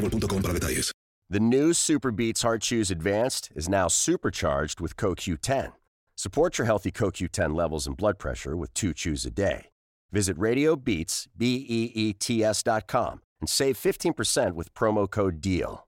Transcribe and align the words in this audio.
boostmobile.com 0.00 0.42
para 0.42 0.54
detalles. 0.54 0.92
The 1.28 1.40
new 1.40 1.72
Super 1.72 2.10
Beats 2.10 2.42
Heart 2.42 2.62
Chews 2.62 2.90
Advanced 2.90 3.50
is 3.54 3.68
now 3.68 3.86
supercharged 3.86 4.80
with 4.80 4.96
CoQ10. 4.96 5.72
Support 6.16 6.58
your 6.58 6.66
healthy 6.66 6.90
CoQ10 6.90 7.54
levels 7.54 7.86
and 7.86 7.96
blood 7.96 8.18
pressure 8.18 8.56
with 8.56 8.74
two 8.74 8.92
chews 8.92 9.24
a 9.24 9.30
day. 9.30 9.66
Visit 10.10 10.36
RadioBeats, 10.36 11.28
B-E-E-T-S 11.36 12.62
dot 12.64 12.88
com 12.88 13.20
and 13.40 13.48
save 13.48 13.76
15% 13.76 14.52
with 14.52 14.74
promo 14.74 15.10
code 15.10 15.40
DEAL. 15.40 15.86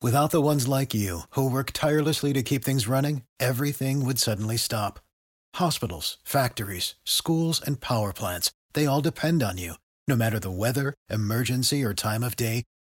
Without 0.00 0.30
the 0.32 0.40
ones 0.40 0.66
like 0.66 0.94
you, 0.94 1.22
who 1.30 1.48
work 1.48 1.70
tirelessly 1.72 2.32
to 2.32 2.42
keep 2.42 2.64
things 2.64 2.88
running, 2.88 3.22
everything 3.38 4.04
would 4.04 4.18
suddenly 4.18 4.56
stop. 4.56 4.98
Hospitals, 5.54 6.18
factories, 6.24 6.96
schools, 7.04 7.60
and 7.60 7.80
power 7.80 8.12
plants, 8.12 8.50
they 8.72 8.86
all 8.86 9.00
depend 9.00 9.42
on 9.44 9.58
you. 9.58 9.74
No 10.08 10.16
matter 10.16 10.40
the 10.40 10.50
weather, 10.50 10.94
emergency, 11.08 11.84
or 11.84 11.94
time 11.94 12.24
of 12.24 12.34
day, 12.34 12.64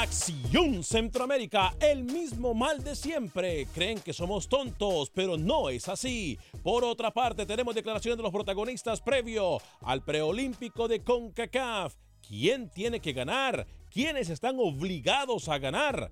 Acción 0.00 0.82
Centroamérica, 0.82 1.74
el 1.78 2.04
mismo 2.04 2.54
mal 2.54 2.82
de 2.82 2.96
siempre. 2.96 3.66
Creen 3.74 4.00
que 4.00 4.14
somos 4.14 4.48
tontos, 4.48 5.10
pero 5.10 5.36
no 5.36 5.68
es 5.68 5.90
así. 5.90 6.38
Por 6.62 6.84
otra 6.84 7.10
parte, 7.10 7.44
tenemos 7.44 7.74
declaraciones 7.74 8.16
de 8.16 8.22
los 8.22 8.32
protagonistas 8.32 9.02
previo 9.02 9.58
al 9.82 10.02
preolímpico 10.02 10.88
de 10.88 11.04
CONCACAF. 11.04 11.96
¿Quién 12.26 12.70
tiene 12.70 13.00
que 13.00 13.12
ganar? 13.12 13.66
¿Quiénes 13.90 14.30
están 14.30 14.56
obligados 14.58 15.50
a 15.50 15.58
ganar? 15.58 16.10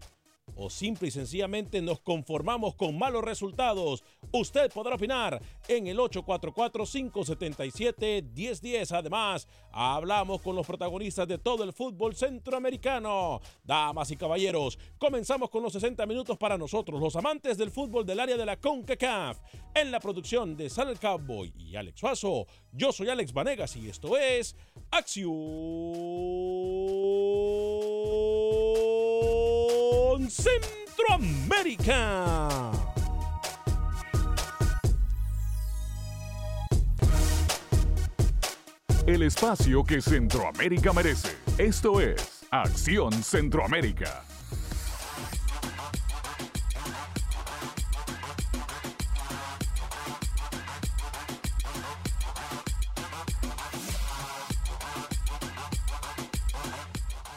O 0.57 0.71
simple 0.71 1.09
y 1.09 1.11
sencillamente 1.11 1.83
nos 1.83 2.01
conformamos 2.01 2.75
con 2.75 2.99
malos 2.99 3.25
resultados, 3.25 4.03
usted 4.33 4.73
podrá 4.73 4.95
opinar 4.97 5.41
en 5.69 5.87
el 5.87 5.99
844-577-1010. 5.99 8.97
Además, 8.97 9.47
hablamos 9.73 10.41
con 10.43 10.57
los 10.57 10.67
protagonistas 10.67 11.29
de 11.29 11.39
todo 11.39 11.65
el 11.65 11.73
fútbol 11.73 12.15
centroamericano. 12.15 13.41
Damas 13.65 14.11
y 14.11 14.17
caballeros, 14.17 14.79
comenzamos 14.99 15.49
con 15.51 15.63
los 15.63 15.73
60 15.73 16.05
minutos 16.07 16.37
para 16.39 16.59
nosotros, 16.59 17.01
los 17.01 17.17
amantes 17.17 17.59
del 17.59 17.71
fútbol 17.71 18.07
del 18.07 18.21
área 18.21 18.37
de 18.37 18.47
la 18.47 18.59
CONCACAF. 18.59 19.39
En 19.75 19.91
la 19.91 19.99
producción 20.01 20.57
de 20.57 20.71
Sal 20.71 20.99
Cowboy 20.99 21.53
y 21.59 21.77
Alex 21.77 22.01
Suazo, 22.01 22.47
yo 22.73 22.93
soy 22.93 23.09
Alex 23.09 23.33
Vanegas 23.33 23.75
y 23.77 23.89
esto 23.89 24.17
es 24.17 24.55
Acción 24.91 25.33
Centroamérica. 30.31 32.71
El 39.07 39.23
espacio 39.23 39.85
que 39.85 40.03
Centroamérica 40.03 40.93
merece. 40.93 41.35
Esto 41.57 42.01
es 42.01 42.45
Acción 42.51 43.13
Centroamérica. 43.23 44.28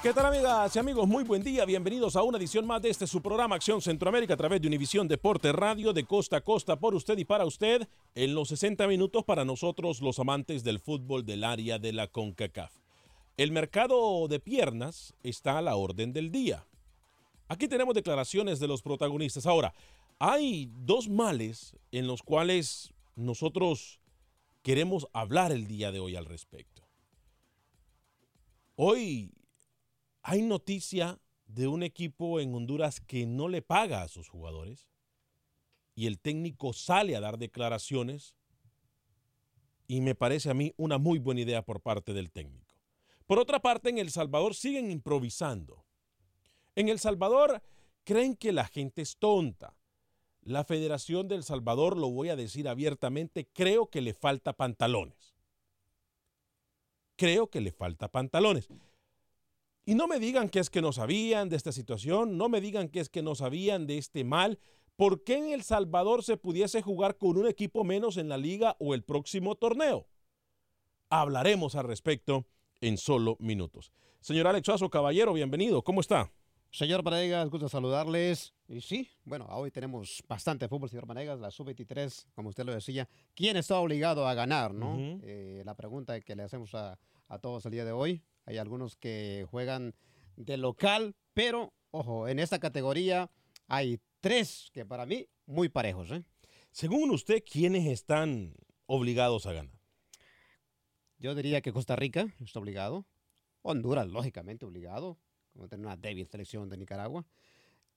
¿Qué 0.01 0.13
tal 0.13 0.25
amigas 0.25 0.75
y 0.75 0.79
amigos? 0.79 1.07
Muy 1.07 1.23
buen 1.23 1.43
día, 1.43 1.63
bienvenidos 1.63 2.15
a 2.15 2.23
una 2.23 2.39
edición 2.39 2.65
más 2.65 2.81
de 2.81 2.89
este 2.89 3.05
su 3.05 3.21
programa 3.21 3.55
Acción 3.55 3.83
Centroamérica 3.83 4.33
a 4.33 4.37
través 4.37 4.59
de 4.59 4.67
Univisión 4.67 5.07
Deporte 5.07 5.51
Radio 5.51 5.93
de 5.93 6.05
costa 6.05 6.37
a 6.37 6.41
costa 6.41 6.79
por 6.79 6.95
usted 6.95 7.19
y 7.19 7.23
para 7.23 7.45
usted 7.45 7.87
en 8.15 8.33
los 8.33 8.47
60 8.47 8.87
minutos 8.87 9.23
para 9.23 9.45
nosotros 9.45 10.01
los 10.01 10.17
amantes 10.17 10.63
del 10.63 10.79
fútbol 10.79 11.23
del 11.23 11.43
área 11.43 11.77
de 11.77 11.93
la 11.93 12.07
CONCACAF. 12.07 12.73
El 13.37 13.51
mercado 13.51 14.27
de 14.27 14.39
piernas 14.39 15.13
está 15.21 15.59
a 15.59 15.61
la 15.61 15.75
orden 15.75 16.13
del 16.13 16.31
día. 16.31 16.65
Aquí 17.47 17.67
tenemos 17.67 17.93
declaraciones 17.93 18.59
de 18.59 18.67
los 18.67 18.81
protagonistas. 18.81 19.45
Ahora, 19.45 19.71
hay 20.17 20.71
dos 20.79 21.09
males 21.09 21.77
en 21.91 22.07
los 22.07 22.23
cuales 22.23 22.91
nosotros 23.15 23.99
queremos 24.63 25.07
hablar 25.13 25.51
el 25.51 25.67
día 25.67 25.91
de 25.91 25.99
hoy 25.99 26.15
al 26.15 26.25
respecto. 26.25 26.81
Hoy 28.75 29.31
hay 30.23 30.41
noticia 30.41 31.19
de 31.45 31.67
un 31.67 31.83
equipo 31.83 32.39
en 32.39 32.53
Honduras 32.53 33.01
que 33.01 33.25
no 33.25 33.47
le 33.47 33.61
paga 33.61 34.03
a 34.03 34.07
sus 34.07 34.29
jugadores 34.29 34.87
y 35.95 36.07
el 36.07 36.19
técnico 36.19 36.73
sale 36.73 37.15
a 37.15 37.19
dar 37.19 37.37
declaraciones 37.37 38.35
y 39.87 40.01
me 40.01 40.15
parece 40.15 40.49
a 40.49 40.53
mí 40.53 40.73
una 40.77 40.97
muy 40.97 41.19
buena 41.19 41.41
idea 41.41 41.63
por 41.63 41.81
parte 41.81 42.13
del 42.13 42.31
técnico. 42.31 42.75
Por 43.27 43.39
otra 43.39 43.59
parte, 43.61 43.89
en 43.89 43.97
El 43.97 44.09
Salvador 44.09 44.55
siguen 44.55 44.89
improvisando. 44.89 45.85
En 46.75 46.87
El 46.89 46.99
Salvador 46.99 47.61
creen 48.03 48.35
que 48.35 48.51
la 48.51 48.65
gente 48.65 49.01
es 49.01 49.17
tonta. 49.17 49.75
La 50.41 50.63
Federación 50.63 51.27
del 51.27 51.43
Salvador, 51.43 51.97
lo 51.97 52.09
voy 52.09 52.29
a 52.29 52.35
decir 52.35 52.67
abiertamente, 52.67 53.47
creo 53.53 53.89
que 53.89 54.01
le 54.01 54.13
falta 54.13 54.53
pantalones. 54.53 55.35
Creo 57.15 57.49
que 57.49 57.61
le 57.61 57.71
falta 57.71 58.09
pantalones. 58.09 58.69
Y 59.85 59.95
no 59.95 60.07
me 60.07 60.19
digan 60.19 60.49
que 60.49 60.59
es 60.59 60.69
que 60.69 60.81
no 60.81 60.91
sabían 60.91 61.49
de 61.49 61.55
esta 61.55 61.71
situación, 61.71 62.37
no 62.37 62.49
me 62.49 62.61
digan 62.61 62.87
que 62.89 62.99
es 62.99 63.09
que 63.09 63.23
no 63.23 63.33
sabían 63.35 63.87
de 63.87 63.97
este 63.97 64.23
mal. 64.23 64.59
¿Por 64.95 65.23
qué 65.23 65.37
en 65.37 65.53
El 65.53 65.63
Salvador 65.63 66.23
se 66.23 66.37
pudiese 66.37 66.81
jugar 66.81 67.17
con 67.17 67.37
un 67.37 67.47
equipo 67.47 67.83
menos 67.83 68.17
en 68.17 68.29
la 68.29 68.37
liga 68.37 68.75
o 68.79 68.93
el 68.93 69.03
próximo 69.03 69.55
torneo? 69.55 70.07
Hablaremos 71.09 71.75
al 71.75 71.85
respecto 71.85 72.45
en 72.79 72.97
solo 72.97 73.37
minutos. 73.39 73.91
Señor 74.19 74.47
Alex 74.47 74.65
Suazo, 74.65 74.89
caballero, 74.89 75.33
bienvenido. 75.33 75.83
¿Cómo 75.83 76.01
está? 76.01 76.31
Señor 76.69 77.03
Manegas, 77.03 77.49
gusto 77.49 77.67
saludarles. 77.67 78.53
Y 78.67 78.79
sí, 78.81 79.09
bueno, 79.25 79.45
hoy 79.49 79.71
tenemos 79.71 80.23
bastante 80.27 80.67
fútbol, 80.69 80.89
señor 80.89 81.05
Manegas, 81.07 81.39
la 81.39 81.51
sub-23, 81.51 82.27
como 82.33 82.49
usted 82.49 82.63
lo 82.63 82.73
decía. 82.73 83.09
¿Quién 83.33 83.57
está 83.57 83.79
obligado 83.79 84.27
a 84.27 84.33
ganar, 84.35 84.73
no? 84.73 84.95
Eh, 85.23 85.63
la 85.65 85.75
pregunta 85.75 86.21
que 86.21 86.35
le 86.35 86.43
hacemos 86.43 86.73
a, 86.75 86.97
a 87.27 87.39
todos 87.39 87.65
el 87.65 87.71
día 87.71 87.83
de 87.83 87.91
hoy. 87.91 88.23
Hay 88.51 88.57
algunos 88.57 88.97
que 88.97 89.47
juegan 89.49 89.95
de 90.35 90.57
local, 90.57 91.15
pero, 91.33 91.71
ojo, 91.89 92.27
en 92.27 92.37
esta 92.37 92.59
categoría 92.59 93.31
hay 93.67 94.01
tres 94.19 94.69
que 94.73 94.85
para 94.85 95.05
mí 95.05 95.29
muy 95.45 95.69
parejos, 95.69 96.11
¿eh? 96.11 96.25
Según 96.71 97.11
usted, 97.11 97.41
¿quiénes 97.49 97.87
están 97.87 98.53
obligados 98.87 99.45
a 99.45 99.53
ganar? 99.53 99.79
Yo 101.17 101.33
diría 101.33 101.61
que 101.61 101.71
Costa 101.71 101.95
Rica 101.95 102.27
está 102.39 102.59
obligado. 102.59 103.05
Honduras, 103.61 104.09
lógicamente, 104.09 104.65
obligado. 104.65 105.17
Como 105.53 105.69
tener 105.69 105.85
una 105.85 105.95
débil 105.95 106.27
selección 106.27 106.67
de 106.67 106.75
Nicaragua. 106.75 107.25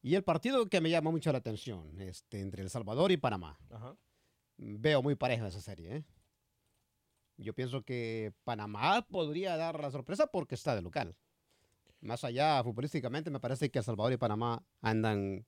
Y 0.02 0.14
el 0.14 0.22
partido 0.22 0.66
que 0.66 0.80
me 0.80 0.88
llama 0.88 1.10
mucho 1.10 1.32
la 1.32 1.38
atención, 1.38 2.00
este, 2.00 2.38
entre 2.38 2.62
El 2.62 2.70
Salvador 2.70 3.10
y 3.10 3.16
Panamá. 3.16 3.58
Ajá. 3.70 3.96
Veo 4.56 5.02
muy 5.02 5.16
pareja 5.16 5.48
esa 5.48 5.60
serie. 5.60 5.96
¿eh? 5.96 6.04
Yo 7.36 7.54
pienso 7.54 7.82
que 7.82 8.32
Panamá 8.44 9.02
podría 9.02 9.56
dar 9.56 9.80
la 9.80 9.90
sorpresa 9.90 10.28
porque 10.28 10.54
está 10.54 10.74
de 10.74 10.82
local. 10.82 11.16
Más 12.00 12.22
allá, 12.22 12.62
futbolísticamente, 12.62 13.30
me 13.30 13.40
parece 13.40 13.70
que 13.70 13.78
El 13.78 13.84
Salvador 13.84 14.12
y 14.12 14.16
Panamá 14.16 14.62
andan 14.80 15.46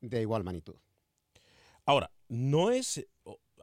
de 0.00 0.20
igual 0.20 0.44
magnitud. 0.44 0.74
Ahora, 1.86 2.10
no 2.28 2.70
es, 2.70 3.06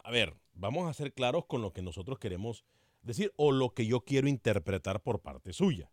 a 0.04 0.12
ver, 0.12 0.36
vamos 0.54 0.90
a 0.90 0.94
ser 0.94 1.14
claros 1.14 1.46
con 1.46 1.62
lo 1.62 1.74
que 1.74 1.82
nosotros 1.82 2.18
queremos 2.20 2.64
decir 3.02 3.34
o 3.36 3.52
lo 3.52 3.74
que 3.74 3.86
yo 3.86 4.02
quiero 4.02 4.28
interpretar 4.28 5.02
por 5.02 5.20
parte 5.20 5.54
suya. 5.54 5.92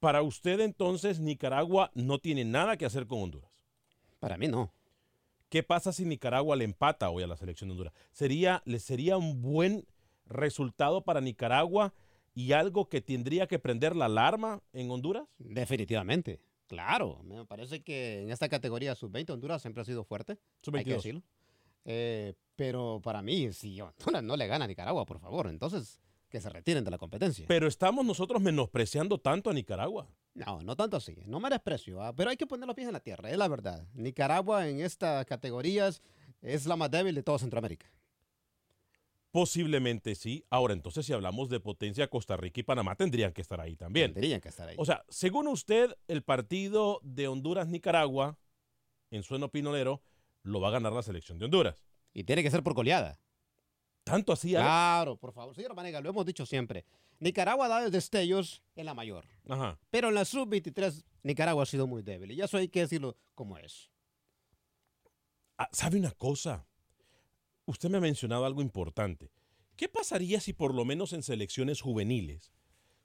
Para 0.00 0.22
usted 0.22 0.60
entonces 0.60 1.20
Nicaragua 1.20 1.90
no 1.94 2.18
tiene 2.18 2.44
nada 2.44 2.76
que 2.76 2.86
hacer 2.86 3.06
con 3.06 3.22
Honduras. 3.22 3.50
Para 4.20 4.36
mí 4.36 4.46
no. 4.48 4.72
¿Qué 5.48 5.62
pasa 5.62 5.92
si 5.92 6.04
Nicaragua 6.04 6.56
le 6.56 6.64
empata 6.64 7.08
hoy 7.10 7.22
a 7.22 7.26
la 7.26 7.36
selección 7.36 7.68
de 7.68 7.72
Honduras? 7.72 7.92
¿Sería, 8.12 8.62
¿Le 8.66 8.78
sería 8.80 9.16
un 9.16 9.40
buen 9.40 9.86
resultado 10.26 11.04
para 11.04 11.20
Nicaragua 11.20 11.94
y 12.34 12.52
algo 12.52 12.88
que 12.88 13.00
tendría 13.00 13.46
que 13.46 13.58
prender 13.58 13.96
la 13.96 14.06
alarma 14.06 14.62
en 14.72 14.90
Honduras? 14.90 15.26
Definitivamente. 15.38 16.40
Claro, 16.66 17.22
me 17.24 17.46
parece 17.46 17.82
que 17.82 18.22
en 18.22 18.30
esta 18.30 18.48
categoría 18.50 18.94
sub-20 18.94 19.30
Honduras 19.30 19.62
siempre 19.62 19.80
ha 19.80 19.84
sido 19.86 20.04
fuerte. 20.04 20.32
Hay 20.32 20.38
que 20.38 20.64
Sub-22. 20.64 20.84
decirlo. 20.96 21.22
Eh, 21.86 22.34
pero 22.56 23.00
para 23.02 23.22
mí, 23.22 23.50
si 23.54 23.80
Honduras 23.80 24.22
no 24.22 24.36
le 24.36 24.46
gana 24.46 24.66
a 24.66 24.68
Nicaragua, 24.68 25.06
por 25.06 25.18
favor, 25.18 25.46
entonces 25.48 25.98
que 26.28 26.42
se 26.42 26.50
retiren 26.50 26.84
de 26.84 26.90
la 26.90 26.98
competencia. 26.98 27.46
Pero 27.48 27.66
estamos 27.66 28.04
nosotros 28.04 28.42
menospreciando 28.42 29.16
tanto 29.16 29.48
a 29.48 29.54
Nicaragua. 29.54 30.10
No, 30.46 30.60
no 30.62 30.76
tanto 30.76 30.96
así. 30.96 31.16
No 31.26 31.40
me 31.40 31.50
desprecio, 31.50 32.02
ah, 32.02 32.14
pero 32.14 32.30
hay 32.30 32.36
que 32.36 32.46
poner 32.46 32.66
los 32.66 32.76
pies 32.76 32.86
en 32.86 32.92
la 32.92 33.00
tierra, 33.00 33.30
es 33.30 33.36
la 33.36 33.48
verdad. 33.48 33.86
Nicaragua 33.94 34.68
en 34.68 34.80
estas 34.80 35.26
categorías 35.26 36.00
es 36.40 36.66
la 36.66 36.76
más 36.76 36.90
débil 36.90 37.14
de 37.14 37.22
toda 37.22 37.38
Centroamérica. 37.38 37.90
Posiblemente 39.30 40.14
sí. 40.14 40.44
Ahora, 40.48 40.72
entonces, 40.72 41.04
si 41.04 41.12
hablamos 41.12 41.48
de 41.50 41.60
potencia, 41.60 42.08
Costa 42.08 42.36
Rica 42.36 42.60
y 42.60 42.62
Panamá 42.62 42.94
tendrían 42.94 43.32
que 43.32 43.42
estar 43.42 43.60
ahí 43.60 43.76
también. 43.76 44.12
Tendrían 44.12 44.40
que 44.40 44.48
estar 44.48 44.68
ahí. 44.68 44.76
O 44.78 44.84
sea, 44.84 45.04
según 45.08 45.48
usted, 45.48 45.94
el 46.06 46.22
partido 46.22 47.00
de 47.02 47.28
Honduras-Nicaragua, 47.28 48.38
en 49.10 49.22
sueno 49.22 49.50
pinolero, 49.50 50.02
lo 50.42 50.60
va 50.60 50.68
a 50.68 50.72
ganar 50.72 50.92
la 50.92 51.02
selección 51.02 51.38
de 51.38 51.44
Honduras. 51.44 51.84
y 52.14 52.24
tiene 52.24 52.42
que 52.42 52.50
ser 52.50 52.62
por 52.62 52.74
goleada. 52.74 53.20
Tanto 54.08 54.32
así. 54.32 54.54
¿eh? 54.54 54.58
Claro, 54.58 55.16
por 55.16 55.32
favor. 55.32 55.54
Señor 55.54 55.74
Manega, 55.74 56.00
lo 56.00 56.10
hemos 56.10 56.24
dicho 56.24 56.46
siempre. 56.46 56.84
Nicaragua 57.20 57.68
da 57.68 57.90
destellos 57.90 58.62
en 58.76 58.86
la 58.86 58.94
mayor. 58.94 59.24
Ajá. 59.48 59.78
Pero 59.90 60.08
en 60.08 60.14
la 60.14 60.24
sub-23, 60.24 61.04
Nicaragua 61.22 61.64
ha 61.64 61.66
sido 61.66 61.86
muy 61.86 62.02
débil. 62.02 62.32
Y 62.32 62.40
eso 62.40 62.56
hay 62.56 62.68
que 62.68 62.80
decirlo 62.80 63.16
como 63.34 63.58
es. 63.58 63.90
Ah, 65.58 65.68
¿Sabe 65.72 65.98
una 65.98 66.12
cosa? 66.12 66.66
Usted 67.66 67.90
me 67.90 67.98
ha 67.98 68.00
mencionado 68.00 68.46
algo 68.46 68.62
importante. 68.62 69.30
¿Qué 69.76 69.88
pasaría 69.88 70.40
si 70.40 70.52
por 70.52 70.74
lo 70.74 70.84
menos 70.84 71.12
en 71.12 71.22
selecciones 71.22 71.80
juveniles 71.80 72.52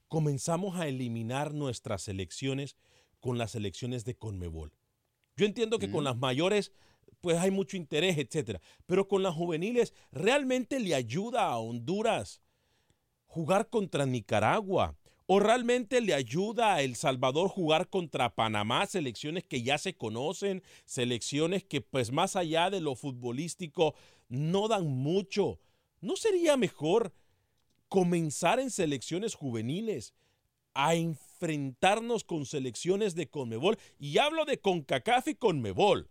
comenzamos 0.08 0.80
a 0.80 0.88
eliminar 0.88 1.54
nuestras 1.54 2.04
selecciones 2.04 2.78
con 3.20 3.38
las 3.38 3.52
selecciones 3.52 4.06
de 4.06 4.16
Conmebol? 4.16 4.72
Yo 5.36 5.46
entiendo 5.46 5.80
que 5.80 5.90
con 5.92 6.04
las 6.04 6.16
mayores 6.16 6.72
pues 7.24 7.38
hay 7.38 7.52
mucho 7.52 7.78
interés, 7.78 8.18
etcétera, 8.18 8.60
pero 8.86 9.08
con 9.08 9.24
las 9.24 9.34
juveniles 9.34 9.94
realmente 10.12 10.82
le 10.82 10.94
ayuda 10.94 11.46
a 11.46 11.58
Honduras 11.58 12.42
jugar 13.28 13.70
contra 13.70 14.06
Nicaragua 14.06 14.98
o 15.26 15.40
realmente 15.40 16.02
le 16.02 16.14
ayuda 16.14 16.74
a 16.74 16.82
El 16.82 16.98
Salvador 16.98 17.48
jugar 17.48 17.88
contra 17.88 18.36
Panamá, 18.36 18.86
selecciones 18.88 19.46
que 19.46 19.64
ya 19.64 19.78
se 19.78 19.96
conocen, 19.96 20.64
selecciones 20.84 21.64
que 21.64 21.80
pues 21.80 22.12
más 22.12 22.36
allá 22.36 22.70
de 22.70 22.82
lo 22.82 22.94
futbolístico 22.94 23.96
no 24.28 24.68
dan 24.68 24.88
mucho. 24.88 25.62
¿No 26.02 26.18
sería 26.18 26.58
mejor 26.58 27.14
comenzar 27.88 28.60
en 28.60 28.70
selecciones 28.70 29.34
juveniles 29.34 30.14
a 30.74 30.96
enfrentarnos 30.96 32.26
con 32.26 32.46
selecciones 32.46 33.16
de 33.16 33.30
Conmebol? 33.30 33.78
Y 33.98 34.18
hablo 34.18 34.44
de 34.44 34.60
CONCACAF 34.60 35.30
y 35.30 35.36
Conmebol. 35.36 36.10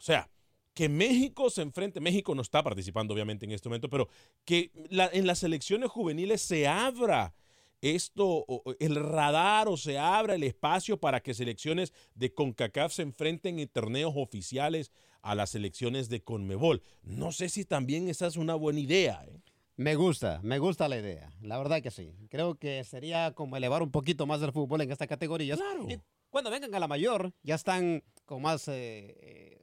O 0.00 0.02
sea, 0.02 0.30
que 0.72 0.88
México 0.88 1.50
se 1.50 1.60
enfrente, 1.60 2.00
México 2.00 2.34
no 2.34 2.40
está 2.40 2.62
participando 2.62 3.12
obviamente 3.12 3.44
en 3.44 3.52
este 3.52 3.68
momento, 3.68 3.90
pero 3.90 4.08
que 4.46 4.70
la- 4.88 5.10
en 5.12 5.26
las 5.26 5.40
selecciones 5.40 5.90
juveniles 5.90 6.40
se 6.40 6.66
abra 6.66 7.34
esto, 7.82 8.44
el 8.78 8.94
radar 8.96 9.68
o 9.68 9.76
se 9.76 9.98
abra 9.98 10.34
el 10.34 10.42
espacio 10.42 10.98
para 10.98 11.20
que 11.20 11.34
selecciones 11.34 11.92
de 12.14 12.32
CONCACAF 12.32 12.92
se 12.92 13.02
enfrenten 13.02 13.58
en 13.58 13.68
torneos 13.68 14.12
oficiales 14.16 14.90
a 15.22 15.34
las 15.34 15.50
selecciones 15.50 16.08
de 16.08 16.22
CONMEBOL. 16.22 16.82
No 17.02 17.30
sé 17.32 17.48
si 17.50 17.64
también 17.64 18.08
esa 18.08 18.26
es 18.26 18.36
una 18.36 18.54
buena 18.54 18.80
idea. 18.80 19.22
¿eh? 19.26 19.40
Me 19.76 19.94
gusta, 19.96 20.40
me 20.42 20.58
gusta 20.58 20.88
la 20.88 20.98
idea. 20.98 21.30
La 21.42 21.58
verdad 21.58 21.82
que 21.82 21.90
sí. 21.90 22.14
Creo 22.28 22.54
que 22.54 22.84
sería 22.84 23.32
como 23.32 23.56
elevar 23.56 23.82
un 23.82 23.90
poquito 23.90 24.26
más 24.26 24.40
el 24.42 24.52
fútbol 24.52 24.80
en 24.82 24.92
esta 24.92 25.06
categoría. 25.06 25.56
Claro. 25.56 25.86
cuando 26.30 26.50
vengan 26.50 26.74
a 26.74 26.78
la 26.80 26.86
mayor, 26.88 27.32
ya 27.42 27.54
están 27.54 28.02
con 28.24 28.42
más 28.42 28.68
eh, 28.68 29.16
eh, 29.20 29.59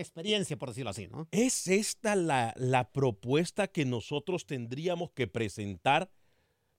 experiencia, 0.00 0.56
por 0.56 0.70
decirlo 0.70 0.90
así, 0.90 1.06
¿no? 1.08 1.28
¿Es 1.30 1.68
esta 1.68 2.16
la, 2.16 2.54
la 2.56 2.92
propuesta 2.92 3.68
que 3.68 3.84
nosotros 3.84 4.46
tendríamos 4.46 5.10
que 5.12 5.26
presentar? 5.26 6.10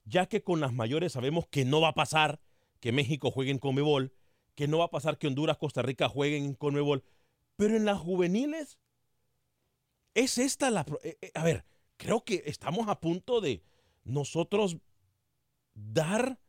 Ya 0.05 0.27
que 0.27 0.41
con 0.43 0.59
las 0.59 0.73
mayores 0.73 1.13
sabemos 1.13 1.47
que 1.47 1.65
no 1.65 1.81
va 1.81 1.89
a 1.89 1.95
pasar 1.95 2.39
que 2.79 2.91
México 2.91 3.31
juegue 3.31 3.51
en 3.51 3.59
Conmebol, 3.59 4.13
que 4.55 4.67
no 4.67 4.79
va 4.79 4.85
a 4.85 4.91
pasar 4.91 5.17
que 5.17 5.27
Honduras, 5.27 5.57
Costa 5.57 5.81
Rica 5.81 6.09
jueguen 6.09 6.43
en 6.45 6.53
Conmebol, 6.53 7.03
pero 7.55 7.75
en 7.75 7.85
las 7.85 7.99
juveniles, 7.99 8.77
¿es 10.13 10.37
esta 10.37 10.69
la... 10.69 10.85
eh, 11.03 11.17
eh, 11.21 11.31
a 11.33 11.43
ver, 11.43 11.65
creo 11.97 12.23
que 12.23 12.43
estamos 12.45 12.87
a 12.87 12.99
punto 12.99 13.41
de 13.41 13.63
nosotros 14.03 14.77
dar 15.73 16.39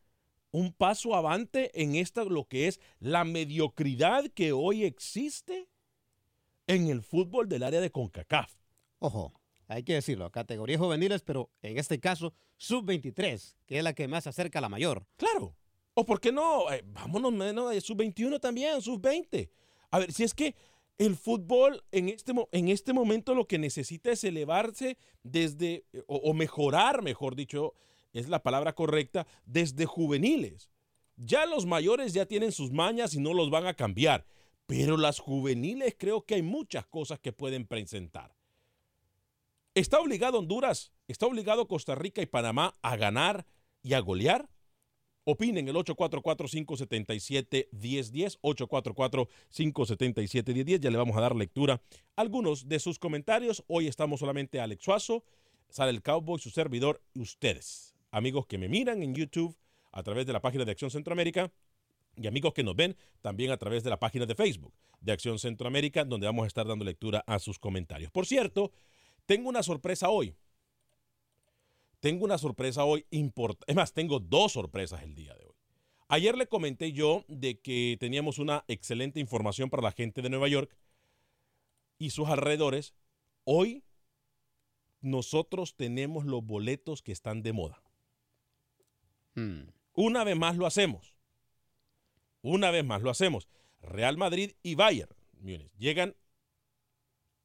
un 0.51 0.73
paso 0.73 1.15
avante 1.15 1.83
en 1.83 1.95
esta, 1.95 2.25
lo 2.25 2.49
que 2.49 2.69
es 2.69 2.81
la 3.01 3.25
mediocridad 3.25 4.25
que 4.29 4.53
hoy 4.53 4.85
existe 4.85 5.68
en 6.69 6.89
el 6.89 7.03
fútbol 7.03 7.49
del 7.49 7.65
área 7.65 7.81
de 7.81 7.91
CONCACAF. 7.91 8.55
Ojo, 9.01 9.33
hay 9.67 9.83
que 9.83 9.95
decirlo, 9.95 10.31
categorías 10.31 10.81
juveniles, 10.81 11.23
pero 11.23 11.51
en 11.63 11.79
este 11.79 11.99
caso, 11.99 12.35
sub-23, 12.59 13.57
que 13.67 13.79
es 13.79 13.85
la 13.85 13.95
que 13.95 14.07
más 14.07 14.25
se 14.25 14.31
acerca 14.31 14.61
a 14.61 14.63
la 14.63 14.69
mayor. 14.69 15.07
Claro. 15.17 15.57
¿O 15.95 16.05
por 16.05 16.21
qué 16.21 16.31
no? 16.31 16.71
Eh, 16.73 16.85
vámonos 16.87 17.33
menos 17.33 17.71
de 17.71 17.81
sub-21 17.81 18.39
también, 18.39 18.81
sub-20. 18.81 19.51
A 19.91 19.99
ver, 19.99 20.13
si 20.13 20.23
es 20.25 20.35
que 20.35 20.55
el 20.99 21.17
fútbol 21.17 21.83
en 21.91 22.09
este, 22.09 22.33
en 22.53 22.69
este 22.69 22.93
momento 22.93 23.35
lo 23.35 23.47
que 23.47 23.59
necesita 23.59 24.11
es 24.11 24.23
elevarse 24.25 24.99
desde, 25.23 25.85
o, 26.07 26.17
o 26.17 26.35
mejorar, 26.35 27.03
mejor 27.03 27.35
dicho, 27.35 27.75
es 28.13 28.29
la 28.29 28.43
palabra 28.43 28.75
correcta, 28.75 29.27
desde 29.47 29.87
juveniles. 29.87 30.71
Ya 31.17 31.47
los 31.47 31.67
mayores 31.67 32.13
ya 32.13 32.27
tienen 32.27 32.53
sus 32.53 32.73
mañas 32.73 33.15
y 33.15 33.21
no 33.21 33.33
los 33.35 33.51
van 33.51 33.67
a 33.67 33.75
cambiar. 33.75 34.27
Pero 34.69 34.97
las 34.99 35.19
juveniles 35.19 35.97
creo 35.99 36.25
que 36.27 36.35
hay 36.35 36.43
muchas 36.43 36.87
cosas 36.87 37.19
que 37.19 37.33
pueden 37.33 37.67
presentar. 37.67 38.37
¿Está 39.75 39.99
obligado 39.99 40.39
Honduras, 40.39 40.93
está 41.07 41.25
obligado 41.25 41.67
Costa 41.67 41.95
Rica 41.95 42.21
y 42.21 42.27
Panamá 42.27 42.77
a 42.83 42.99
ganar 42.99 43.47
y 43.83 43.95
a 43.95 44.01
golear? 44.01 44.51
Opinen 45.25 45.69
el 45.69 45.77
844-577-1010, 45.77 48.39
844-577-1010. 48.43 50.81
Ya 50.81 50.91
le 50.91 50.99
vamos 50.99 51.17
a 51.17 51.23
dar 51.23 51.35
lectura 51.35 51.81
a 52.15 52.21
algunos 52.21 52.69
de 52.69 52.79
sus 52.79 52.99
comentarios. 52.99 53.65
Hoy 53.69 53.87
estamos 53.87 54.21
solamente 54.21 54.61
Alex 54.61 54.85
Suazo, 54.85 55.25
sale 55.71 55.93
el 55.93 56.03
Cowboy, 56.03 56.39
su 56.39 56.51
servidor 56.51 57.01
y 57.15 57.23
ustedes, 57.23 57.95
amigos 58.11 58.47
que 58.47 58.59
me 58.59 58.69
miran 58.69 59.03
en 59.03 59.15
YouTube 59.15 59.57
a 59.93 60.03
través 60.03 60.27
de 60.27 60.35
la 60.35 60.43
página 60.43 60.67
de 60.67 60.73
Acción 60.73 60.91
Centroamérica 60.91 61.51
y 62.19 62.27
amigos 62.27 62.53
que 62.53 62.63
nos 62.63 62.77
ven 62.77 62.97
también 63.21 63.51
a 63.51 63.57
través 63.57 63.85
de 63.85 63.91
la 63.91 63.99
página 63.99 64.27
de 64.27 64.35
Facebook 64.35 64.75
de 65.01 65.13
Acción 65.13 65.39
Centroamérica, 65.39 66.05
donde 66.05 66.27
vamos 66.27 66.45
a 66.45 66.47
estar 66.49 66.67
dando 66.67 66.85
lectura 66.85 67.23
a 67.27 67.39
sus 67.39 67.59
comentarios. 67.59 68.11
Por 68.11 68.27
cierto, 68.27 68.73
tengo 69.27 69.49
una 69.49 69.63
sorpresa 69.63 70.09
hoy. 70.09 70.35
Tengo 72.01 72.25
una 72.25 72.39
sorpresa 72.39 72.85
hoy 72.85 73.07
importante. 73.11 73.71
Es 73.71 73.77
más, 73.77 73.93
tengo 73.93 74.21
dos 74.21 74.53
sorpresas 74.53 75.03
el 75.03 75.15
día 75.15 75.35
de 75.35 75.45
hoy. 75.45 75.55
Ayer 76.09 76.37
le 76.37 76.47
comenté 76.47 76.93
yo 76.93 77.25
de 77.29 77.61
que 77.61 77.97
teníamos 78.01 78.39
una 78.39 78.65
excelente 78.69 79.21
información 79.21 79.69
para 79.69 79.83
la 79.83 79.93
gente 79.93 80.23
de 80.23 80.31
Nueva 80.31 80.49
York 80.49 80.75
y 81.99 82.11
sus 82.11 82.29
alrededores. 82.29 82.95
Hoy 83.45 83.85
nosotros 85.01 85.77
tenemos 85.77 86.25
los 86.25 86.45
boletos 86.45 87.03
que 87.03 87.13
están 87.13 87.43
de 87.43 87.53
moda. 87.53 87.83
Hmm. 89.35 89.69
Una 89.93 90.25
vez 90.25 90.37
más 90.37 90.57
lo 90.57 90.67
hacemos. 90.67 91.18
Una 92.43 92.71
vez 92.71 92.85
más 92.85 93.03
lo 93.03 93.11
hacemos. 93.11 93.49
Real 93.81 94.17
Madrid 94.17 94.53
y 94.63 94.75
Bayern 94.75 95.15
Múnich 95.41 95.71
llegan 95.79 96.17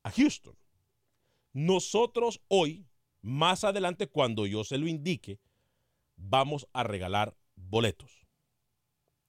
a 0.03 0.12
Houston. 0.12 0.55
Nosotros 1.53 2.41
hoy, 2.47 2.88
más 3.21 3.63
adelante, 3.63 4.07
cuando 4.07 4.45
yo 4.47 4.63
se 4.63 4.77
lo 4.77 4.88
indique, 4.88 5.39
vamos 6.15 6.67
a 6.73 6.83
regalar 6.83 7.38
boletos. 7.55 8.25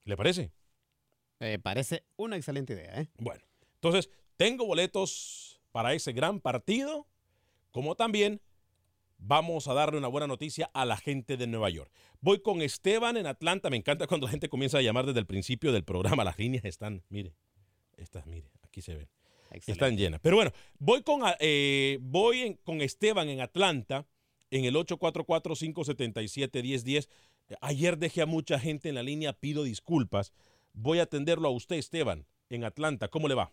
¿Le 0.04 0.16
parece? 0.16 0.52
Eh, 1.40 1.58
parece 1.62 2.04
una 2.16 2.36
excelente 2.36 2.72
idea, 2.72 3.00
¿eh? 3.00 3.08
Bueno, 3.18 3.44
entonces 3.74 4.10
tengo 4.36 4.66
boletos 4.66 5.60
para 5.72 5.92
ese 5.92 6.12
gran 6.12 6.40
partido, 6.40 7.06
como 7.70 7.96
también 7.96 8.40
vamos 9.26 9.68
a 9.68 9.74
darle 9.74 9.98
una 9.98 10.08
buena 10.08 10.26
noticia 10.26 10.70
a 10.74 10.84
la 10.84 10.96
gente 10.96 11.36
de 11.36 11.46
Nueva 11.46 11.70
York. 11.70 11.90
Voy 12.20 12.40
con 12.40 12.62
Esteban 12.62 13.16
en 13.16 13.26
Atlanta. 13.26 13.70
Me 13.70 13.76
encanta 13.76 14.06
cuando 14.06 14.26
la 14.26 14.30
gente 14.32 14.48
comienza 14.48 14.78
a 14.78 14.82
llamar 14.82 15.06
desde 15.06 15.20
el 15.20 15.26
principio 15.26 15.72
del 15.72 15.84
programa. 15.84 16.24
Las 16.24 16.38
líneas 16.38 16.64
están, 16.64 17.02
mire, 17.08 17.34
estas, 17.96 18.26
mire, 18.26 18.50
aquí 18.62 18.82
se 18.82 18.94
ven. 18.94 19.08
Excelente. 19.50 19.72
Están 19.72 19.96
llenas. 19.96 20.20
Pero 20.20 20.36
bueno, 20.36 20.52
voy 20.78 21.02
con, 21.02 21.22
eh, 21.40 21.98
voy 22.02 22.40
en- 22.40 22.54
con 22.64 22.80
Esteban 22.80 23.28
en 23.28 23.40
Atlanta 23.40 24.06
en 24.50 24.64
el 24.64 24.76
844-577-1010. 24.76 27.08
Ayer 27.60 27.98
dejé 27.98 28.22
a 28.22 28.26
mucha 28.26 28.58
gente 28.58 28.88
en 28.88 28.94
la 28.94 29.02
línea, 29.02 29.32
pido 29.32 29.64
disculpas. 29.64 30.32
Voy 30.72 30.98
a 30.98 31.02
atenderlo 31.04 31.48
a 31.48 31.52
usted, 31.52 31.76
Esteban, 31.76 32.26
en 32.50 32.64
Atlanta. 32.64 33.08
¿Cómo 33.08 33.28
le 33.28 33.34
va? 33.34 33.52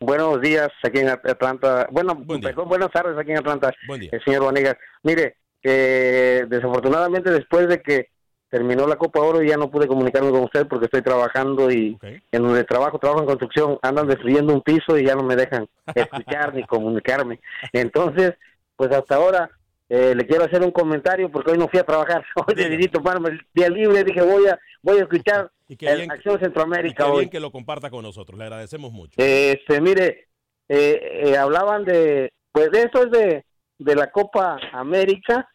Buenos 0.00 0.40
días 0.40 0.68
aquí 0.82 0.98
en 1.00 1.08
Atlanta. 1.08 1.88
Bueno, 1.90 2.14
Buen 2.14 2.40
buenas 2.66 2.90
tardes 2.90 3.16
aquí 3.18 3.32
en 3.32 3.38
Atlanta, 3.38 3.72
Buen 3.86 4.00
día. 4.00 4.10
el 4.12 4.22
señor 4.22 4.44
Vanegas. 4.44 4.76
Mire, 5.02 5.36
eh, 5.62 6.44
desafortunadamente 6.48 7.30
después 7.30 7.66
de 7.68 7.80
que 7.80 8.10
terminó 8.48 8.86
la 8.86 8.96
Copa 8.96 9.20
Oro 9.20 9.42
ya 9.42 9.56
no 9.56 9.70
pude 9.70 9.88
comunicarme 9.88 10.30
con 10.30 10.44
usted 10.44 10.66
porque 10.66 10.84
estoy 10.84 11.02
trabajando 11.02 11.70
y 11.70 11.98
en 12.30 12.42
donde 12.42 12.64
trabajo, 12.64 12.98
trabajo 12.98 13.20
en 13.22 13.26
construcción, 13.26 13.78
andan 13.82 14.06
destruyendo 14.06 14.52
un 14.52 14.62
piso 14.62 14.98
y 14.98 15.04
ya 15.04 15.14
no 15.14 15.22
me 15.22 15.34
dejan 15.34 15.66
escuchar 15.94 16.54
ni 16.54 16.62
comunicarme. 16.64 17.40
Entonces, 17.72 18.34
pues 18.76 18.92
hasta 18.92 19.16
ahora 19.16 19.50
eh, 19.88 20.14
le 20.16 20.26
quiero 20.26 20.44
hacer 20.44 20.62
un 20.62 20.70
comentario 20.72 21.30
porque 21.30 21.52
hoy 21.52 21.58
no 21.58 21.68
fui 21.68 21.78
a 21.78 21.84
trabajar. 21.84 22.24
Hoy 22.46 22.54
decidí 22.54 22.88
tomarme 22.88 23.30
el 23.30 23.40
día 23.54 23.68
libre, 23.68 24.02
dije 24.04 24.20
voy 24.22 24.46
a 24.48 24.58
voy 24.82 24.98
a 24.98 25.02
escuchar 25.02 25.50
Y 25.68 25.76
qué 25.76 25.88
el 25.88 25.98
bien, 25.98 26.10
Acción 26.12 26.36
y 26.40 26.44
Centroamérica 26.44 27.04
qué 27.04 27.10
hoy. 27.10 27.18
bien 27.20 27.30
que 27.30 27.40
lo 27.40 27.50
comparta 27.50 27.90
con 27.90 28.02
nosotros. 28.02 28.38
Le 28.38 28.44
agradecemos 28.44 28.92
mucho. 28.92 29.14
Este, 29.16 29.80
mire, 29.80 30.28
eh, 30.68 31.22
eh, 31.26 31.36
hablaban 31.36 31.84
de, 31.84 32.32
pues 32.52 32.70
de 32.70 32.82
eso 32.82 33.04
es 33.04 33.10
de, 33.10 33.44
de 33.78 33.94
la 33.96 34.10
Copa 34.10 34.58
América, 34.72 35.48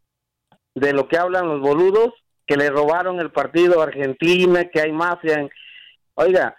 de 0.76 0.94
lo 0.94 1.08
que 1.08 1.18
hablan 1.18 1.48
los 1.48 1.62
boludos, 1.62 2.10
que 2.46 2.58
le 2.58 2.70
robaron 2.70 3.20
el 3.22 3.32
partido 3.32 3.80
a 3.80 3.86
Argentina, 3.86 4.66
que 4.66 4.82
hay 4.82 4.92
mafia. 4.92 5.36
en- 5.36 5.50
Oiga, 6.16 6.56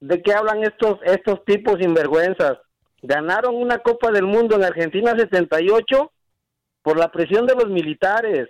¿de 0.00 0.20
qué 0.22 0.32
hablan 0.34 0.62
estos, 0.62 0.98
estos 1.04 1.42
tipos 1.46 1.76
sinvergüenzas? 1.80 2.58
Ganaron 3.02 3.54
una 3.54 3.78
Copa 3.78 4.10
del 4.10 4.24
Mundo 4.26 4.56
en 4.56 4.64
Argentina 4.64 5.14
78 5.16 6.12
por 6.82 6.98
la 6.98 7.10
presión 7.10 7.46
de 7.46 7.54
los 7.54 7.68
militares. 7.68 8.48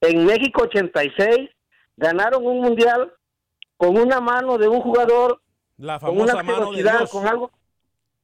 En 0.00 0.24
México 0.24 0.62
86 0.62 1.50
ganaron 1.96 2.46
un 2.46 2.60
mundial 2.60 3.12
con 3.76 3.96
una 3.98 4.20
mano 4.20 4.56
de 4.58 4.68
un 4.68 4.80
jugador 4.80 5.40
La 5.78 5.98
con 5.98 6.18
una 6.20 6.42
mano 6.42 6.72
de 6.72 6.82
Dios. 6.82 7.10
con 7.10 7.26
algo. 7.26 7.50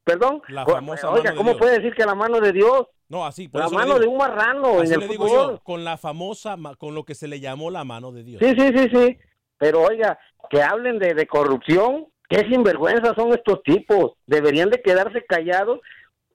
Perdón, 0.04 0.40
La 0.49 0.64
famosa 0.64 1.11
oiga, 1.11 1.23
mano 1.25 1.30
de 1.33 1.37
¿cómo 1.37 1.50
Dios. 1.50 1.59
puede 1.61 1.73
decir 1.78 1.95
que 1.95 2.04
la 2.04 2.14
mano 2.14 2.40
de 2.40 2.52
Dios? 2.52 2.87
No, 3.09 3.25
así, 3.26 3.49
por 3.49 3.61
La 3.61 3.66
eso 3.66 3.75
le 3.75 3.78
mano 3.78 3.95
digo. 3.95 4.00
de 4.04 4.09
un 4.09 4.16
marrano 4.18 4.80
Así 4.80 4.92
en 4.95 5.00
le 5.00 5.04
el 5.06 5.11
digo 5.11 5.26
fútbol. 5.28 5.52
yo, 5.54 5.61
con 5.64 5.85
la 5.85 5.97
famosa, 5.97 6.56
con 6.78 6.95
lo 6.95 7.04
que 7.04 7.14
se 7.14 7.26
le 7.28 7.40
llamó 7.40 7.71
la 7.71 7.85
mano 7.85 8.12
de 8.12 8.23
Dios. 8.23 8.40
Sí, 8.42 8.54
sí, 8.56 8.68
sí, 8.76 8.88
sí. 8.92 9.18
Pero 9.59 9.83
oiga, 9.83 10.18
que 10.50 10.62
hablen 10.62 10.99
de, 10.99 11.14
de 11.14 11.26
corrupción, 11.26 12.06
qué 12.28 12.40
sinvergüenza 12.49 13.14
son 13.14 13.33
estos 13.33 13.62
tipos. 13.64 14.12
Deberían 14.26 14.71
de 14.71 14.80
quedarse 14.83 15.25
callados 15.26 15.80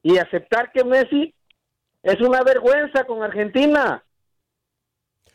y 0.03 0.17
aceptar 0.17 0.71
que 0.73 0.83
Messi 0.83 1.33
es 2.03 2.19
una 2.21 2.43
vergüenza 2.43 3.03
con 3.05 3.21
Argentina. 3.23 4.03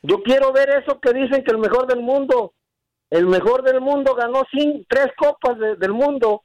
Yo 0.02 0.23
quiero 0.23 0.52
ver 0.52 0.70
eso 0.70 1.00
que 1.00 1.12
dicen 1.12 1.42
que 1.44 1.50
el 1.52 1.58
mejor 1.58 1.87
del 1.87 2.00
mundo, 2.00 2.52
el 3.11 3.26
mejor 3.26 3.62
del 3.62 3.80
mundo 3.80 4.14
ganó 4.14 4.42
cin- 4.52 4.85
tres 4.88 5.08
copas 5.16 5.58
de- 5.58 5.76
del 5.76 5.92
mundo 5.92 6.42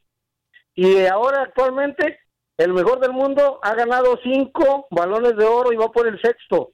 y 0.75 1.05
ahora 1.05 1.41
actualmente 1.43 2.19
el 2.57 2.73
mejor 2.73 2.99
del 2.99 3.11
mundo 3.11 3.59
ha 3.63 3.73
ganado 3.75 4.19
cinco 4.23 4.87
balones 4.91 5.35
de 5.35 5.45
oro 5.45 5.73
y 5.73 5.77
va 5.77 5.91
por 5.91 6.07
el 6.07 6.21
sexto. 6.21 6.71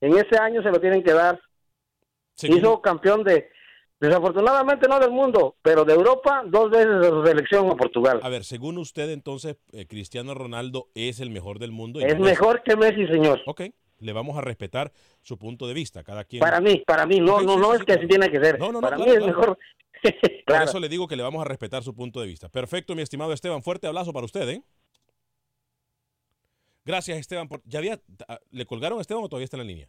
En 0.00 0.16
ese 0.16 0.38
año 0.38 0.62
se 0.62 0.70
lo 0.70 0.80
tienen 0.80 1.02
que 1.02 1.12
dar 1.12 1.40
hizo 2.56 2.80
campeón 2.80 3.24
de, 3.24 3.50
desafortunadamente 4.00 4.86
no 4.88 4.98
del 4.98 5.10
mundo, 5.10 5.56
pero 5.62 5.84
de 5.84 5.94
Europa, 5.94 6.42
dos 6.46 6.70
veces 6.70 7.00
de 7.00 7.08
su 7.08 7.24
selección 7.24 7.70
a 7.70 7.74
Portugal. 7.76 8.20
A 8.22 8.28
ver, 8.28 8.44
según 8.44 8.78
usted, 8.78 9.10
entonces, 9.10 9.56
eh, 9.72 9.86
Cristiano 9.86 10.34
Ronaldo 10.34 10.88
es 10.94 11.20
el 11.20 11.30
mejor 11.30 11.58
del 11.58 11.72
mundo. 11.72 12.00
y 12.00 12.04
Es 12.04 12.18
no 12.18 12.24
mejor 12.24 12.62
que 12.62 12.76
Messi, 12.76 13.06
señor. 13.06 13.40
Ok, 13.46 13.62
le 14.00 14.12
vamos 14.12 14.36
a 14.36 14.40
respetar 14.42 14.92
su 15.22 15.38
punto 15.38 15.66
de 15.66 15.74
vista. 15.74 16.02
Cada 16.04 16.24
quien. 16.24 16.40
Para 16.40 16.60
mí, 16.60 16.82
para 16.86 17.06
mí, 17.06 17.20
no, 17.20 17.40
no, 17.40 17.54
sí, 17.54 17.60
no 17.60 17.66
sí, 17.70 17.72
es 17.74 17.78
sí, 17.80 17.84
que 17.86 17.92
así 17.94 18.06
tiene 18.08 18.30
que 18.30 18.40
ser. 18.40 18.58
No, 18.58 18.66
no, 18.66 18.72
no, 18.72 18.80
para 18.82 18.96
claro, 18.96 19.10
mí 19.10 19.16
es 19.16 19.22
claro. 19.22 19.38
mejor. 19.40 19.58
Por 20.02 20.42
Claro. 20.44 20.64
eso 20.66 20.78
le 20.80 20.88
digo 20.90 21.08
que 21.08 21.16
le 21.16 21.22
vamos 21.22 21.40
a 21.40 21.48
respetar 21.48 21.82
su 21.82 21.94
punto 21.94 22.20
de 22.20 22.26
vista. 22.26 22.50
Perfecto, 22.50 22.94
mi 22.94 23.00
estimado 23.00 23.32
Esteban. 23.32 23.62
Fuerte 23.62 23.86
abrazo 23.86 24.12
para 24.12 24.26
usted, 24.26 24.46
¿eh? 24.50 24.62
Gracias, 26.84 27.18
Esteban. 27.18 27.48
por- 27.48 27.62
¿Ya 27.64 27.78
había, 27.78 27.98
¿Le 28.50 28.66
colgaron 28.66 28.98
a 28.98 29.00
Esteban 29.00 29.24
o 29.24 29.28
todavía 29.28 29.44
está 29.44 29.56
en 29.56 29.62
la 29.62 29.66
línea? 29.66 29.88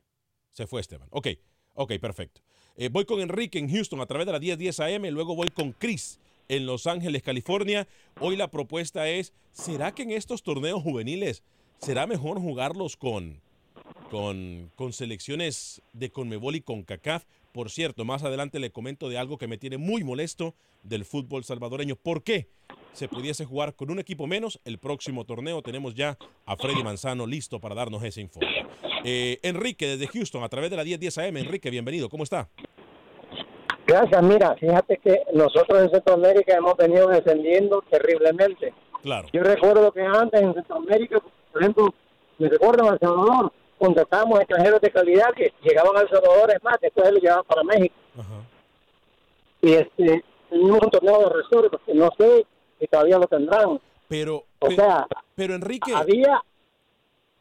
Se 0.53 0.65
fue 0.67 0.79
Esteban. 0.79 1.09
Ok, 1.11 1.27
ok, 1.75 1.93
perfecto. 1.99 2.41
Eh, 2.77 2.89
voy 2.89 3.05
con 3.05 3.21
Enrique 3.21 3.57
en 3.57 3.69
Houston 3.69 4.01
a 4.01 4.05
través 4.05 4.25
de 4.25 4.33
la 4.33 4.39
1010 4.39 4.79
AM. 4.81 5.05
Luego 5.09 5.35
voy 5.35 5.49
con 5.49 5.71
Chris 5.71 6.19
en 6.49 6.65
Los 6.65 6.87
Ángeles, 6.87 7.23
California. 7.23 7.87
Hoy 8.19 8.35
la 8.35 8.49
propuesta 8.49 9.07
es, 9.07 9.33
¿será 9.51 9.93
que 9.93 10.03
en 10.03 10.11
estos 10.11 10.43
torneos 10.43 10.81
juveniles 10.83 11.43
será 11.79 12.07
mejor 12.07 12.39
jugarlos 12.39 12.97
con, 12.97 13.39
con, 14.09 14.71
con 14.75 14.93
selecciones 14.93 15.81
de 15.93 16.09
Conmebol 16.09 16.55
y 16.55 16.61
con 16.61 16.83
CACAF? 16.83 17.23
Por 17.53 17.71
cierto, 17.71 18.03
más 18.03 18.23
adelante 18.23 18.59
le 18.59 18.71
comento 18.71 19.07
de 19.07 19.17
algo 19.17 19.37
que 19.37 19.47
me 19.47 19.57
tiene 19.57 19.77
muy 19.77 20.03
molesto 20.03 20.55
del 20.83 21.05
fútbol 21.05 21.45
salvadoreño. 21.45 21.95
¿Por 21.95 22.21
qué 22.21 22.49
se 22.91 23.07
pudiese 23.07 23.45
jugar 23.45 23.75
con 23.75 23.91
un 23.91 23.99
equipo 23.99 24.27
menos 24.27 24.59
el 24.65 24.77
próximo 24.77 25.23
torneo? 25.23 25.61
Tenemos 25.61 25.95
ya 25.95 26.17
a 26.45 26.57
Freddy 26.57 26.83
Manzano 26.83 27.25
listo 27.25 27.61
para 27.61 27.75
darnos 27.75 28.03
ese 28.03 28.19
informe. 28.19 28.49
Eh, 29.07 29.37
Enrique, 29.43 29.85
desde 29.85 30.07
Houston, 30.07 30.43
a 30.43 30.49
través 30.49 30.71
de 30.71 30.77
la 30.77 30.83
1010 30.83 31.17
AM. 31.19 31.37
Enrique, 31.37 31.69
bienvenido. 31.69 32.09
¿Cómo 32.09 32.23
está? 32.23 32.49
Gracias, 33.85 34.23
mira, 34.23 34.55
fíjate 34.55 34.97
que 34.97 35.21
nosotros 35.31 35.79
en 35.79 35.91
Centroamérica 35.91 36.55
hemos 36.55 36.75
venido 36.75 37.07
descendiendo 37.09 37.83
terriblemente. 37.89 38.73
Claro. 39.03 39.27
Yo 39.31 39.43
recuerdo 39.43 39.91
que 39.91 40.01
antes 40.01 40.41
en 40.41 40.55
Centroamérica, 40.55 41.19
por 41.53 41.61
ejemplo, 41.61 41.93
me 42.39 42.49
recuerdo 42.49 42.87
en 42.87 42.93
El 42.93 42.99
Salvador, 42.99 43.53
contratábamos 43.77 44.39
extranjeros 44.39 44.81
de 44.81 44.89
calidad 44.89 45.33
que 45.35 45.53
llegaban 45.61 45.95
a 45.97 46.01
El 46.01 46.09
Salvador, 46.09 46.51
es 46.55 46.63
más, 46.63 46.77
después 46.81 47.11
los 47.11 47.21
llevaban 47.21 47.45
para 47.45 47.63
México. 47.63 47.95
Ajá. 48.17 48.41
Y 49.61 49.73
este, 49.73 50.23
un 50.49 50.79
torneo 50.79 51.29
de 51.29 51.43
reserva, 51.43 51.79
que 51.85 51.93
no 51.93 52.09
sé 52.17 52.47
si 52.79 52.87
todavía 52.87 53.19
lo 53.19 53.27
tendrán. 53.27 53.79
Pero, 54.07 54.45
O 54.57 54.71
sea, 54.71 55.05
pero 55.35 55.53
Enrique, 55.53 55.93
había... 55.93 56.41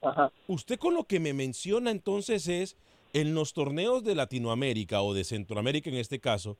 Ajá. 0.05 0.31
usted 0.49 0.79
con 0.79 0.95
lo 0.95 1.05
que 1.05 1.21
me 1.21 1.33
menciona 1.33 1.91
entonces 1.91 2.47
es, 2.49 2.77
en 3.13 3.35
los 3.35 3.53
torneos 3.53 4.05
de 4.05 4.15
Latinoamérica 4.15 5.03
o 5.03 5.15
de 5.15 5.25
Centroamérica 5.25 5.89
en 5.91 5.97
este 5.97 6.19
caso, 6.19 6.57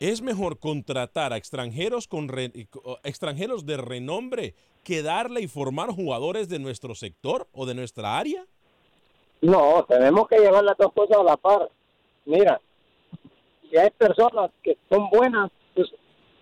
es 0.00 0.22
mejor 0.22 0.58
contratar 0.58 1.32
a 1.32 1.36
extranjeros 1.36 2.08
con 2.08 2.28
re- 2.28 2.52
o 2.84 2.98
extranjeros 3.04 3.66
de 3.66 3.76
renombre 3.76 4.54
que 4.82 5.02
darle 5.02 5.42
y 5.42 5.46
formar 5.48 5.90
jugadores 5.90 6.48
de 6.48 6.58
nuestro 6.58 6.94
sector 6.94 7.46
o 7.52 7.66
de 7.66 7.74
nuestra 7.74 8.18
área. 8.18 8.44
No, 9.42 9.84
tenemos 9.88 10.26
que 10.28 10.38
llevar 10.38 10.64
las 10.64 10.76
dos 10.78 10.92
cosas 10.92 11.18
a 11.18 11.22
la 11.22 11.36
par. 11.36 11.70
Mira, 12.24 12.60
si 13.70 13.76
hay 13.76 13.90
personas 13.90 14.50
que 14.62 14.76
son 14.90 15.08
buenas, 15.10 15.50
pues, 15.74 15.88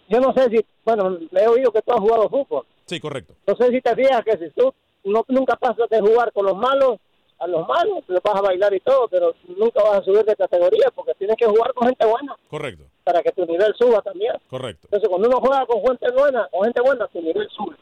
yo 0.08 0.20
no 0.20 0.32
sé 0.34 0.48
si, 0.50 0.64
bueno, 0.84 1.18
me 1.30 1.40
he 1.42 1.48
oído 1.48 1.70
que 1.72 1.82
tú 1.82 1.92
has 1.92 2.00
jugado 2.00 2.28
fútbol. 2.28 2.64
Sí, 2.86 2.98
correcto. 3.00 3.34
No 3.46 3.54
sé 3.56 3.70
si 3.70 3.80
te 3.80 3.94
fijas 3.94 4.22
que 4.24 4.38
si 4.38 4.50
tú 4.50 4.72
no, 5.04 5.24
nunca 5.28 5.56
pasas 5.56 5.88
de 5.88 6.00
jugar 6.00 6.32
con 6.32 6.46
los 6.46 6.56
malos, 6.56 6.98
a 7.38 7.46
los 7.46 7.66
malos, 7.68 8.02
les 8.08 8.20
vas 8.20 8.34
a 8.34 8.40
bailar 8.42 8.74
y 8.74 8.80
todo, 8.80 9.06
pero 9.08 9.32
nunca 9.46 9.82
vas 9.82 9.98
a 9.98 10.02
subir 10.02 10.24
de 10.24 10.34
categoría 10.34 10.90
porque 10.94 11.14
tienes 11.14 11.36
que 11.36 11.46
jugar 11.46 11.72
con 11.72 11.86
gente 11.86 12.04
buena 12.04 12.36
Correcto, 12.50 12.84
para 13.04 13.22
que 13.22 13.30
tu 13.30 13.46
nivel 13.46 13.72
suba 13.78 14.02
también. 14.02 14.34
correcto. 14.50 14.88
Entonces, 14.88 15.08
cuando 15.08 15.28
uno 15.28 15.40
juega 15.40 15.64
con 15.66 15.80
gente 15.82 16.10
buena, 16.12 16.48
con 16.50 16.64
gente 16.64 16.80
buena, 16.80 17.06
tu 17.06 17.22
nivel 17.22 17.48
sube. 17.50 17.76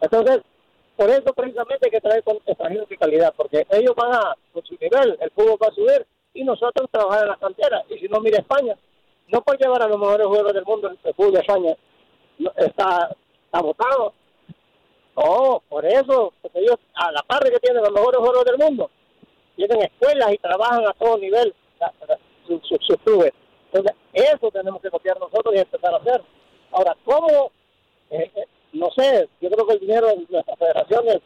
Entonces, 0.00 0.40
por 0.96 1.10
eso 1.10 1.32
precisamente 1.34 1.86
hay 1.86 1.90
que 1.90 2.00
traer 2.00 2.24
con 2.24 2.38
extranjeros 2.46 2.88
de 2.88 2.96
calidad, 2.96 3.34
porque 3.36 3.66
ellos 3.70 3.94
van 3.94 4.14
a, 4.14 4.34
con 4.52 4.64
su 4.64 4.76
nivel, 4.80 5.18
el 5.20 5.30
fútbol 5.32 5.58
va 5.62 5.68
a 5.68 5.74
subir 5.74 6.06
y 6.32 6.42
nosotros 6.42 6.88
trabajar 6.90 7.24
en 7.24 7.28
la 7.28 7.36
cantera. 7.36 7.84
Y 7.90 7.98
si 7.98 8.08
no, 8.08 8.20
mira 8.20 8.38
España, 8.38 8.76
no 9.28 9.42
puede 9.42 9.58
llevar 9.58 9.82
a 9.82 9.88
los 9.88 9.98
mejores 9.98 10.26
jugadores 10.26 10.54
del 10.54 10.64
mundo 10.64 10.88
el 10.88 11.14
fútbol 11.14 11.32
de 11.32 11.40
España. 11.40 11.76
Está 12.56 13.14
agotado. 13.52 14.14
No, 15.16 15.62
por 15.68 15.84
eso, 15.84 16.32
porque 16.42 16.58
ellos, 16.60 16.76
a 16.94 17.10
la 17.10 17.22
par 17.22 17.42
de 17.42 17.50
que 17.50 17.60
tienen 17.60 17.82
los 17.82 17.92
mejores 17.92 18.18
jugadores 18.18 18.44
del 18.56 18.66
mundo, 18.68 18.90
tienen 19.56 19.82
escuelas 19.82 20.32
y 20.32 20.38
trabajan 20.38 20.86
a 20.86 20.92
todo 20.92 21.18
nivel 21.18 21.54
sus 22.46 22.60
su, 22.68 22.76
sus 22.80 22.96
clubes. 22.98 23.32
Entonces, 23.72 23.96
eso 24.12 24.50
tenemos 24.50 24.80
que 24.80 24.90
copiar 24.90 25.18
nosotros 25.18 25.54
y 25.54 25.58
empezar 25.58 25.94
a 25.94 25.98
hacer. 25.98 26.22
Ahora, 26.72 26.96
¿cómo? 27.04 27.50
Eh, 28.10 28.30
eh, 28.34 28.44
no 28.72 28.90
sé, 28.96 29.28
yo 29.40 29.50
creo 29.50 29.66
que 29.66 29.74
el 29.74 29.80
dinero 29.80 30.08
de 30.08 30.26
nuestras 30.28 30.58
federaciones 30.58 31.18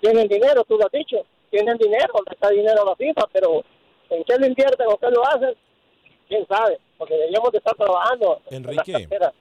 tienen 0.00 0.28
dinero, 0.28 0.64
tú 0.64 0.76
lo 0.76 0.84
has 0.86 0.92
dicho, 0.92 1.24
tienen 1.50 1.76
dinero, 1.78 2.12
donde 2.14 2.34
está 2.34 2.50
dinero 2.50 2.84
la 2.84 2.94
FIFA, 2.94 3.26
pero 3.32 3.64
¿en 4.10 4.24
qué 4.24 4.36
lo 4.38 4.46
invierten 4.46 4.86
o 4.86 4.96
qué 4.98 5.10
lo 5.10 5.26
hacen? 5.26 5.54
quién 6.28 6.46
sabe, 6.46 6.78
porque 6.96 7.14
deberíamos 7.14 7.50
de 7.52 7.58
estar 7.58 7.74
trabajando 7.74 8.40
en 8.50 8.62
las 8.62 8.72
Enrique. 8.76 8.92
canteras 8.92 9.32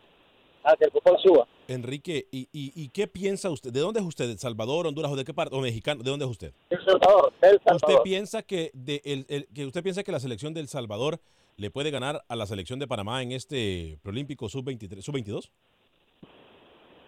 a 0.63 0.75
que 0.75 0.85
el 0.85 0.91
fútbol 0.91 1.17
suba. 1.21 1.47
Enrique, 1.67 2.27
¿y, 2.31 2.47
y, 2.51 2.71
y 2.75 2.89
qué 2.89 3.07
piensa 3.07 3.49
usted? 3.49 3.71
¿De 3.71 3.79
dónde 3.79 3.99
es 3.99 4.05
usted? 4.05 4.27
¿De 4.27 4.37
Salvador, 4.37 4.87
Honduras 4.87 5.11
o 5.11 5.15
de 5.15 5.23
qué 5.25 5.33
parte? 5.33 5.55
¿O 5.55 5.59
mexicano? 5.61 6.03
¿De 6.03 6.09
dónde 6.09 6.25
es 6.25 6.31
usted? 6.31 6.53
El 6.69 6.79
Salvador, 6.85 7.33
El 7.41 7.55
¿Usted 7.55 7.71
Salvador. 7.79 8.03
piensa 8.03 8.43
que, 8.43 8.71
de 8.73 9.01
el- 9.05 9.25
el- 9.29 9.47
que 9.53 9.65
usted 9.65 9.83
piensa 9.83 10.03
que 10.03 10.11
la 10.11 10.19
selección 10.19 10.53
del 10.53 10.67
Salvador 10.67 11.19
le 11.57 11.71
puede 11.71 11.89
ganar 11.91 12.23
a 12.27 12.35
la 12.35 12.45
selección 12.45 12.77
de 12.79 12.87
Panamá 12.87 13.21
en 13.23 13.31
este 13.31 13.97
preolímpico 14.03 14.47
sub-23, 14.49 15.01
sub-22? 15.01 15.49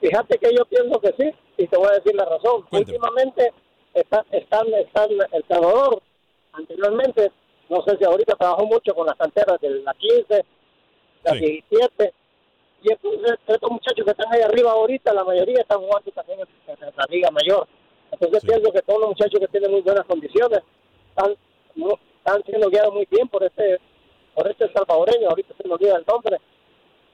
Fíjate 0.02 0.38
que 0.38 0.50
yo 0.56 0.66
pienso 0.66 1.00
que 1.02 1.14
sí, 1.20 1.30
y 1.58 1.68
te 1.68 1.78
voy 1.78 1.88
a 1.92 1.96
decir 2.00 2.16
la 2.16 2.26
razón. 2.26 2.64
Cuénteme. 2.70 2.98
Últimamente 2.98 3.54
está, 3.94 4.26
están, 4.32 4.66
están 4.74 5.10
El 5.34 5.44
Salvador, 5.50 6.02
anteriormente, 6.54 7.32
no 7.70 7.84
sé 7.86 7.98
si 7.98 8.06
ahorita 8.06 8.36
trabajó 8.36 8.66
mucho 8.66 8.94
con 8.96 9.06
las 9.08 9.16
canteras 9.16 9.60
de 9.62 9.70
la 9.82 9.94
15, 9.94 10.46
la 11.26 11.32
Sí. 11.34 11.40
17, 11.40 12.14
y 12.84 12.92
entonces 12.92 13.38
estos 13.48 13.72
muchachos 13.72 14.06
que 14.06 14.12
están 14.12 14.34
ahí 14.34 14.42
arriba 14.42 14.72
ahorita, 14.72 15.14
la 15.14 15.24
mayoría 15.24 15.62
están 15.62 15.80
jugando 15.80 16.12
también 16.12 16.40
en, 16.40 16.78
la 16.80 17.06
Liga 17.10 17.30
Mayor. 17.32 17.68
Entonces 18.12 18.42
Sí. 18.42 18.48
pienso 18.48 18.72
que 18.72 18.82
todos 18.82 19.00
los 19.00 19.10
muchachos 19.10 19.40
que 19.40 19.48
tienen 19.48 19.72
muy 19.72 19.82
buenas 19.82 20.06
condiciones 20.06 20.60
están, 21.10 21.36
no- 21.76 22.00
están 22.18 22.44
siendo 22.46 22.70
guiados 22.70 22.94
muy 22.94 23.08
bien 23.10 23.28
por 23.28 23.44
este 23.44 23.80
por 24.36 24.48
este 24.50 24.72
salvadoreño, 24.72 25.28
ahorita 25.30 25.54
se 25.62 25.68
me 25.68 25.74
olvida 25.74 25.98
el 25.98 26.06
nombre, 26.08 26.38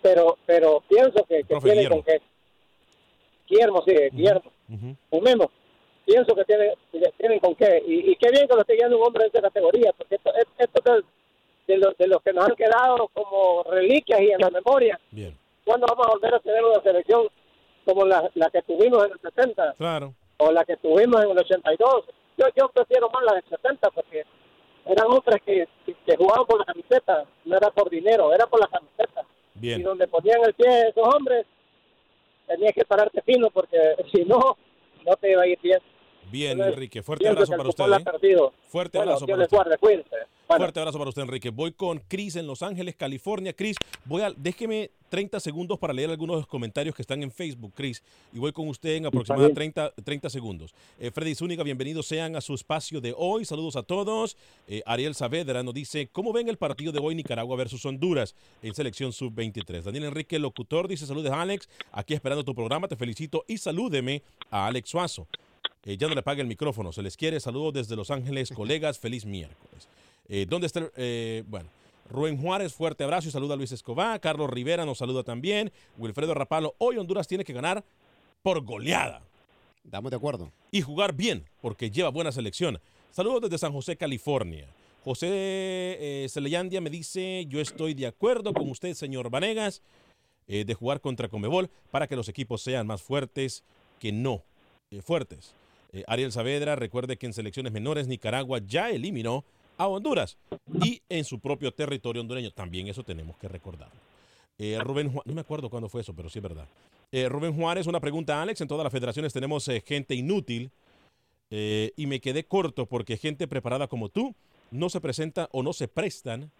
pero 0.02 0.38
pero 0.46 0.84
pienso 0.88 1.24
que, 1.26 1.44
que 1.44 1.56
Guillermo. 1.56 1.96
con 1.98 2.04
que 2.04 2.22
Guillermo, 3.48 3.84
sí, 3.88 3.94
Guillermo, 4.12 4.52
Ujú. 4.70 4.96
Fumemos. 5.10 5.48
Pienso 6.06 6.36
que 6.36 6.44
tienen, 6.46 6.72
que 6.92 7.00
tienen 7.18 7.40
con 7.40 7.56
qué. 7.56 7.82
Y, 7.88 8.12
y 8.12 8.16
qué 8.16 8.30
bien 8.32 8.48
que 8.48 8.54
lo 8.54 8.62
esté 8.62 8.76
guiando 8.76 8.98
un 9.00 9.08
hombre 9.08 9.24
de 9.24 9.28
esta 9.28 9.42
categoría, 9.42 9.92
porque 9.98 10.16
esto, 10.16 10.32
es- 10.36 10.48
esto 10.60 10.80
es 10.98 11.04
de, 11.68 11.74
de, 11.74 11.80
los, 11.80 11.98
de 11.98 12.08
los 12.08 12.22
que 12.22 12.32
nos 12.34 12.48
han 12.48 12.56
quedado 12.56 13.08
como 13.14 13.64
reliquias 13.64 14.22
y 14.22 14.32
en 14.32 14.40
la 14.40 14.50
memoria. 14.52 15.00
Bien, 15.12 15.36
¿Cuándo 15.66 15.88
vamos 15.90 16.08
a 16.08 16.12
volver 16.12 16.36
a 16.36 16.40
tener 16.40 16.64
una 16.64 16.82
selección 16.82 17.28
como 17.84 18.06
la, 18.06 18.30
la 18.36 18.50
que 18.50 18.62
tuvimos 18.62 19.06
en 19.06 19.12
el 19.12 19.20
60 19.20 19.74
claro. 19.78 20.14
o 20.38 20.52
la 20.52 20.64
que 20.64 20.78
tuvimos 20.78 21.24
en 21.24 21.32
el 21.32 21.38
82? 21.40 22.06
Yo, 22.38 22.46
yo 22.56 22.70
prefiero 22.70 23.10
más 23.10 23.24
la 23.24 23.34
del 23.34 23.44
60 23.50 23.90
porque 23.92 24.24
eran 24.86 25.08
hombres 25.08 25.42
que, 25.44 25.68
que 25.86 26.18
jugaban 26.18 26.46
por 26.46 26.60
la 26.60 26.66
camiseta, 26.66 27.26
no 27.46 27.58
era 27.58 27.72
por 27.72 27.90
dinero, 27.90 28.34
era 28.34 28.46
por 28.46 28.60
la 28.60 28.68
camiseta. 28.68 29.22
Y 29.56 29.60
Bien. 29.60 29.84
donde 29.84 30.08
ponían 30.08 30.42
el 30.46 30.54
pie 30.54 30.90
esos 30.90 31.16
hombres, 31.16 31.46
tenías 32.46 32.74
que 32.74 32.86
pararte 32.86 33.22
fino 33.24 33.50
porque 33.50 33.78
si 34.14 34.24
no, 34.26 34.58
no 35.06 35.16
te 35.16 35.32
iba 35.32 35.42
a 35.42 35.48
ir 35.48 35.60
bien. 35.62 35.80
Bien, 36.36 36.62
Enrique. 36.62 37.02
Fuerte 37.02 37.30
abrazo 37.30 37.54
para 37.56 37.70
usted. 37.70 37.86
¿eh? 37.86 38.38
Fuerte 38.68 38.98
Bueno, 38.98 39.14
abrazo 39.14 39.26
para 39.26 39.44
usted. 39.44 39.56
guarde, 39.56 39.78
cuídense. 39.78 40.10
Bueno. 40.50 40.64
Fuerte 40.66 40.80
abrazo 40.82 40.98
para 40.98 41.10
usted, 41.10 41.22
Enrique. 41.22 41.50
Voy 41.50 41.72
con 41.72 42.00
Chris 42.10 42.36
en 42.36 42.46
Los 42.46 42.62
Ángeles, 42.62 42.96
California. 42.96 43.54
Chris, 43.54 43.78
voy 44.04 44.22
a, 44.22 44.32
déjeme 44.36 44.92
30 45.10 45.40
segundos 45.40 45.80
para 45.80 45.94
leer 45.94 46.10
algunos 46.10 46.36
de 46.36 46.40
los 46.42 46.48
comentarios 46.48 46.94
que 46.94 47.02
están 47.02 47.24
en 47.24 47.32
Facebook, 47.32 47.72
Chris. 47.74 48.04
Y 48.34 48.40
voy 48.40 48.52
con 48.52 48.68
usted 48.68 48.96
en 48.96 49.06
aproximadamente 49.06 49.56
30, 49.56 49.94
30 50.04 50.30
segundos. 50.30 50.76
Eh, 51.00 51.10
Freddy 51.10 51.36
Zúñiga, 51.36 51.64
bienvenidos 51.64 52.06
sean 52.06 52.36
a 52.36 52.42
su 52.42 52.54
espacio 52.54 53.00
de 53.00 53.16
hoy. 53.18 53.46
Saludos 53.46 53.78
a 53.78 53.84
todos. 53.84 54.36
Eh, 54.68 54.84
Ariel 54.86 55.16
Saavedra 55.16 55.64
nos 55.64 55.74
dice, 55.74 56.10
¿cómo 56.12 56.34
ven 56.34 56.50
el 56.50 56.58
partido 56.58 56.92
de 56.92 57.00
hoy 57.00 57.16
Nicaragua 57.16 57.56
versus 57.56 57.86
Honduras 57.86 58.36
en 58.62 58.76
selección 58.76 59.14
sub-23? 59.14 59.84
Daniel 59.84 60.04
Enrique, 60.04 60.38
locutor, 60.38 60.90
dice, 60.90 61.06
saludos 61.08 61.32
Alex. 61.32 61.70
Aquí 61.94 62.14
esperando 62.14 62.44
tu 62.44 62.54
programa, 62.54 62.90
te 62.90 62.98
felicito 62.98 63.46
y 63.48 63.58
salúdeme 63.58 64.22
a 64.52 64.68
Alex 64.68 64.90
Suazo. 64.90 65.28
Eh, 65.86 65.98
ya 65.98 66.08
no 66.08 66.16
le 66.16 66.24
pague 66.24 66.42
el 66.42 66.48
micrófono, 66.48 66.92
se 66.92 67.02
les 67.04 67.16
quiere. 67.16 67.40
Saludos 67.40 67.74
desde 67.74 67.96
Los 67.96 68.10
Ángeles, 68.12 68.50
colegas. 68.56 69.00
Feliz 69.00 69.26
miércoles. 69.26 69.88
Eh, 70.28 70.46
¿Dónde 70.50 70.68
está? 70.68 70.80
el- 70.80 70.92
eh, 70.98 71.44
bueno, 71.48 71.70
Rubén 72.10 72.38
Juárez, 72.42 72.74
fuerte 72.74 73.04
abrazo 73.04 73.28
y 73.30 73.32
saluda 73.32 73.54
a 73.54 73.58
Luis 73.58 73.72
Escobar. 73.72 74.20
Carlos 74.20 74.50
Rivera 74.50 74.86
nos 74.86 74.98
saluda 74.98 75.24
también. 75.24 75.72
Wilfredo 75.98 76.34
Rapalo, 76.34 76.76
hoy 76.80 76.98
Honduras 76.98 77.28
tiene 77.28 77.44
que 77.44 77.54
ganar 77.54 77.84
por 78.44 78.62
goleada 78.64 79.22
Estamos 79.84 80.12
de 80.12 80.18
acuerdo. 80.18 80.52
y 80.72 80.82
jugar 80.82 81.14
bien 81.14 81.46
porque 81.62 81.90
lleva 81.92 82.10
buena 82.10 82.32
selección. 82.32 82.80
Saludos 83.12 83.44
desde 83.44 83.58
San 83.60 83.72
José, 83.74 83.96
California. 83.96 84.68
José 85.04 85.28
eh, 85.30 86.28
Celeyandia 86.30 86.82
me 86.82 86.90
dice, 86.90 87.46
yo 87.48 87.62
estoy 87.62 87.94
de 87.94 88.08
acuerdo 88.08 88.54
con 88.54 88.70
usted, 88.70 88.94
señor 88.96 89.30
Vanegas, 89.30 89.82
eh, 90.48 90.66
de 90.66 90.74
jugar 90.74 91.00
contra 91.02 91.28
Comebol 91.30 91.70
para 91.92 92.08
que 92.08 92.16
los 92.16 92.28
equipos 92.30 92.62
sean 92.62 92.88
más 92.88 93.02
fuertes 93.04 93.64
que 94.00 94.12
no 94.12 94.44
eh, 94.92 95.02
fuertes. 95.02 95.54
Eh, 95.96 96.04
Ariel 96.08 96.34
Saavedra, 96.34 96.76
recuerde 96.76 97.16
que 97.16 97.26
en 97.26 97.32
selecciones 97.32 97.72
menores 97.72 98.08
Nicaragua 98.08 98.60
ya 98.60 98.90
eliminó 98.90 99.46
a 99.78 99.88
Honduras 99.88 100.38
y 100.84 101.02
en 101.08 101.24
su 101.24 101.40
propio 101.40 101.74
territorio 101.74 102.22
hondureño. 102.22 102.52
También 102.52 102.88
eso 102.88 103.02
tenemos 103.04 103.38
que 103.38 103.48
recordarlo. 103.48 103.96
Eh, 104.58 104.78
Rubén 104.82 105.10
Juárez, 105.10 105.26
no 105.26 105.34
me 105.34 105.42
acuerdo 105.42 105.70
cuándo 105.70 105.88
fue 105.88 106.02
eso, 106.02 106.14
pero 106.14 106.30
sí 106.30 106.40
es 106.40 106.44
verdad. 106.44 106.68
Eh, 107.14 107.30
Rubén 107.30 107.56
Juárez, 107.56 107.88
una 107.88 108.02
pregunta, 108.02 108.42
Alex. 108.42 108.60
En 108.60 108.68
todas 108.68 108.84
las 108.84 108.92
federaciones 108.92 109.32
tenemos 109.32 109.70
gente 109.86 110.16
inútil 110.16 110.70
y 111.50 112.08
me 112.08 112.20
quedé 112.20 112.44
corto 112.44 112.86
porque 112.86 113.16
gente 113.16 113.48
preparada 113.48 113.88
como 113.88 114.10
tú 114.10 114.36
no 114.72 114.90
se 114.90 115.00
presenta 115.00 115.48
o 115.54 115.64
no 115.64 115.72
se 115.72 115.88
prestan 115.88 116.52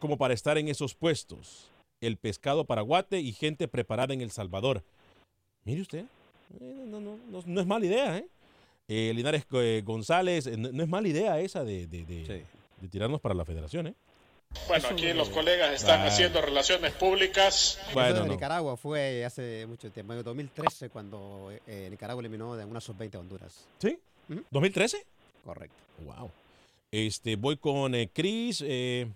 como 0.00 0.16
para 0.16 0.34
estar 0.34 0.58
en 0.58 0.66
esos 0.66 0.94
puestos. 0.94 1.70
El 2.00 2.16
pescado 2.16 2.64
paraguate 2.64 3.20
y 3.20 3.32
gente 3.32 3.68
preparada 3.68 4.14
en 4.14 4.20
El 4.20 4.32
Salvador. 4.32 4.82
Mire 5.64 5.82
usted, 5.82 6.06
no, 6.60 7.00
no, 7.00 7.18
no- 7.30 7.42
no 7.44 7.60
es 7.60 7.66
mala 7.66 7.86
idea, 7.86 8.18
¿eh? 8.18 8.26
Eh, 8.88 9.12
Linares 9.14 9.44
eh, 9.52 9.82
González, 9.84 10.46
eh, 10.46 10.56
no, 10.56 10.70
no 10.72 10.82
es 10.82 10.88
mala 10.88 11.08
idea 11.08 11.40
esa 11.40 11.64
de, 11.64 11.86
de- 11.86 12.04
de- 12.04 12.44
de 12.80 12.88
tirarnos 12.88 13.20
para 13.20 13.34
la 13.34 13.44
federación, 13.44 13.88
¿eh? 13.88 13.94
Bueno, 14.68 14.88
aquí 14.90 15.12
los 15.12 15.28
colegas 15.30 15.74
están 15.74 16.02
haciendo 16.06 16.40
relaciones 16.40 16.92
públicas. 16.92 17.78
Bueno, 17.92 18.14
de 18.14 18.20
no. 18.20 18.32
Nicaragua 18.32 18.76
fue 18.76 19.24
hace 19.24 19.66
mucho 19.66 19.90
tiempo, 19.90 20.12
en 20.12 20.20
el 20.20 20.24
2013, 20.24 20.88
cuando 20.88 21.50
eh, 21.66 21.88
Nicaragua 21.90 22.20
eliminó 22.22 22.54
de 22.56 22.64
una 22.64 22.80
sub-20 22.80 23.16
a 23.16 23.18
Honduras. 23.20 23.66
¿Sí? 23.78 23.98
Ujú. 24.30 24.42
¿2013? 24.52 24.96
Correcto. 25.44 25.76
Wow. 26.04 26.30
Este, 26.92 27.36
voy 27.36 27.56
con 27.56 27.94
eh, 27.94 28.08
Chris. 28.12 28.62
Eh, 28.66 29.08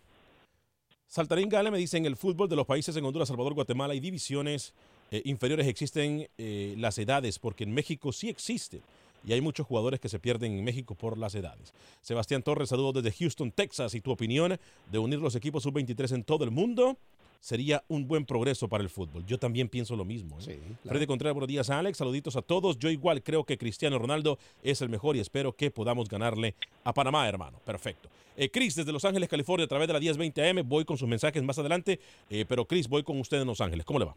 Saltarín 1.06 1.48
Gale 1.48 1.70
me 1.70 1.78
dice, 1.78 1.96
en 1.96 2.06
el 2.06 2.16
fútbol 2.16 2.48
de 2.48 2.56
los 2.56 2.66
países 2.66 2.94
en 2.96 3.04
Honduras, 3.04 3.28
Salvador, 3.28 3.54
Guatemala 3.54 3.94
y 3.94 4.00
divisiones 4.00 4.74
eh, 5.10 5.22
inferiores 5.24 5.66
existen 5.66 6.28
eh, 6.38 6.74
las 6.78 6.98
edades, 6.98 7.38
porque 7.38 7.64
en 7.64 7.72
México 7.72 8.12
sí 8.12 8.28
existen. 8.28 8.82
Y 9.26 9.32
hay 9.32 9.40
muchos 9.40 9.66
jugadores 9.66 10.00
que 10.00 10.08
se 10.08 10.18
pierden 10.18 10.56
en 10.56 10.64
México 10.64 10.94
por 10.94 11.18
las 11.18 11.34
edades. 11.34 11.74
Sebastián 12.00 12.42
Torres, 12.42 12.70
saludos 12.70 13.02
desde 13.02 13.16
Houston, 13.18 13.52
Texas. 13.52 13.94
¿Y 13.94 14.00
tu 14.00 14.10
opinión 14.10 14.58
de 14.90 14.98
unir 14.98 15.18
los 15.18 15.34
equipos 15.34 15.62
sub-23 15.62 16.14
en 16.14 16.24
todo 16.24 16.44
el 16.44 16.50
mundo? 16.50 16.96
Sería 17.40 17.82
un 17.88 18.06
buen 18.06 18.26
progreso 18.26 18.68
para 18.68 18.82
el 18.82 18.90
fútbol. 18.90 19.24
Yo 19.26 19.38
también 19.38 19.68
pienso 19.68 19.96
lo 19.96 20.04
mismo. 20.04 20.38
¿eh? 20.38 20.42
Sí, 20.42 20.52
claro. 20.52 20.78
Freddy 20.84 21.06
Contreras, 21.06 21.34
buenos 21.34 21.48
días, 21.48 21.70
Alex. 21.70 21.98
Saluditos 21.98 22.36
a 22.36 22.42
todos. 22.42 22.78
Yo 22.78 22.90
igual 22.90 23.22
creo 23.22 23.44
que 23.44 23.56
Cristiano 23.56 23.98
Ronaldo 23.98 24.38
es 24.62 24.82
el 24.82 24.90
mejor 24.90 25.16
y 25.16 25.20
espero 25.20 25.54
que 25.54 25.70
podamos 25.70 26.08
ganarle 26.08 26.54
a 26.84 26.92
Panamá, 26.92 27.26
hermano. 27.28 27.58
Perfecto. 27.64 28.10
Eh, 28.36 28.50
Chris, 28.50 28.74
desde 28.74 28.92
Los 28.92 29.04
Ángeles, 29.04 29.28
California, 29.28 29.64
a 29.64 29.68
través 29.68 29.86
de 29.88 29.94
la 29.94 30.00
1020 30.00 30.48
AM, 30.48 30.68
voy 30.68 30.84
con 30.84 30.98
sus 30.98 31.08
mensajes 31.08 31.42
más 31.42 31.58
adelante. 31.58 31.98
Eh, 32.28 32.44
pero 32.46 32.66
Chris, 32.66 32.88
voy 32.88 33.02
con 33.02 33.18
usted 33.18 33.40
en 33.40 33.46
Los 33.46 33.60
Ángeles. 33.60 33.84
¿Cómo 33.86 33.98
le 33.98 34.04
va? 34.04 34.16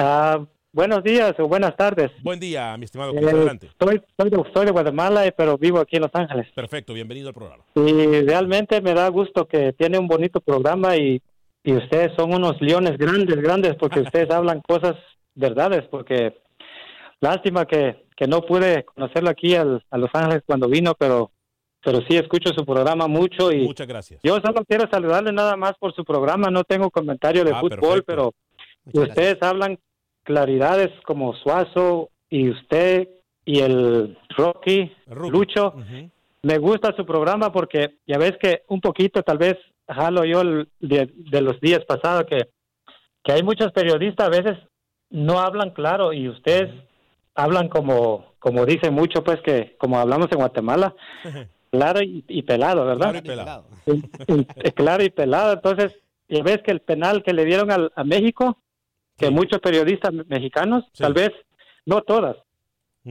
Ah, 0.00 0.44
buenos 0.72 1.02
días 1.02 1.34
o 1.38 1.48
buenas 1.48 1.76
tardes. 1.76 2.10
Buen 2.22 2.38
día, 2.38 2.76
mi 2.76 2.84
estimado 2.84 3.12
Eh. 3.12 3.18
Adelante. 3.18 3.68
soy, 3.80 4.00
soy, 4.16 4.30
de, 4.30 4.42
soy 4.54 4.66
de 4.66 4.70
Guatemala, 4.72 5.26
eh, 5.26 5.32
pero 5.36 5.58
vivo 5.58 5.78
aquí 5.80 5.96
en 5.96 6.02
Los 6.02 6.14
Ángeles. 6.14 6.46
Perfecto, 6.54 6.92
bienvenido 6.94 7.28
al 7.28 7.34
programa. 7.34 7.64
Y 7.74 8.20
realmente 8.22 8.80
me 8.80 8.94
da 8.94 9.08
gusto 9.08 9.46
que 9.48 9.72
tiene 9.72 9.98
un 9.98 10.06
bonito 10.06 10.40
programa 10.40 10.96
y, 10.96 11.20
y 11.64 11.72
ustedes 11.72 12.12
son 12.16 12.32
unos 12.32 12.60
leones 12.60 12.96
grandes, 12.96 13.36
grandes, 13.42 13.74
porque 13.76 14.00
ustedes 14.12 14.30
hablan 14.30 14.60
cosas 14.60 14.94
verdades, 15.34 15.84
porque 15.90 16.36
lástima 17.20 17.66
que, 17.66 18.06
que 18.16 18.26
no 18.28 18.42
pude 18.42 18.84
conocerlo 18.84 19.30
aquí 19.30 19.56
al- 19.56 19.84
a 19.90 19.98
Los 19.98 20.10
Ángeles 20.14 20.44
cuando 20.46 20.68
vino, 20.68 20.94
pero, 20.96 21.32
pero 21.84 22.02
sí 22.08 22.16
escucho 22.16 22.52
su 22.56 22.64
programa 22.64 23.08
mucho 23.08 23.50
y 23.50 23.64
Muchas 23.64 23.88
gracias. 23.88 24.20
yo 24.22 24.36
solo 24.40 24.64
quiero 24.64 24.88
saludarle 24.90 25.32
nada 25.32 25.56
más 25.56 25.72
por 25.80 25.92
su 25.92 26.04
programa, 26.04 26.50
no 26.50 26.62
tengo 26.62 26.88
comentario 26.88 27.44
de 27.44 27.50
Ah, 27.52 27.60
fútbol, 27.60 28.04
perfecto. 28.04 28.04
pero 28.06 28.32
Muchas 28.84 29.08
ustedes 29.10 29.28
gracias. 29.38 29.42
hablan 29.50 29.78
claridades 30.28 30.90
como 31.06 31.32
Suazo 31.34 32.10
y 32.28 32.50
usted 32.50 33.08
y 33.46 33.60
el 33.60 34.18
Rocky, 34.36 34.92
Ruki. 35.06 35.30
Lucho. 35.32 35.74
Me 36.42 36.58
gusta 36.58 36.94
su 36.94 37.06
programa 37.06 37.50
porque 37.50 37.94
ya 38.06 38.18
ves 38.18 38.34
que 38.38 38.62
un 38.68 38.82
poquito 38.82 39.22
tal 39.22 39.38
vez 39.38 39.56
jalo 39.88 40.24
yo 40.26 40.42
el- 40.42 40.68
de, 40.80 41.10
de 41.32 41.40
los 41.40 41.58
días 41.62 41.82
pasados 41.86 42.24
que, 42.28 42.50
que 43.24 43.32
hay 43.32 43.42
muchos 43.42 43.72
periodistas 43.72 44.26
a 44.26 44.30
veces 44.30 44.58
no 45.10 45.40
hablan 45.40 45.70
claro 45.70 46.12
y 46.12 46.28
ustedes 46.28 46.68
hablan 47.34 47.68
como 47.70 48.34
como 48.38 48.66
dicen 48.66 48.92
mucho 48.92 49.24
pues 49.24 49.40
que 49.40 49.76
como 49.78 49.98
hablamos 49.98 50.28
en 50.30 50.38
Guatemala 50.38 50.94
claro 51.72 52.02
y, 52.02 52.22
y 52.28 52.42
pelado 52.42 52.84
verdad 52.84 53.12
Claro 53.12 53.18
y 53.18 53.22
pelado. 53.22 53.64
Claro 54.74 55.02
y 55.04 55.10
pelado. 55.10 55.52
Entonces, 55.54 55.92
ya 56.28 56.42
ves 56.42 56.58
que 56.62 56.70
el 56.72 56.80
penal 56.80 57.22
que 57.22 57.32
le 57.32 57.44
dieron 57.46 57.70
al, 57.70 57.90
a 57.96 58.04
México, 58.04 58.58
que 59.18 59.30
muchos 59.30 59.60
periodistas 59.60 60.12
me- 60.12 60.24
mexicanos, 60.24 60.84
Sí. 60.92 61.02
tal 61.02 61.12
vez, 61.14 61.30
no 61.86 62.02
todas, 62.02 62.36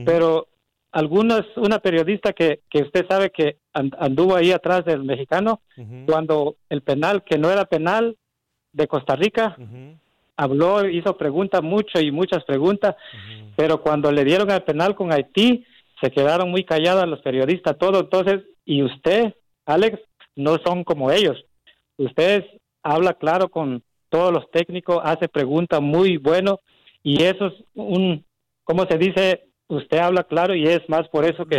pero 0.04 0.46
algunas, 0.92 1.44
una 1.56 1.78
periodista 1.80 2.32
que, 2.32 2.60
que 2.70 2.82
usted 2.82 3.06
sabe 3.08 3.30
que 3.30 3.56
and- 3.74 3.94
anduvo 3.98 4.34
ahí 4.36 4.52
atrás 4.52 4.84
del 4.84 5.02
mexicano, 5.04 5.60
cuando 6.06 6.56
el 6.70 6.82
penal, 6.82 7.22
que 7.24 7.36
no 7.38 7.50
era 7.50 7.64
penal 7.66 8.16
de 8.72 8.86
Costa 8.86 9.14
Rica, 9.16 9.56
habló, 10.36 10.88
hizo 10.88 11.16
preguntas 11.16 11.62
mucho 11.62 12.00
y 12.00 12.10
muchas 12.12 12.44
preguntas, 12.44 12.94
pero 13.56 13.82
cuando 13.82 14.10
le 14.12 14.24
dieron 14.24 14.50
el 14.50 14.62
penal 14.62 14.94
con 14.94 15.12
Haití, 15.12 15.64
se 16.00 16.10
quedaron 16.12 16.50
muy 16.50 16.64
calladas 16.64 17.08
los 17.08 17.20
periodistas, 17.22 17.76
todo. 17.76 18.00
Entonces, 18.00 18.42
y 18.64 18.82
usted, 18.84 19.34
Alex, 19.66 19.98
no 20.36 20.56
son 20.64 20.84
como 20.84 21.10
ellos. 21.10 21.44
Usted 21.96 22.44
habla 22.84 23.14
claro 23.14 23.48
con 23.48 23.82
todos 24.08 24.32
los 24.32 24.50
técnicos, 24.50 25.00
hace 25.04 25.28
preguntas 25.28 25.80
muy 25.80 26.16
bueno 26.16 26.60
y 27.02 27.22
eso 27.22 27.46
es 27.46 27.54
un, 27.74 28.24
¿cómo 28.64 28.84
se 28.86 28.98
dice? 28.98 29.44
Usted 29.70 29.98
habla 29.98 30.24
claro 30.24 30.54
y 30.54 30.64
es 30.66 30.80
más 30.88 31.06
por 31.10 31.26
eso 31.26 31.44
que, 31.44 31.58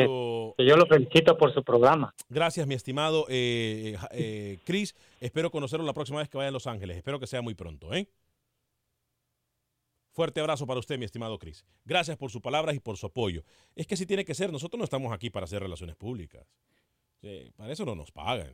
que 0.58 0.66
yo 0.66 0.76
lo 0.76 0.88
felicito 0.88 1.38
por 1.38 1.54
su 1.54 1.64
programa. 1.64 2.14
Gracias, 2.28 2.66
mi 2.66 2.74
estimado 2.74 3.26
eh, 3.30 3.96
ja- 4.00 4.10
eh, 4.12 4.58
Chris. 4.66 4.96
Espero 5.20 5.52
conocerlo 5.52 5.86
la 5.86 5.94
próxima 5.94 6.18
vez 6.20 6.28
que 6.28 6.38
vaya 6.38 6.48
a 6.50 6.52
Los 6.52 6.66
Ángeles. 6.66 6.98
Espero 6.98 7.20
que 7.20 7.28
sea 7.28 7.42
muy 7.44 7.54
pronto, 7.54 7.94
¿eh? 7.94 8.08
Fuerte 10.12 10.40
abrazo 10.40 10.66
para 10.66 10.80
usted, 10.80 10.98
mi 10.98 11.06
estimado 11.06 11.38
Chris. 11.38 11.64
Gracias 11.86 12.18
por 12.18 12.32
sus 12.32 12.42
palabras 12.42 12.76
y 12.76 12.80
por 12.80 12.98
su 12.98 13.06
apoyo. 13.06 13.44
Es 13.76 13.86
que 13.88 13.94
así 13.94 14.06
tiene 14.06 14.26
que 14.26 14.34
ser. 14.34 14.52
Nosotros 14.52 14.78
no 14.80 14.84
estamos 14.84 15.14
aquí 15.14 15.30
para 15.30 15.44
hacer 15.46 15.62
relaciones 15.62 15.96
públicas. 15.96 16.46
Sí, 17.22 17.52
para 17.56 17.72
eso 17.72 17.86
no 17.86 17.96
nos 17.96 18.12
pagan. 18.12 18.54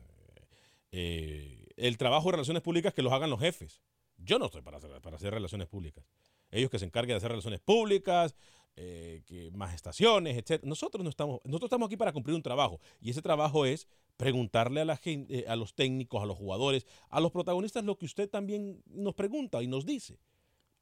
Eh, 0.92 1.68
el 1.76 1.98
trabajo 1.98 2.26
de 2.26 2.32
relaciones 2.32 2.62
públicas 2.62 2.94
que 2.94 3.02
los 3.02 3.12
hagan 3.12 3.30
los 3.30 3.40
jefes. 3.40 3.82
Yo 4.16 4.38
no 4.38 4.46
estoy 4.46 4.62
para 4.62 4.78
hacer, 4.78 5.00
para 5.00 5.16
hacer 5.16 5.32
relaciones 5.32 5.68
públicas. 5.68 6.04
Ellos 6.50 6.70
que 6.70 6.78
se 6.78 6.84
encarguen 6.84 7.14
de 7.14 7.18
hacer 7.18 7.30
relaciones 7.30 7.60
públicas, 7.60 8.34
eh, 8.76 9.22
que 9.26 9.50
más 9.52 9.74
estaciones, 9.74 10.36
etc. 10.36 10.62
Nosotros 10.64 11.02
no 11.02 11.10
estamos, 11.10 11.40
nosotros 11.44 11.68
estamos 11.68 11.86
aquí 11.86 11.96
para 11.96 12.12
cumplir 12.12 12.36
un 12.36 12.42
trabajo. 12.42 12.78
Y 13.00 13.10
ese 13.10 13.22
trabajo 13.22 13.64
es 13.64 13.88
preguntarle 14.16 14.82
a 14.82 14.84
la 14.84 14.96
gente, 14.96 15.38
eh, 15.38 15.44
a 15.48 15.56
los 15.56 15.74
técnicos, 15.74 16.22
a 16.22 16.26
los 16.26 16.36
jugadores, 16.36 16.86
a 17.08 17.20
los 17.20 17.32
protagonistas 17.32 17.84
lo 17.84 17.96
que 17.96 18.04
usted 18.04 18.28
también 18.28 18.82
nos 18.86 19.14
pregunta 19.14 19.62
y 19.62 19.66
nos 19.66 19.86
dice. 19.86 20.18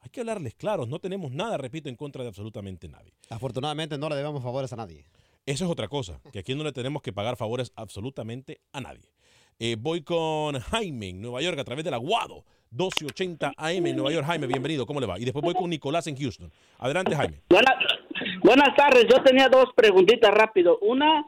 Hay 0.01 0.11
que 0.11 0.21
hablarles 0.21 0.55
claros, 0.55 0.89
no 0.89 0.99
tenemos 0.99 1.31
nada, 1.31 1.57
repito, 1.57 1.89
en 1.89 1.97
contra 1.97 2.23
de 2.23 2.29
absolutamente 2.29 2.89
nadie. 2.89 3.15
Afortunadamente 3.31 3.97
no 3.97 4.09
le 4.09 4.17
debemos 4.17 4.43
favores 4.43 4.73
a 4.73 4.77
nadie. 4.77 5.07
Eso 5.47 5.65
es 5.65 5.71
otra 5.71 5.89
cosa, 5.89 6.21
que 6.33 6.41
aquí 6.41 6.55
no 6.55 6.65
le 6.65 6.73
tenemos 6.73 7.01
que 7.01 7.13
pagar 7.13 7.37
favores 7.37 7.73
absolutamente 7.77 8.61
a 8.73 8.81
nadie. 8.81 9.13
Eh, 9.61 9.77
voy 9.79 10.03
con 10.03 10.59
Jaime 10.59 11.11
en 11.11 11.21
Nueva 11.21 11.41
York 11.41 11.57
a 11.61 11.65
través 11.65 11.85
del 11.85 11.95
Aguado, 11.95 12.45
1280 12.73 13.53
AM 13.57 13.87
en 13.87 13.95
Nueva 13.97 14.11
York. 14.11 14.27
Jaime, 14.27 14.49
bienvenido, 14.49 14.85
¿cómo 14.85 14.99
le 14.99 15.07
va? 15.07 15.17
Y 15.19 15.25
después 15.25 15.45
voy 15.45 15.55
con 15.55 15.71
Nicolás 15.71 16.09
en 16.09 16.17
Houston. 16.17 16.51
Adelante, 16.79 17.15
Jaime. 17.15 17.41
Buenas, 17.49 17.75
buenas 18.43 18.75
tardes, 18.77 19.07
yo 19.09 19.23
tenía 19.23 19.49
dos 19.49 19.67
preguntitas 19.77 20.33
rápido. 20.35 20.79
Una, 20.83 21.25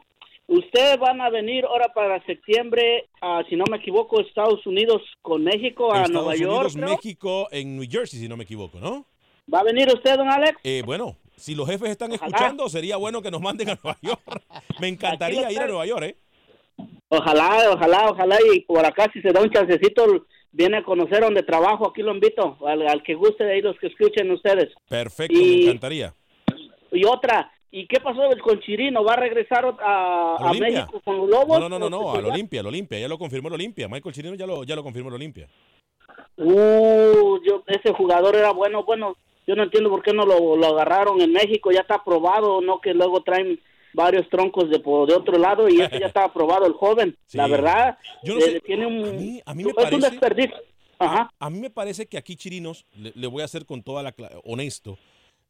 ustedes 0.47 0.99
van 0.99 1.21
a 1.21 1.29
venir 1.29 1.63
ahora 1.63 1.93
para 1.93 2.21
septiembre, 2.25 3.07
a, 3.21 3.43
si 3.49 3.55
no 3.55 3.63
me 3.71 3.77
equivoco, 3.77 4.19
Estados 4.19 4.65
Unidos 4.67 5.01
con 5.21 5.45
México 5.45 5.93
a 5.93 6.03
Estados 6.03 6.11
Nueva 6.11 6.35
York. 6.35 6.51
Unidos, 6.51 6.73
creo. 6.75 6.89
México, 6.89 7.47
en 7.51 7.77
New 7.77 7.87
Jersey, 7.89 8.19
si 8.19 8.27
no 8.27 8.35
me 8.35 8.43
equivoco, 8.43 8.77
¿no? 8.81 9.05
¿Va 9.51 9.61
a 9.61 9.63
venir 9.63 9.87
usted, 9.87 10.17
don 10.17 10.29
Alex? 10.29 10.59
Eh, 10.65 10.83
bueno, 10.85 11.15
si 11.37 11.55
los 11.55 11.65
jefes 11.69 11.91
están 11.91 12.11
escuchando, 12.11 12.67
sería 12.67 12.97
bueno 12.97 13.21
que 13.21 13.31
nos 13.31 13.39
manden 13.39 13.69
a 13.69 13.79
Nueva 13.81 13.97
York. 14.01 14.43
Me 14.81 14.89
encantaría 14.89 15.49
ir 15.49 15.59
a. 15.59 15.67
Nueva 15.67 15.85
York, 15.85 16.03
¿eh? 16.03 16.17
Ojalá, 17.09 17.71
ojalá, 17.71 18.09
ojalá, 18.09 18.37
y 18.53 18.61
por 18.61 18.85
acá 18.85 19.09
si 19.13 19.21
se 19.21 19.31
da 19.31 19.41
un 19.41 19.49
chancecito, 19.49 20.25
viene 20.51 20.77
a 20.77 20.83
conocer 20.83 21.21
donde 21.21 21.43
trabajo, 21.43 21.89
aquí 21.89 22.01
lo 22.01 22.13
invito, 22.13 22.57
al, 22.65 22.87
al 22.87 23.01
que 23.03 23.15
guste 23.15 23.45
de 23.45 23.53
ahí, 23.53 23.61
los 23.61 23.77
que 23.79 23.87
escuchen 23.87 24.29
ustedes. 24.31 24.73
Perfecto, 24.89 25.33
me 25.37 25.43
Y- 25.45 25.63
encantaría. 25.63 26.13
Y 26.91 27.05
otra, 27.05 27.51
¿y 27.71 27.87
qué 27.87 27.99
pasó 28.01 28.21
con 28.43 28.59
Chirino? 28.61 29.03
¿Va 29.03 29.13
a 29.13 29.17
regresar 29.17 29.65
a, 29.79 30.35
¿Al 30.37 30.57
a? 30.57 30.59
México 30.59 31.01
con 31.03 31.17
los 31.17 31.29
Lobos? 31.29 31.59
No, 31.59 31.69
no, 31.69 31.79
no, 31.79 31.89
no, 31.89 31.99
¿O 31.99 32.15
al 32.17 32.25
Olimpia, 32.25 32.59
al 32.61 32.67
Olimpia, 32.67 32.99
ya 32.99 33.07
lo 33.07 33.17
confirmó 33.17 33.47
el 33.49 33.55
Olimpia. 33.55 33.87
Michael 33.87 34.13
Chirino 34.15 34.35
ya 34.35 34.45
lo, 34.47 34.63
ya 34.63 34.75
lo 34.75 34.83
confirmó 34.83 35.09
el 35.09 35.15
Olimpia. 35.15 35.47
Uh, 36.37 37.39
yo, 37.43 37.63
ese 37.67 37.93
jugador 37.93 38.35
era 38.35 38.51
bueno, 38.51 38.83
bueno, 38.83 39.17
yo 39.45 39.55
no 39.55 39.63
entiendo 39.63 39.89
por 39.89 40.01
qué 40.03 40.13
no 40.13 40.25
lo, 40.25 40.55
lo 40.55 40.67
agarraron 40.67 41.21
en 41.21 41.31
México, 41.31 41.71
ya 41.71 41.81
está 41.81 41.95
aprobado, 41.95 42.61
no 42.61 42.79
que 42.79 42.93
luego 42.93 43.21
traen 43.23 43.59
varios 43.97 44.29
troncos 44.29 44.69
de, 44.69 44.77
de 44.77 45.13
otro 45.15 45.37
lado 45.37 45.67
y 45.67 45.81
ese 45.81 45.99
ya 45.99 46.05
está 46.07 46.23
aprobado 46.23 46.65
el 46.65 46.73
joven, 46.73 47.17
Sí. 47.25 47.37
la 47.37 47.47
verdad, 47.47 47.97
Yo 48.23 48.35
no 48.35 48.39
eh, 48.39 48.51
sé, 48.51 48.59
tiene 48.61 48.85
un, 48.85 49.41
a 49.45 49.53
mí 49.53 49.63
me 49.63 49.71
es 49.71 49.75
un 49.75 49.83
parece- 49.83 50.09
desperdicio. 50.11 50.55
A, 50.99 51.29
a 51.37 51.49
mí 51.51 51.59
me 51.59 51.69
parece 51.69 52.07
que 52.07 52.17
aquí 52.17 52.35
Chirinos, 52.35 52.85
le, 52.95 53.11
le 53.13 53.27
voy 53.27 53.43
a 53.43 53.47
ser 53.47 53.65
con 53.65 53.83
toda 53.83 54.01
la 54.01 54.15
honesto, 54.45 54.97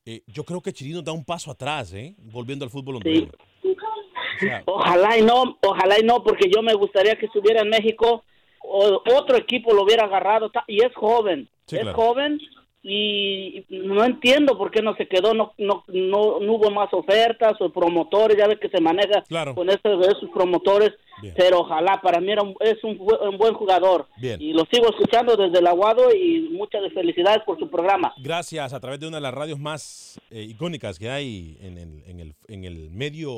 eh, 0.06 0.22
yo 0.28 0.44
creo 0.44 0.62
que 0.62 0.74
Chirinos 0.74 1.04
da 1.04 1.12
un 1.12 1.24
paso 1.24 1.52
atrás, 1.52 1.94
¿eh? 1.94 2.16
Volviendo 2.18 2.66
al 2.66 2.72
fútbol 2.72 2.96
hondureño. 2.98 3.32
O 3.64 4.40
sea, 4.40 4.64
Ojalá 4.66 5.18
y 5.18 5.22
no, 5.22 5.58
ojalá 5.66 6.00
y 6.00 6.04
no, 6.04 6.22
porque 6.24 6.50
yo 6.54 6.62
me 6.62 6.74
gustaría 6.74 7.16
que 7.16 7.26
estuviera 7.28 7.62
en 7.62 7.70
México, 7.70 8.24
o, 8.62 9.02
otro 9.16 9.38
equipo 9.38 9.74
lo 9.74 9.84
hubiera 9.84 10.04
agarrado, 10.06 10.52
y 10.68 10.84
es 10.84 10.94
joven, 10.96 11.50
Sí, 11.66 11.76
es 11.78 11.82
claro. 11.84 11.98
joven, 11.98 12.40
y 12.90 13.66
no 13.70 14.04
entiendo 14.06 14.58
por 14.58 14.72
qué 14.72 14.82
no 14.82 14.96
se 14.96 15.08
quedó, 15.08 15.34
no, 15.34 15.54
no, 15.58 15.84
no, 15.88 16.40
no 16.40 16.54
hubo 16.54 16.72
más 16.72 16.94
ofertas 16.94 17.54
o 17.60 17.70
promotores, 17.72 18.38
ya 18.38 18.48
ve 18.48 18.58
que 18.60 18.70
se 18.70 18.80
maneja 18.82 19.24
con 19.56 19.70
esos, 19.70 20.06
esos 20.08 20.30
promotores, 20.34 20.92
pero 21.36 21.60
ojalá, 21.62 22.00
para 22.02 22.22
mí 22.22 22.32
era 22.32 22.44
un- 22.44 22.56
es 22.60 22.82
un, 22.84 22.98
un 23.00 23.38
buen 23.38 23.54
jugador, 23.56 24.08
Bien. 24.18 24.42
y 24.42 24.54
lo 24.54 24.64
sigo 24.72 24.90
escuchando 24.90 25.36
desde 25.36 25.60
el 25.60 25.68
aguado, 25.68 26.14
y 26.16 26.50
muchas 26.52 26.82
felicidades 26.94 27.44
por 27.46 27.60
su 27.60 27.70
programa. 27.70 28.14
gracias 28.18 28.72
a 28.74 28.80
través 28.80 29.00
de 29.00 29.08
una 29.08 29.18
de 29.18 29.22
las 29.22 29.34
radios 29.34 29.60
más 29.60 30.20
eh, 30.32 30.44
icónicas 30.44 30.98
que 31.00 31.10
hay 31.10 31.58
en 31.62 31.78
el, 31.78 32.04
en 32.08 32.20
el- 32.20 32.34
en 32.48 32.64
el 32.66 32.90
medio 32.92 33.30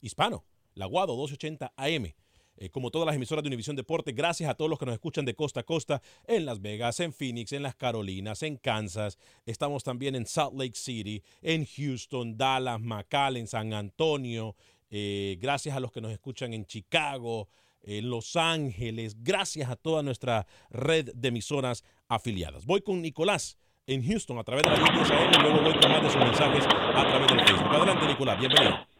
hispano, 0.00 0.44
la 0.74 0.86
Guado 0.86 1.16
280 1.16 1.72
AM. 1.76 2.12
Eh, 2.60 2.70
como 2.70 2.90
todas 2.90 3.06
las 3.06 3.14
emisoras 3.14 3.44
de 3.44 3.48
Univisión 3.48 3.76
Deporte, 3.76 4.12
gracias 4.12 4.50
a 4.50 4.54
todos 4.54 4.68
los 4.68 4.80
que 4.80 4.86
nos 4.86 4.94
escuchan 4.94 5.24
de 5.24 5.34
costa 5.34 5.60
a 5.60 5.62
costa, 5.62 6.02
en 6.26 6.44
Las 6.44 6.60
Vegas, 6.60 6.98
en 6.98 7.12
Phoenix, 7.12 7.52
en 7.52 7.62
las 7.62 7.76
Carolinas, 7.76 8.42
en 8.42 8.56
Kansas. 8.56 9.16
Estamos 9.46 9.84
también 9.84 10.16
en 10.16 10.26
Salt 10.26 10.54
Lake 10.54 10.74
City, 10.74 11.22
en 11.40 11.64
Houston, 11.66 12.36
Dallas, 12.36 12.80
McAllen, 12.80 13.46
San 13.46 13.72
Antonio. 13.72 14.56
Eh, 14.90 15.38
gracias 15.40 15.76
a 15.76 15.80
los 15.80 15.92
que 15.92 16.00
nos 16.00 16.10
escuchan 16.10 16.52
en 16.52 16.66
Chicago, 16.66 17.48
en 17.82 18.10
Los 18.10 18.34
Ángeles. 18.34 19.22
Gracias 19.22 19.70
a 19.70 19.76
toda 19.76 20.02
nuestra 20.02 20.46
red 20.70 21.12
de 21.14 21.28
emisoras 21.28 21.84
afiliadas. 22.08 22.66
Voy 22.66 22.80
con 22.80 23.00
Nicolás 23.00 23.56
en 23.86 24.04
Houston 24.04 24.36
a 24.36 24.44
través 24.44 24.64
de 24.64 24.70
la 24.70 24.78
1010 24.78 25.10
AM 25.12 25.30
y 25.32 25.42
luego 25.42 25.62
voy 25.62 25.78
con 25.78 25.92
más 25.92 26.02
de 26.02 26.10
sus 26.10 26.20
mensajes 26.20 26.64
a 26.66 27.06
través 27.08 27.28
del 27.28 27.40
Facebook. 27.40 27.68
Adelante, 27.74 28.06
Nicolás, 28.06 28.38
bienvenido. 28.40 28.97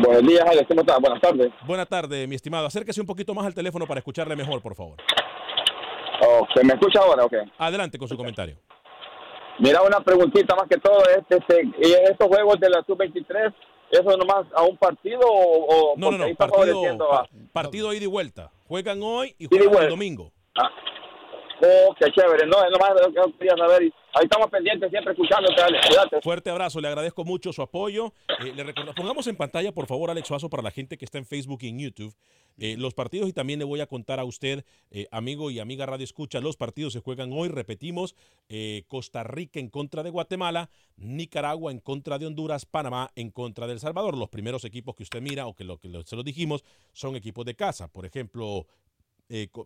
Buenos 0.00 0.22
días, 0.26 0.44
Alex. 0.46 0.66
¿Cómo 0.68 0.80
estás? 0.80 0.98
Buenas 1.00 1.20
tardes. 1.20 1.50
Buenas 1.66 1.88
tardes, 1.88 2.28
mi 2.28 2.34
estimado. 2.34 2.66
Acérquese 2.66 3.00
un 3.00 3.06
poquito 3.06 3.34
más 3.34 3.46
al 3.46 3.54
teléfono 3.54 3.86
para 3.86 3.98
escucharle 3.98 4.36
mejor, 4.36 4.62
por 4.62 4.74
favor. 4.74 4.96
Oh, 6.26 6.46
¿Se 6.54 6.64
me 6.64 6.74
escucha 6.74 7.00
ahora? 7.00 7.24
Ok. 7.24 7.34
Adelante 7.58 7.98
con 7.98 8.08
su 8.08 8.16
comentario. 8.16 8.56
Mira, 9.58 9.82
una 9.82 10.00
preguntita 10.00 10.54
más 10.54 10.68
que 10.68 10.78
todo. 10.78 11.02
Este, 11.18 11.36
este, 11.36 11.62
¿y 11.82 11.92
¿Estos 12.10 12.28
juegos 12.28 12.58
de 12.60 12.70
la 12.70 12.82
Sub-23, 12.86 13.52
eso 13.90 14.16
nomás 14.16 14.46
a 14.56 14.62
un 14.62 14.76
partido 14.78 15.20
o, 15.24 15.92
o 15.92 15.94
No, 15.96 16.10
no, 16.10 16.18
no, 16.18 16.34
partido, 16.36 16.98
pa- 16.98 17.28
partido 17.52 17.92
ida 17.92 18.04
y 18.04 18.06
vuelta. 18.06 18.50
Juegan 18.68 19.00
hoy 19.02 19.34
y 19.38 19.44
y 19.44 19.58
juegan 19.58 19.84
el 19.84 19.90
domingo. 19.90 20.30
Oh, 21.64 21.94
qué 22.00 22.10
chévere. 22.12 22.46
No, 22.46 22.64
es 22.64 22.70
nomás 22.70 22.90
lo 22.90 23.12
que 23.12 23.38
quería 23.38 23.54
saber. 23.56 23.82
Ahí 24.14 24.24
estamos 24.24 24.50
pendientes, 24.50 24.90
siempre 24.90 25.12
escuchándote, 25.12 25.62
Alex. 25.62 25.86
Cuídate. 25.86 26.20
Fuerte 26.20 26.50
abrazo, 26.50 26.80
le 26.80 26.88
agradezco 26.88 27.24
mucho 27.24 27.52
su 27.52 27.62
apoyo. 27.62 28.12
Eh, 28.44 28.52
le 28.54 28.72
pongamos 28.94 29.26
en 29.26 29.36
pantalla, 29.36 29.72
por 29.72 29.86
favor, 29.86 30.10
Alex 30.10 30.28
Suazo, 30.28 30.50
para 30.50 30.62
la 30.62 30.70
gente 30.70 30.98
que 30.98 31.04
está 31.04 31.18
en 31.18 31.26
Facebook 31.26 31.60
y 31.62 31.68
en 31.68 31.78
YouTube, 31.78 32.14
eh, 32.58 32.76
los 32.78 32.94
partidos 32.94 33.28
y 33.28 33.32
también 33.32 33.58
le 33.58 33.64
voy 33.64 33.80
a 33.80 33.86
contar 33.86 34.20
a 34.20 34.24
usted, 34.24 34.64
eh, 34.90 35.06
amigo 35.10 35.50
y 35.50 35.58
amiga 35.58 35.86
Radio 35.86 36.04
Escucha, 36.04 36.40
los 36.40 36.56
partidos 36.56 36.92
se 36.92 37.00
juegan 37.00 37.32
hoy, 37.32 37.48
repetimos, 37.48 38.14
eh, 38.48 38.84
Costa 38.88 39.22
Rica 39.22 39.58
en 39.58 39.68
contra 39.68 40.02
de 40.02 40.10
Guatemala, 40.10 40.70
Nicaragua 40.96 41.72
en 41.72 41.78
contra 41.78 42.18
de 42.18 42.26
Honduras, 42.26 42.66
Panamá 42.66 43.10
en 43.16 43.30
contra 43.30 43.66
de 43.66 43.72
El 43.74 43.80
Salvador. 43.80 44.16
Los 44.16 44.28
primeros 44.28 44.64
equipos 44.64 44.94
que 44.94 45.02
usted 45.02 45.22
mira 45.22 45.46
o 45.46 45.54
que, 45.54 45.64
se 46.04 46.16
los 46.16 46.24
dijimos 46.24 46.64
son 46.92 47.16
equipos 47.16 47.44
de 47.46 47.54
casa. 47.54 47.88
Por 47.88 48.04
ejemplo, 48.04 48.66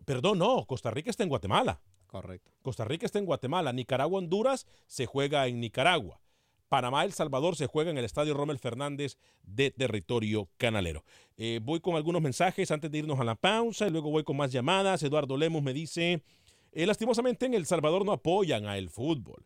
perdón, 0.05 0.39
no, 0.39 0.65
Costa 0.65 0.91
Rica 0.91 1.09
está 1.09 1.23
en 1.23 1.29
Guatemala. 1.29 1.79
Correcto. 2.07 2.51
Costa 2.61 2.85
Rica 2.85 3.05
está 3.05 3.19
en 3.19 3.25
Guatemala. 3.25 3.73
Nicaragua, 3.73 4.19
Honduras 4.19 4.65
se 4.87 5.05
juega 5.05 5.45
en 5.47 5.59
Nicaragua. 5.59 6.19
Panamá, 6.69 7.05
El 7.05 7.13
Salvador 7.13 7.55
se 7.55 7.67
juega 7.67 7.91
en 7.91 7.97
el 7.97 8.05
Estadio 8.05 8.33
Rommel 8.33 8.59
Fernández 8.59 9.17
de 9.43 9.71
territorio 9.71 10.49
canalero. 10.57 11.03
Eh, 11.37 11.59
voy 11.63 11.79
con 11.79 11.95
algunos 11.95 12.21
mensajes 12.21 12.71
antes 12.71 12.91
de 12.91 12.97
irnos 12.97 13.19
a 13.19 13.23
la 13.23 13.35
pausa 13.35 13.87
y 13.87 13.91
luego 13.91 14.09
voy 14.09 14.23
con 14.23 14.35
más 14.35 14.51
llamadas. 14.51 15.01
Eduardo 15.03 15.37
Lemos 15.37 15.63
me 15.63 15.73
dice, 15.73 16.23
eh, 16.73 16.85
lastimosamente 16.85 17.45
en 17.45 17.53
El 17.53 17.65
Salvador 17.65 18.05
no 18.05 18.11
apoyan 18.11 18.65
a 18.65 18.77
el 18.77 18.89
fútbol. 18.89 19.45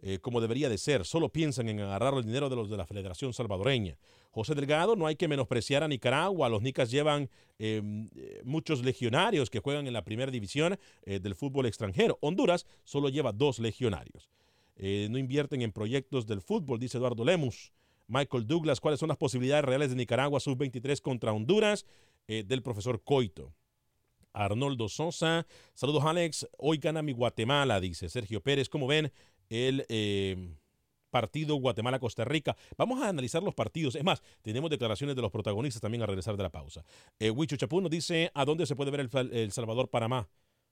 Eh, 0.00 0.18
como 0.18 0.40
debería 0.40 0.68
de 0.68 0.78
ser, 0.78 1.04
solo 1.04 1.28
piensan 1.30 1.68
en 1.68 1.80
agarrar 1.80 2.14
el 2.14 2.24
dinero 2.24 2.48
de 2.48 2.56
los 2.56 2.70
de 2.70 2.76
la 2.76 2.86
Federación 2.86 3.32
Salvadoreña. 3.32 3.96
José 4.30 4.54
Delgado, 4.54 4.94
no 4.94 5.06
hay 5.06 5.16
que 5.16 5.26
menospreciar 5.26 5.82
a 5.82 5.88
Nicaragua, 5.88 6.48
los 6.48 6.62
nicas 6.62 6.90
llevan 6.90 7.30
eh, 7.58 7.82
eh, 8.14 8.40
muchos 8.44 8.84
legionarios 8.84 9.50
que 9.50 9.58
juegan 9.58 9.86
en 9.86 9.92
la 9.92 10.04
primera 10.04 10.30
división 10.30 10.78
eh, 11.02 11.18
del 11.18 11.34
fútbol 11.34 11.66
extranjero. 11.66 12.18
Honduras 12.20 12.66
solo 12.84 13.08
lleva 13.08 13.32
dos 13.32 13.58
legionarios. 13.58 14.30
No 14.80 15.18
invierten 15.18 15.62
en 15.62 15.72
proyectos 15.72 16.24
del 16.24 16.40
fútbol, 16.40 16.78
dice 16.78 16.98
Eduardo 16.98 17.24
Lemus. 17.24 17.72
Michael 18.06 18.46
Douglas, 18.46 18.78
¿cuáles 18.78 19.00
son 19.00 19.08
las 19.08 19.16
posibilidades 19.16 19.64
reales 19.64 19.90
de 19.90 19.96
Nicaragua 19.96 20.38
sub-23 20.38 21.00
contra 21.00 21.32
Honduras? 21.32 21.84
Del 22.28 22.62
profesor 22.62 23.02
Coito. 23.02 23.52
Arnoldo 24.32 24.88
Sosa, 24.88 25.48
saludos 25.74 26.04
Alex, 26.04 26.46
hoy 26.58 26.78
gana 26.78 27.02
mi 27.02 27.10
Guatemala, 27.10 27.80
dice 27.80 28.08
Sergio 28.08 28.40
Pérez. 28.40 28.68
¿Cómo 28.68 28.86
ven 28.86 29.10
el 29.48 29.84
eh, 29.88 30.56
partido 31.10 31.56
Guatemala-Costa 31.56 32.24
Rica? 32.24 32.56
Vamos 32.76 33.02
a 33.02 33.08
analizar 33.08 33.42
los 33.42 33.54
partidos. 33.54 33.94
Es 33.94 34.04
más, 34.04 34.22
tenemos 34.42 34.70
declaraciones 34.70 35.16
de 35.16 35.22
los 35.22 35.30
protagonistas 35.30 35.80
también 35.80 36.02
a 36.02 36.06
regresar 36.06 36.36
de 36.36 36.42
la 36.42 36.50
pausa. 36.50 36.84
Eh, 37.18 37.30
Huicho 37.30 37.56
Chapú 37.56 37.80
nos 37.80 37.90
dice, 37.90 38.30
¿a 38.34 38.44
dónde 38.44 38.66
se 38.66 38.76
puede 38.76 38.90
ver 38.90 39.00
el, 39.00 39.32
el 39.32 39.52
Salvador-Panamá? 39.52 40.28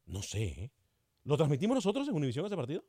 No 0.06 0.22
sé. 0.22 0.44
¿eh? 0.44 0.70
¿Lo 1.24 1.36
transmitimos 1.36 1.74
nosotros 1.74 2.08
en 2.08 2.14
Univisión 2.14 2.46
ese 2.46 2.56
partido? 2.56 2.84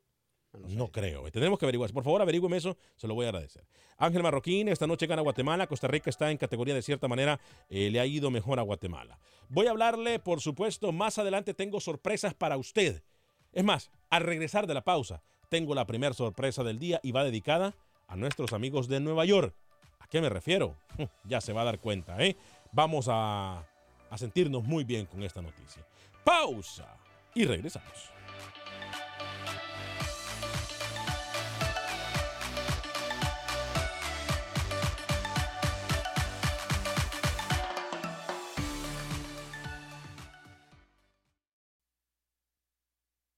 No, 0.53 0.91
creo. 0.91 1.29
Tenemos 1.31 1.59
que 1.59 1.65
averiguar. 1.65 1.91
Por 1.91 2.03
favor, 2.03 2.21
averigüeme 2.21 2.57
eso. 2.57 2.77
Se 2.95 3.07
lo 3.07 3.13
voy 3.13 3.25
a 3.25 3.29
agradecer. 3.29 3.67
Ángel 3.97 4.23
Marroquín, 4.23 4.67
esta 4.69 4.87
noche 4.87 5.07
gana 5.07 5.21
Guatemala. 5.21 5.67
Costa 5.67 5.87
Rica 5.87 6.09
está 6.09 6.31
en 6.31 6.37
categoría 6.37 6.73
de 6.73 6.81
cierta 6.81 7.07
manera. 7.07 7.39
Eh, 7.69 7.89
le 7.91 7.99
ha 7.99 8.05
ido 8.05 8.31
mejor 8.31 8.59
a 8.59 8.63
Guatemala. 8.63 9.19
Voy 9.49 9.67
a 9.67 9.71
hablarle, 9.71 10.19
por 10.19 10.41
supuesto, 10.41 10.91
más 10.91 11.17
adelante 11.17 11.53
tengo 11.53 11.79
sorpresas 11.79 12.33
para 12.33 12.57
usted. 12.57 13.03
Es 13.51 13.63
más, 13.63 13.91
al 14.09 14.23
regresar 14.23 14.67
de 14.67 14.73
la 14.73 14.83
pausa, 14.83 15.23
tengo 15.49 15.75
la 15.75 15.85
primera 15.85 16.13
sorpresa 16.13 16.63
del 16.63 16.79
día 16.79 16.99
y 17.03 17.11
va 17.11 17.23
dedicada 17.23 17.75
a 18.07 18.15
nuestros 18.15 18.53
amigos 18.53 18.87
de 18.87 18.99
Nueva 18.99 19.25
York. 19.25 19.53
¿A 19.99 20.07
qué 20.07 20.21
me 20.21 20.29
refiero? 20.29 20.75
Ya 21.25 21.41
se 21.41 21.53
va 21.53 21.61
a 21.61 21.65
dar 21.65 21.79
cuenta, 21.79 22.23
¿eh? 22.23 22.35
Vamos 22.71 23.07
a, 23.09 23.65
a 24.09 24.17
sentirnos 24.17 24.63
muy 24.63 24.83
bien 24.83 25.05
con 25.05 25.23
esta 25.23 25.41
noticia. 25.41 25.85
Pausa 26.23 26.97
y 27.33 27.45
regresamos. 27.45 28.16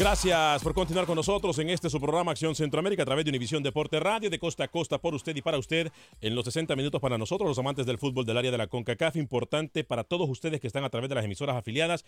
Gracias 0.00 0.62
por 0.62 0.72
continuar 0.72 1.04
con 1.04 1.14
nosotros 1.14 1.58
en 1.58 1.68
este 1.68 1.90
su 1.90 2.00
programa 2.00 2.30
Acción 2.30 2.54
Centroamérica 2.54 3.02
a 3.02 3.04
través 3.04 3.22
de 3.26 3.28
Univisión 3.28 3.62
Deporte 3.62 4.00
Radio 4.00 4.30
de 4.30 4.38
costa 4.38 4.64
a 4.64 4.68
costa 4.68 4.96
por 4.96 5.14
usted 5.14 5.36
y 5.36 5.42
para 5.42 5.58
usted 5.58 5.92
en 6.22 6.34
los 6.34 6.46
60 6.46 6.74
minutos 6.74 7.02
para 7.02 7.18
nosotros 7.18 7.46
los 7.46 7.58
amantes 7.58 7.84
del 7.84 7.98
fútbol 7.98 8.24
del 8.24 8.38
área 8.38 8.50
de 8.50 8.56
la 8.56 8.66
CONCACAF. 8.66 9.16
Importante 9.16 9.84
para 9.84 10.04
todos 10.04 10.26
ustedes 10.30 10.58
que 10.58 10.68
están 10.68 10.84
a 10.84 10.88
través 10.88 11.10
de 11.10 11.16
las 11.16 11.24
emisoras 11.26 11.54
afiliadas. 11.54 12.06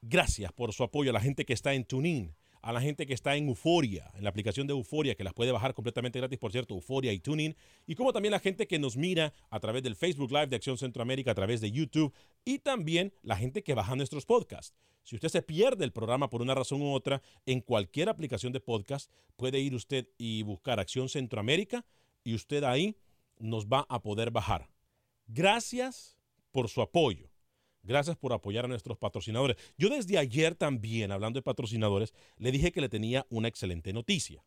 Gracias 0.00 0.52
por 0.52 0.72
su 0.72 0.82
apoyo 0.82 1.10
a 1.10 1.12
la 1.12 1.20
gente 1.20 1.44
que 1.44 1.52
está 1.52 1.74
en 1.74 1.84
TuneIn 1.84 2.34
a 2.62 2.72
la 2.72 2.80
gente 2.80 3.06
que 3.06 3.14
está 3.14 3.34
en 3.34 3.48
Euforia, 3.48 4.10
en 4.14 4.22
la 4.22 4.30
aplicación 4.30 4.68
de 4.68 4.72
Euforia, 4.72 5.16
que 5.16 5.24
las 5.24 5.34
puede 5.34 5.50
bajar 5.50 5.74
completamente 5.74 6.20
gratis, 6.20 6.38
por 6.38 6.52
cierto, 6.52 6.74
Euforia 6.74 7.12
y 7.12 7.18
Tuning, 7.18 7.56
y 7.88 7.96
como 7.96 8.12
también 8.12 8.30
la 8.30 8.38
gente 8.38 8.68
que 8.68 8.78
nos 8.78 8.96
mira 8.96 9.34
a 9.50 9.58
través 9.58 9.82
del 9.82 9.96
Facebook 9.96 10.30
Live 10.30 10.46
de 10.46 10.56
Acción 10.56 10.78
Centroamérica, 10.78 11.32
a 11.32 11.34
través 11.34 11.60
de 11.60 11.72
YouTube, 11.72 12.14
y 12.44 12.60
también 12.60 13.12
la 13.22 13.36
gente 13.36 13.64
que 13.64 13.74
baja 13.74 13.96
nuestros 13.96 14.26
podcasts. 14.26 14.76
Si 15.02 15.16
usted 15.16 15.28
se 15.28 15.42
pierde 15.42 15.84
el 15.84 15.92
programa 15.92 16.30
por 16.30 16.42
una 16.42 16.54
razón 16.54 16.82
u 16.82 16.92
otra, 16.92 17.22
en 17.46 17.60
cualquier 17.60 18.08
aplicación 18.08 18.52
de 18.52 18.60
podcast 18.60 19.10
puede 19.36 19.58
ir 19.58 19.74
usted 19.74 20.08
y 20.16 20.42
buscar 20.42 20.78
Acción 20.78 21.08
Centroamérica 21.08 21.84
y 22.24 22.34
usted 22.34 22.64
ahí 22.64 22.96
nos 23.38 23.66
va 23.66 23.84
a 23.88 24.00
poder 24.00 24.30
bajar. 24.30 24.68
Gracias 25.26 26.16
por 26.50 26.68
su 26.68 26.82
apoyo. 26.82 27.32
Gracias 27.82 28.16
por 28.16 28.32
apoyar 28.32 28.64
a 28.64 28.68
nuestros 28.68 28.96
patrocinadores. 28.96 29.56
Yo 29.76 29.88
desde 29.88 30.16
ayer 30.16 30.54
también, 30.54 31.10
hablando 31.10 31.38
de 31.38 31.42
patrocinadores, 31.42 32.14
le 32.36 32.52
dije 32.52 32.70
que 32.70 32.80
le 32.80 32.88
tenía 32.88 33.26
una 33.28 33.48
excelente 33.48 33.92
noticia. 33.92 34.44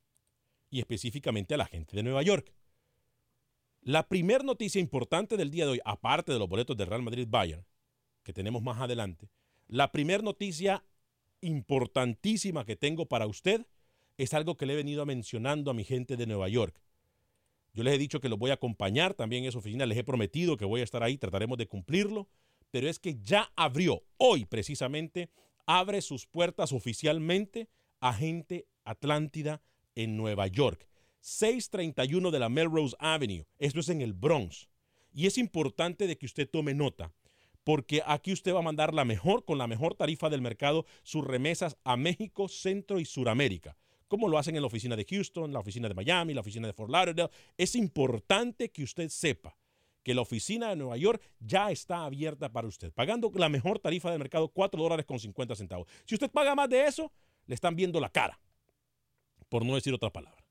Y 0.70 0.80
específicamente 0.80 1.54
a 1.54 1.58
la 1.58 1.65
gente 1.65 1.96
de 1.98 2.04
Nueva 2.04 2.24
York. 2.24 2.54
La 3.82 4.08
primera 4.08 4.44
noticia 4.44 4.80
importante 4.80 5.38
del 5.38 5.52
día 5.52 5.65
de 5.65 5.72
hoy, 5.72 5.82
aparte 5.84 6.32
de 6.32 6.39
los 6.39 6.48
boletos 6.48 6.78
del 6.78 6.88
Real 6.88 7.02
Madrid 7.02 7.28
Bayern, 7.30 7.65
que 8.24 8.34
tenemos 8.34 8.63
más 8.63 8.80
adelante, 8.80 9.30
la 9.67 9.91
primera 9.91 10.23
noticia 10.23 10.84
importantísima 11.41 12.65
que 12.65 12.75
tengo 12.75 13.08
para 13.08 13.28
usted 13.28 13.65
es 14.17 14.34
algo 14.34 14.58
que 14.58 14.65
le 14.65 14.73
he 14.73 14.78
venido 14.78 15.06
mencionando 15.06 15.71
a 15.71 15.73
mi 15.73 15.84
gente 15.84 16.17
de 16.17 16.25
Nueva 16.25 16.47
York. 16.49 16.82
Yo 17.73 17.84
les 17.84 17.93
he 17.93 17.97
dicho 17.97 18.21
que 18.21 18.30
los 18.30 18.39
voy 18.39 18.51
a 18.51 18.56
acompañar 18.56 19.13
también 19.13 19.43
en 19.43 19.49
esa 19.49 19.58
oficina, 19.58 19.86
les 19.86 19.97
he 19.97 20.04
prometido 20.04 20.56
que 20.56 20.65
voy 20.65 20.82
a 20.82 20.86
estar 20.86 21.04
ahí, 21.04 21.17
trataremos 21.17 21.58
de 21.58 21.67
cumplirlo 21.67 22.30
pero 22.75 22.89
es 22.89 22.99
que 22.99 23.17
ya 23.21 23.54
abrió, 23.56 24.04
hoy 24.17 24.43
precisamente, 24.43 25.30
abre 25.65 26.01
sus 26.01 26.25
puertas 26.25 26.73
oficialmente 26.73 27.69
Agente 28.01 28.67
Atlántida 28.84 29.62
en 29.95 30.17
Nueva 30.17 30.47
York. 30.47 30.86
631 31.21 32.32
de 32.32 32.39
la 32.39 32.49
Melrose 32.49 32.93
Avenue, 32.99 33.45
esto 33.60 33.80
es 33.80 33.88
en 33.88 34.01
el 34.01 34.12
Bronx. 34.12 34.67
Y 35.13 35.25
es 35.25 35.38
importante 35.38 36.06
de 36.06 36.17
que 36.17 36.25
usted 36.25 36.49
tome 36.49 36.73
nota, 36.73 37.13
porque 37.65 38.01
aquí 38.06 38.32
usted 38.32 38.54
va 38.54 38.60
a 38.60 38.62
mandar 38.62 38.93
la 38.93 39.04
mejor, 39.04 39.43
con 39.43 39.58
la 39.58 39.67
mejor 39.67 39.95
tarifa 39.95 40.30
del 40.30 40.41
mercado, 40.41 40.86
sus 41.04 41.25
remesas 41.25 41.75
a 41.84 41.97
México, 41.97 42.47
Centro 42.47 43.01
y 43.01 43.06
Suramérica 43.06 43.75
como 44.08 44.30
lo 44.30 44.38
hacen 44.38 44.56
en 44.56 44.62
la 44.62 44.67
oficina 44.67 44.95
de 44.95 45.04
Houston, 45.04 45.51
la 45.51 45.60
oficina 45.60 45.88
de 45.88 45.95
Miami, 45.95 46.34
la 46.34 46.41
oficina 46.41 46.67
de 46.67 46.73
Fort 46.73 46.91
Lauderdale. 46.91 47.32
Es 47.58 47.75
importante 47.75 48.69
que 48.69 48.84
usted 48.84 49.10
sepa 49.10 49.58
que 50.04 50.13
la 50.13 50.21
oficina 50.21 50.69
de 50.69 50.75
Nueva 50.75 50.97
York 50.97 51.21
ya 51.39 51.71
está 51.71 52.06
abierta 52.06 52.51
para 52.51 52.67
usted, 52.67 52.93
pagando 52.93 53.32
la 53.34 53.49
mejor 53.49 53.80
tarifa 53.80 54.12
del 54.12 54.19
mercado, 54.19 54.49
4 54.49 54.82
dólares 54.82 55.06
con 55.06 55.19
50 55.19 55.56
centavos. 55.56 55.88
Si 56.06 56.13
usted 56.13 56.30
paga 56.30 56.54
más 56.54 56.69
de 56.69 56.86
eso, 56.86 57.12
le 57.47 57.56
están 57.56 57.75
viendo 57.75 57.99
la 57.99 58.10
cara, 58.10 58.39
por 59.49 59.65
no 59.65 59.73
decir 59.73 59.93
otra 59.93 60.12
palabra. 60.12 60.45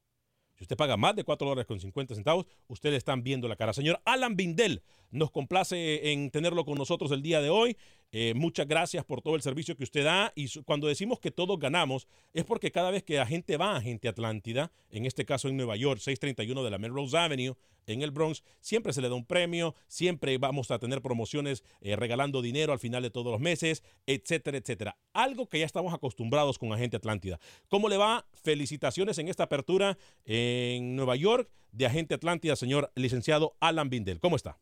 Si 0.56 0.64
usted 0.64 0.76
paga 0.76 0.96
más 0.96 1.16
de 1.16 1.24
4 1.24 1.46
dólares 1.46 1.66
con 1.66 1.80
50 1.80 2.14
centavos, 2.14 2.46
usted 2.68 2.90
le 2.90 2.96
están 2.96 3.22
viendo 3.22 3.48
la 3.48 3.56
cara. 3.56 3.72
Señor 3.72 4.00
Alan 4.04 4.36
Bindel, 4.36 4.82
nos 5.10 5.30
complace 5.30 6.12
en 6.12 6.30
tenerlo 6.30 6.64
con 6.64 6.78
nosotros 6.78 7.10
el 7.10 7.22
día 7.22 7.40
de 7.40 7.50
hoy. 7.50 7.76
Eh, 8.12 8.34
muchas 8.34 8.68
gracias 8.68 9.04
por 9.04 9.20
todo 9.20 9.34
el 9.34 9.42
servicio 9.42 9.76
que 9.76 9.82
usted 9.82 10.04
da. 10.04 10.32
Y 10.36 10.48
cuando 10.62 10.86
decimos 10.86 11.18
que 11.18 11.32
todos 11.32 11.58
ganamos, 11.58 12.06
es 12.32 12.44
porque 12.44 12.70
cada 12.70 12.92
vez 12.92 13.02
que 13.02 13.16
la 13.16 13.26
gente 13.26 13.56
va 13.56 13.76
a 13.76 13.80
Gente 13.80 14.08
Atlántida, 14.08 14.70
en 14.90 15.06
este 15.06 15.24
caso 15.24 15.48
en 15.48 15.56
Nueva 15.56 15.76
York, 15.76 15.98
631 15.98 16.62
de 16.62 16.70
la 16.70 16.78
Melrose 16.78 17.18
Avenue, 17.18 17.56
en 17.86 18.02
el 18.02 18.10
Bronx, 18.10 18.42
siempre 18.60 18.92
se 18.92 19.00
le 19.00 19.08
da 19.08 19.14
un 19.14 19.26
premio, 19.26 19.74
siempre 19.86 20.36
vamos 20.38 20.70
a 20.70 20.78
tener 20.78 21.02
promociones 21.02 21.64
eh, 21.80 21.96
regalando 21.96 22.42
dinero 22.42 22.72
al 22.72 22.78
final 22.78 23.02
de 23.02 23.10
todos 23.10 23.32
los 23.32 23.40
meses, 23.40 23.82
etcétera, 24.06 24.58
etcétera. 24.58 24.96
Algo 25.12 25.48
que 25.48 25.58
ya 25.58 25.66
estamos 25.66 25.92
acostumbrados 25.94 26.58
con 26.58 26.72
Agente 26.72 26.96
Atlántida. 26.96 27.38
¿Cómo 27.68 27.88
le 27.88 27.96
va? 27.96 28.26
Felicitaciones 28.32 29.18
en 29.18 29.28
esta 29.28 29.44
apertura 29.44 29.98
en 30.24 30.96
Nueva 30.96 31.16
York 31.16 31.48
de 31.72 31.86
Agente 31.86 32.14
Atlántida, 32.14 32.56
señor 32.56 32.90
licenciado 32.94 33.54
Alan 33.60 33.90
Bindel. 33.90 34.20
¿Cómo 34.20 34.36
está? 34.36 34.58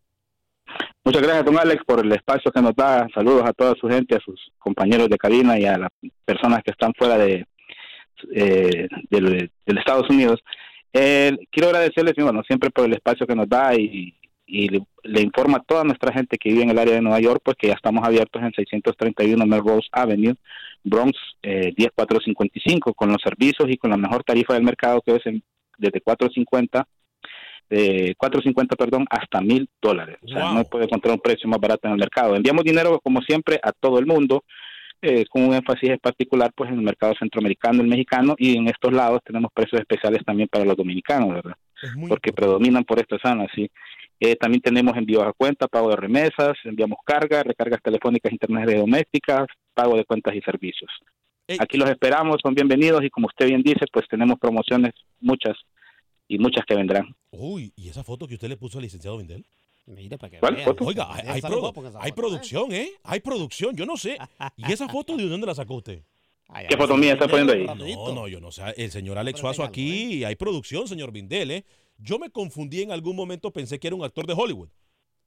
Muchas 1.05 1.23
gracias, 1.23 1.45
don 1.45 1.59
Alex, 1.59 1.83
por 1.85 2.05
el 2.05 2.13
espacio 2.13 2.53
que 2.53 2.63
nos 2.63 2.77
da. 2.77 3.09
Saludos 3.13 3.43
a 3.45 3.53
toda 3.53 3.75
su 3.75 3.89
gente, 3.89 4.17
a 4.17 4.21
sus 4.21 4.41
compañeros 4.59 5.09
de 5.09 5.19
cabina 5.19 5.59
y 5.59 5.65
a 5.65 5.77
las 5.77 5.91
personas 6.25 6.63
que 6.63 6.71
están 6.71 6.93
fuera 6.97 7.19
de, 7.19 7.45
eh, 8.33 8.89
del, 9.11 9.51
Estados 9.67 10.09
Unidos. 10.09 10.41
Eh, 10.93 11.37
quiero 11.51 11.69
agradecerles, 11.69 12.15
bueno, 12.17 12.43
siempre 12.43 12.71
por 12.71 12.85
el 12.85 12.93
espacio 12.93 13.27
que 13.27 13.35
nos 13.35 13.49
da 13.49 13.75
y, 13.75 14.15
le, 14.47 15.23
informa 15.23 15.59
a 15.59 15.63
toda 15.63 15.85
nuestra 15.85 16.13
gente 16.13 16.37
que 16.37 16.51
vive 16.51 16.63
en 16.63 16.71
el 16.71 16.79
área 16.79 16.95
de 16.95 17.01
Nueva 17.01 17.21
York, 17.21 17.41
pues 17.43 17.57
que 17.57 17.69
ya 17.69 17.75
estamos 17.75 18.05
abiertos 18.05 18.43
en 18.43 18.53
631 18.53 19.47
Melrose 19.47 19.89
Avenue, 19.93 20.35
Bronx, 20.85 21.19
eh, 21.43 21.73
10455, 21.75 22.93
con 22.93 23.11
los 23.11 23.23
servicios 23.23 23.71
y 23.71 23.79
con 23.79 23.91
la 23.91 23.97
mejor 23.97 24.25
tarifa 24.25 24.53
del 24.55 24.65
mercado, 24.65 25.01
que 25.01 25.17
es 25.17 25.23
desde 25.79 26.01
450 26.03 26.87
de 27.71 28.15
4.50, 28.19 28.77
perdón, 28.77 29.07
hasta 29.09 29.41
mil 29.41 29.67
dólares. 29.81 30.19
O 30.23 30.29
sea, 30.29 30.53
no 30.53 30.65
puede 30.65 30.85
encontrar 30.85 31.15
un 31.15 31.21
precio 31.21 31.49
más 31.49 31.59
barato 31.59 31.89
en 31.89 31.95
el 31.95 31.99
mercado. 31.99 32.37
Enviamos 32.37 32.65
dinero, 32.65 33.01
como 33.03 33.23
siempre, 33.23 33.59
a 33.63 33.73
todo 33.73 33.99
el 33.99 34.05
mundo, 34.05 34.45
eh, 35.03 35.25
con 35.29 35.43
un 35.43 35.55
énfasis 35.55 35.99
particular 36.01 36.53
pues 36.55 36.71
en 36.71 36.77
el 36.77 36.83
mercado 36.83 37.13
centroamericano, 37.19 37.83
el 37.83 37.89
mexicano, 37.89 38.35
y 38.39 38.57
en 38.57 38.69
estos 38.69 38.93
lados 38.93 39.21
tenemos 39.25 39.51
precios 39.53 39.81
especiales 39.81 40.23
también 40.25 40.49
para 40.49 40.65
los 40.65 40.77
dominicanos, 40.77 41.35
¿verdad? 41.35 41.57
Porque 42.09 42.33
predominan 42.33 42.85
por 42.85 43.01
esta 43.01 43.19
zona, 43.19 43.47
sí. 43.55 43.69
Eh, 44.21 44.37
también 44.37 44.63
tenemos 44.63 44.97
envíos 44.97 45.25
a 45.25 45.33
cuenta, 45.33 45.67
pago 45.67 45.91
de 45.91 45.97
remesas, 45.97 46.53
enviamos 46.63 46.99
cargas, 47.05 47.43
recargas 47.43 47.83
telefónicas, 47.83 48.31
internet 48.31 48.77
domésticas, 48.77 49.47
pago 49.75 49.97
de 49.97 50.05
cuentas 50.05 50.37
y 50.37 50.41
servicios. 50.43 50.91
Aquí 51.59 51.77
los 51.77 51.91
esperamos, 51.91 52.37
son 52.41 52.55
bienvenidos 52.55 53.03
y 53.03 53.11
como 53.11 53.27
usted 53.27 53.49
bien 53.49 53.63
dice, 53.63 53.85
pues 53.93 54.07
tenemos 54.09 54.39
promociones 54.39 54.93
muchas 55.21 55.57
y 56.29 56.39
muchas 56.39 56.65
que 56.65 56.77
vendrán. 56.77 57.15
Uy, 57.33 57.73
¿y 57.75 57.89
esa 57.89 58.05
foto 58.05 58.29
que 58.29 58.35
usted 58.35 58.49
le 58.49 58.57
puso 58.57 58.79
al 58.79 58.85
licenciado 58.85 59.19
Vindel? 59.19 59.45
Mira, 59.87 60.17
para 60.17 60.31
que 60.31 60.39
¿Cuál 60.39 60.55
vean. 60.55 60.65
foto? 60.67 60.85
Oiga, 60.85 61.09
hay, 61.13 61.41
produ- 61.41 62.07
¿eh? 62.07 62.13
producción, 62.15 62.73
¿eh? 62.73 62.91
Hay 63.03 63.21
producción, 63.21 63.75
yo 63.77 63.85
no 63.85 63.97
sé. 63.97 64.17
¿Y 64.57 64.71
esa 64.73 64.89
foto 64.89 65.17
de 65.17 65.27
dónde 65.29 65.47
la 65.47 65.55
sacó 65.55 65.75
usted? 65.75 66.03
Ay, 66.49 66.67
¿Qué 66.69 66.77
foto 66.77 66.97
mía 66.97 67.15
está 67.15 67.27
poniendo 67.27 67.53
ahí? 67.55 67.65
No, 67.95 68.13
no, 68.15 68.29
yo 68.29 68.41
no 68.41 68.53
sé. 68.53 68.63
El 68.77 68.91
señor 68.91 69.19
Alex 69.19 69.41
Suazo 69.41 69.65
aquí, 69.65 70.23
hay 70.25 70.37
producción, 70.37 70.87
señor 70.87 71.11
Vindel, 71.13 71.51
¿eh? 71.51 71.65
Yo 71.99 72.19
me 72.19 72.31
confundí 72.31 72.83
en 72.83 72.93
algún 72.93 73.17
momento, 73.17 73.51
pensé 73.53 73.79
que 73.81 73.87
era 73.89 73.97
un 73.97 74.05
actor 74.05 74.27
de 74.27 74.35
Hollywood. 74.37 74.69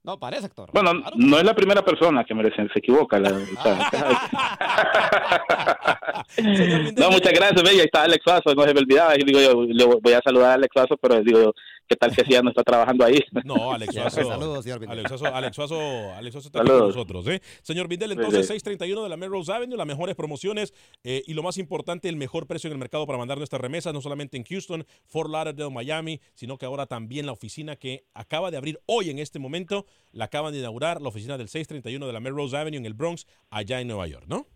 No, 0.03 0.19
parece 0.19 0.45
actor. 0.45 0.69
Bueno, 0.71 0.91
Claro. 1.01 1.15
no 1.17 1.37
es 1.39 1.43
la 1.43 1.55
primera 1.55 1.83
persona 1.83 2.23
que 2.23 2.35
me 2.35 2.43
se, 2.51 2.61
equivoca. 2.75 3.17
la- 3.17 3.31
no, 6.97 7.11
muchas 7.11 7.33
gracias, 7.33 7.63
ve, 7.63 7.73
y 7.75 7.79
ahí 7.79 7.85
está 7.85 8.03
Alex 8.03 8.23
Suazo, 8.23 8.53
no 8.55 8.63
se 8.63 8.73
me 8.73 8.79
olvidaba. 8.81 9.15
Y 9.17 9.23
digo, 9.23 9.39
yo 9.41 9.63
le 9.63 9.85
voy 9.85 10.13
a 10.13 10.21
saludar 10.23 10.51
a 10.51 10.53
Alex 10.55 10.71
Suazo, 10.73 10.97
pero 10.97 11.21
digo, 11.21 11.41
yo, 11.41 11.53
¿qué 11.87 11.95
tal 11.95 12.15
que 12.15 12.23
si 12.23 12.31
ya 12.31 12.41
no 12.41 12.49
está 12.49 12.63
trabajando 12.63 13.05
ahí? 13.05 13.19
No, 13.43 13.71
Alex 13.73 13.93
Suazo. 13.93 14.23
saludos, 14.27 14.63
señor 14.63 14.79
Vindel. 14.79 14.99
Alex 14.99 15.09
Suazo, 15.09 15.35
Alex 15.35 15.55
Suazo, 15.55 16.13
Alex 16.13 16.31
Suazo 16.33 16.47
está 16.47 16.59
aquí 16.59 16.67
con 16.67 16.75
Saludos. 16.77 16.95
nosotros, 16.95 17.27
¿eh? 17.27 17.41
Señor 17.61 17.87
Vindel, 17.87 18.09
Sí, 18.11 18.15
entonces 18.17 18.41
sí. 18.47 18.53
631 18.53 19.03
de 19.03 19.09
la 19.09 19.17
Melrose 19.17 19.51
Avenue, 19.53 19.77
las 19.77 19.87
mejores 19.87 20.15
promociones 20.15 20.73
eh, 21.03 21.23
y 21.25 21.33
lo 21.33 21.43
más 21.43 21.57
importante, 21.57 22.09
el 22.09 22.15
mejor 22.15 22.47
precio 22.47 22.67
en 22.67 22.73
el 22.73 22.79
mercado 22.79 23.05
para 23.05 23.17
mandar 23.17 23.37
nuestras 23.37 23.61
remesas, 23.61 23.93
no 23.93 24.01
solamente 24.01 24.37
en 24.37 24.43
Houston, 24.43 24.85
Fort 25.07 25.29
Lauderdale, 25.29 25.69
Miami, 25.71 26.19
sino 26.33 26.57
que 26.57 26.65
ahora 26.65 26.85
también 26.85 27.25
la 27.25 27.31
oficina 27.31 27.75
que 27.75 28.05
acaba 28.13 28.51
de 28.51 28.57
abrir 28.57 28.79
hoy 28.85 29.09
en 29.09 29.19
este 29.19 29.39
momento, 29.39 29.85
la 30.11 30.25
acaban 30.25 30.53
de 30.53 30.59
inaugurar, 30.59 31.01
la 31.01 31.09
oficina 31.09 31.37
del 31.37 31.47
631 31.49 32.05
de 32.07 32.13
la 32.13 32.19
Melrose 32.19 32.55
Avenue 32.57 32.77
en 32.77 32.85
el 32.85 32.93
Bronx, 32.93 33.25
allá 33.49 33.81
en 33.81 33.87
Nueva 33.87 34.07
York, 34.07 34.25
¿no? 34.27 34.47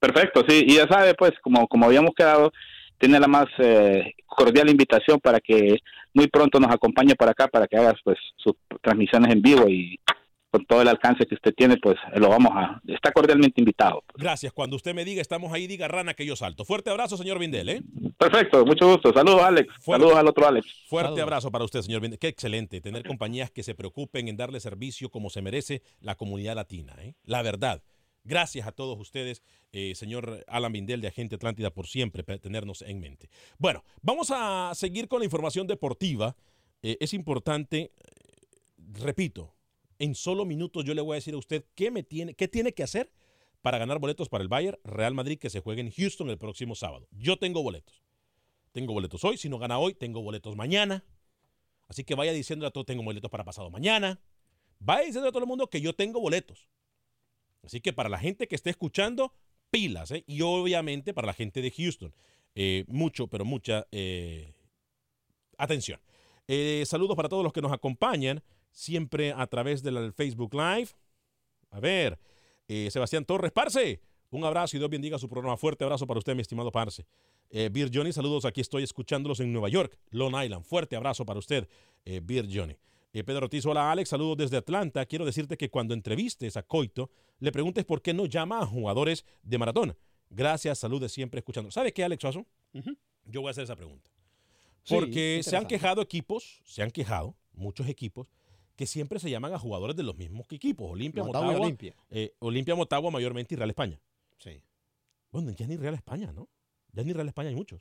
Perfecto, 0.00 0.42
sí, 0.46 0.64
y 0.66 0.74
ya 0.74 0.86
sabe, 0.86 1.14
pues, 1.14 1.32
como, 1.42 1.66
como 1.66 1.86
habíamos 1.86 2.10
quedado, 2.14 2.52
tiene 2.98 3.20
la 3.20 3.26
más 3.26 3.46
eh, 3.58 4.14
cordial 4.26 4.70
invitación 4.70 5.20
para 5.20 5.40
que 5.40 5.78
muy 6.12 6.28
pronto 6.28 6.60
nos 6.60 6.70
acompañe 6.70 7.14
para 7.14 7.32
acá, 7.32 7.48
para 7.48 7.66
que 7.66 7.76
haga 7.76 7.94
pues 8.04 8.18
sus 8.36 8.54
transmisiones 8.82 9.32
en 9.32 9.42
vivo 9.42 9.68
y 9.68 9.98
con 10.54 10.64
todo 10.66 10.82
el 10.82 10.88
alcance 10.88 11.26
que 11.26 11.34
usted 11.34 11.52
tiene, 11.52 11.76
pues 11.78 11.96
lo 12.14 12.28
vamos 12.28 12.52
a, 12.54 12.80
está 12.86 13.10
cordialmente 13.10 13.60
invitado. 13.60 14.04
Gracias. 14.14 14.52
Cuando 14.52 14.76
usted 14.76 14.94
me 14.94 15.04
diga 15.04 15.20
estamos 15.20 15.52
ahí, 15.52 15.66
diga 15.66 15.88
rana 15.88 16.14
que 16.14 16.24
yo 16.24 16.36
salto. 16.36 16.64
Fuerte 16.64 16.90
abrazo, 16.90 17.16
señor 17.16 17.40
Vindel, 17.40 17.68
¿eh? 17.68 17.82
Perfecto, 18.16 18.64
mucho 18.64 18.86
gusto. 18.86 19.12
Saludos, 19.12 19.42
Alex. 19.42 19.74
Fuerte. 19.80 20.04
Saludos 20.04 20.20
al 20.20 20.28
otro 20.28 20.46
Alex. 20.46 20.66
Fuerte 20.86 21.06
Saludos. 21.06 21.22
abrazo 21.24 21.50
para 21.50 21.64
usted, 21.64 21.82
señor 21.82 22.02
Vindel. 22.02 22.20
Qué 22.20 22.28
excelente 22.28 22.80
tener 22.80 23.04
compañías 23.04 23.50
que 23.50 23.64
se 23.64 23.74
preocupen 23.74 24.28
en 24.28 24.36
darle 24.36 24.60
servicio 24.60 25.10
como 25.10 25.28
se 25.28 25.42
merece 25.42 25.82
la 26.00 26.14
comunidad 26.14 26.54
latina, 26.54 26.94
¿eh? 27.00 27.16
La 27.24 27.42
verdad. 27.42 27.82
Gracias 28.26 28.66
a 28.66 28.72
todos 28.72 28.98
ustedes, 28.98 29.42
eh, 29.72 29.94
señor 29.94 30.44
Alan 30.48 30.72
Vindel 30.72 31.02
de 31.02 31.08
Agente 31.08 31.34
Atlántida, 31.34 31.70
por 31.70 31.86
siempre 31.86 32.22
tenernos 32.38 32.80
en 32.80 32.98
mente. 32.98 33.28
Bueno, 33.58 33.84
vamos 34.00 34.30
a 34.30 34.72
seguir 34.74 35.08
con 35.08 35.18
la 35.18 35.26
información 35.26 35.66
deportiva. 35.66 36.34
Eh, 36.82 36.96
es 37.00 37.12
importante, 37.12 37.92
repito, 38.78 39.54
en 39.98 40.14
solo 40.14 40.46
minutos 40.46 40.86
yo 40.86 40.94
le 40.94 41.02
voy 41.02 41.14
a 41.14 41.16
decir 41.16 41.34
a 41.34 41.38
usted 41.38 41.66
qué, 41.74 41.90
me 41.90 42.02
tiene, 42.02 42.32
qué 42.32 42.48
tiene 42.48 42.72
que 42.72 42.82
hacer 42.82 43.12
para 43.60 43.76
ganar 43.76 43.98
boletos 43.98 44.30
para 44.30 44.40
el 44.40 44.48
Bayern 44.48 44.78
Real 44.84 45.12
Madrid 45.12 45.38
que 45.38 45.50
se 45.50 45.60
juegue 45.60 45.82
en 45.82 45.90
Houston 45.90 46.30
el 46.30 46.38
próximo 46.38 46.74
sábado. 46.74 47.06
Yo 47.10 47.38
tengo 47.38 47.62
boletos. 47.62 48.02
Tengo 48.72 48.94
boletos 48.94 49.22
hoy. 49.24 49.36
Si 49.36 49.50
no 49.50 49.58
gana 49.58 49.78
hoy, 49.78 49.94
tengo 49.94 50.22
boletos 50.22 50.56
mañana. 50.56 51.04
Así 51.88 52.04
que 52.04 52.14
vaya 52.14 52.32
diciendo 52.32 52.66
a 52.66 52.70
todos, 52.70 52.86
tengo 52.86 53.02
boletos 53.02 53.30
para 53.30 53.44
pasado 53.44 53.70
mañana. 53.70 54.18
Vaya 54.78 55.04
diciendo 55.04 55.28
a 55.28 55.32
todo 55.32 55.42
el 55.42 55.48
mundo 55.48 55.68
que 55.68 55.82
yo 55.82 55.94
tengo 55.94 56.20
boletos. 56.20 56.68
Así 57.64 57.80
que 57.80 57.92
para 57.92 58.08
la 58.08 58.18
gente 58.18 58.46
que 58.46 58.54
esté 58.54 58.70
escuchando, 58.70 59.32
pilas. 59.74 60.12
¿eh? 60.12 60.22
Y 60.28 60.42
obviamente 60.42 61.12
para 61.12 61.26
la 61.26 61.32
gente 61.32 61.60
de 61.60 61.70
Houston, 61.72 62.14
eh, 62.54 62.84
mucho, 62.86 63.26
pero 63.26 63.44
mucha 63.44 63.88
eh, 63.90 64.54
atención. 65.58 66.00
Saludos 66.84 67.16
para 67.16 67.28
todos 67.28 67.42
los 67.42 67.52
que 67.52 67.62
nos 67.62 67.72
acompañan, 67.72 68.42
siempre 68.70 69.32
a 69.32 69.46
través 69.46 69.82
del 69.82 70.12
Facebook 70.12 70.54
Live. 70.54 70.90
A 71.70 71.80
ver, 71.80 72.18
Sebastián 72.68 73.24
Torres, 73.24 73.50
Parce, 73.50 74.00
un 74.30 74.44
abrazo 74.44 74.76
y 74.76 74.78
Dios 74.78 74.90
bendiga 74.90 75.18
su 75.18 75.28
programa. 75.28 75.56
Fuerte 75.56 75.84
abrazo 75.84 76.06
para 76.06 76.18
usted, 76.18 76.34
mi 76.34 76.42
estimado 76.42 76.70
Parce. 76.70 77.06
Beer 77.50 77.90
Johnny, 77.92 78.12
saludos, 78.12 78.44
aquí 78.44 78.60
estoy 78.60 78.82
escuchándolos 78.82 79.40
en 79.40 79.52
Nueva 79.52 79.70
York, 79.70 79.98
Long 80.10 80.34
Island. 80.40 80.64
Fuerte 80.64 80.96
abrazo 80.96 81.24
para 81.24 81.38
usted, 81.38 81.66
Beer 82.04 82.46
Johnny. 82.52 82.76
Eh, 83.14 83.22
Pedro 83.22 83.44
Ortiz, 83.44 83.64
hola 83.64 83.92
Alex, 83.92 84.08
saludos 84.08 84.36
desde 84.36 84.56
Atlanta. 84.56 85.06
Quiero 85.06 85.24
decirte 85.24 85.56
que 85.56 85.70
cuando 85.70 85.94
entrevistes 85.94 86.56
a 86.56 86.64
Coito, 86.64 87.10
le 87.38 87.52
preguntes 87.52 87.84
por 87.84 88.02
qué 88.02 88.12
no 88.12 88.26
llama 88.26 88.58
a 88.60 88.66
jugadores 88.66 89.24
de 89.44 89.56
maratón. 89.56 89.96
Gracias, 90.30 90.80
saludos 90.80 91.12
siempre 91.12 91.38
escuchando. 91.38 91.70
¿Sabe 91.70 91.92
qué, 91.92 92.02
Alex 92.02 92.20
Suazo? 92.22 92.44
Ujú. 92.72 92.96
Yo 93.26 93.40
voy 93.40 93.48
a 93.48 93.50
hacer 93.52 93.62
esa 93.62 93.76
pregunta. 93.76 94.10
Sí, 94.82 94.94
Porque 94.96 95.42
se 95.44 95.56
han 95.56 95.66
quejado 95.66 96.02
equipos, 96.02 96.60
se 96.64 96.82
han 96.82 96.90
quejado 96.90 97.36
muchos 97.52 97.88
equipos, 97.88 98.26
que 98.74 98.84
siempre 98.84 99.20
se 99.20 99.30
llaman 99.30 99.52
a 99.52 99.60
jugadores 99.60 99.94
de 99.94 100.02
los 100.02 100.16
mismos 100.16 100.48
equipos. 100.50 100.90
Olimpia, 100.90 101.22
Motagua 101.22 101.46
y 101.46 101.50
Motagua, 101.50 101.66
Olimpia. 101.66 101.94
eh, 102.10 102.34
Olimpia, 102.40 102.74
Motagua 102.74 103.12
mayormente 103.12 103.54
y 103.54 103.56
Real 103.56 103.70
España. 103.70 104.00
Sí. 104.38 104.60
Bueno, 105.30 105.52
ya 105.52 105.68
ni 105.68 105.76
Real 105.76 105.94
España, 105.94 106.32
¿no? 106.32 106.48
Ya 106.92 107.04
ni 107.04 107.12
Real 107.12 107.28
España 107.28 107.50
hay 107.50 107.54
muchos. 107.54 107.80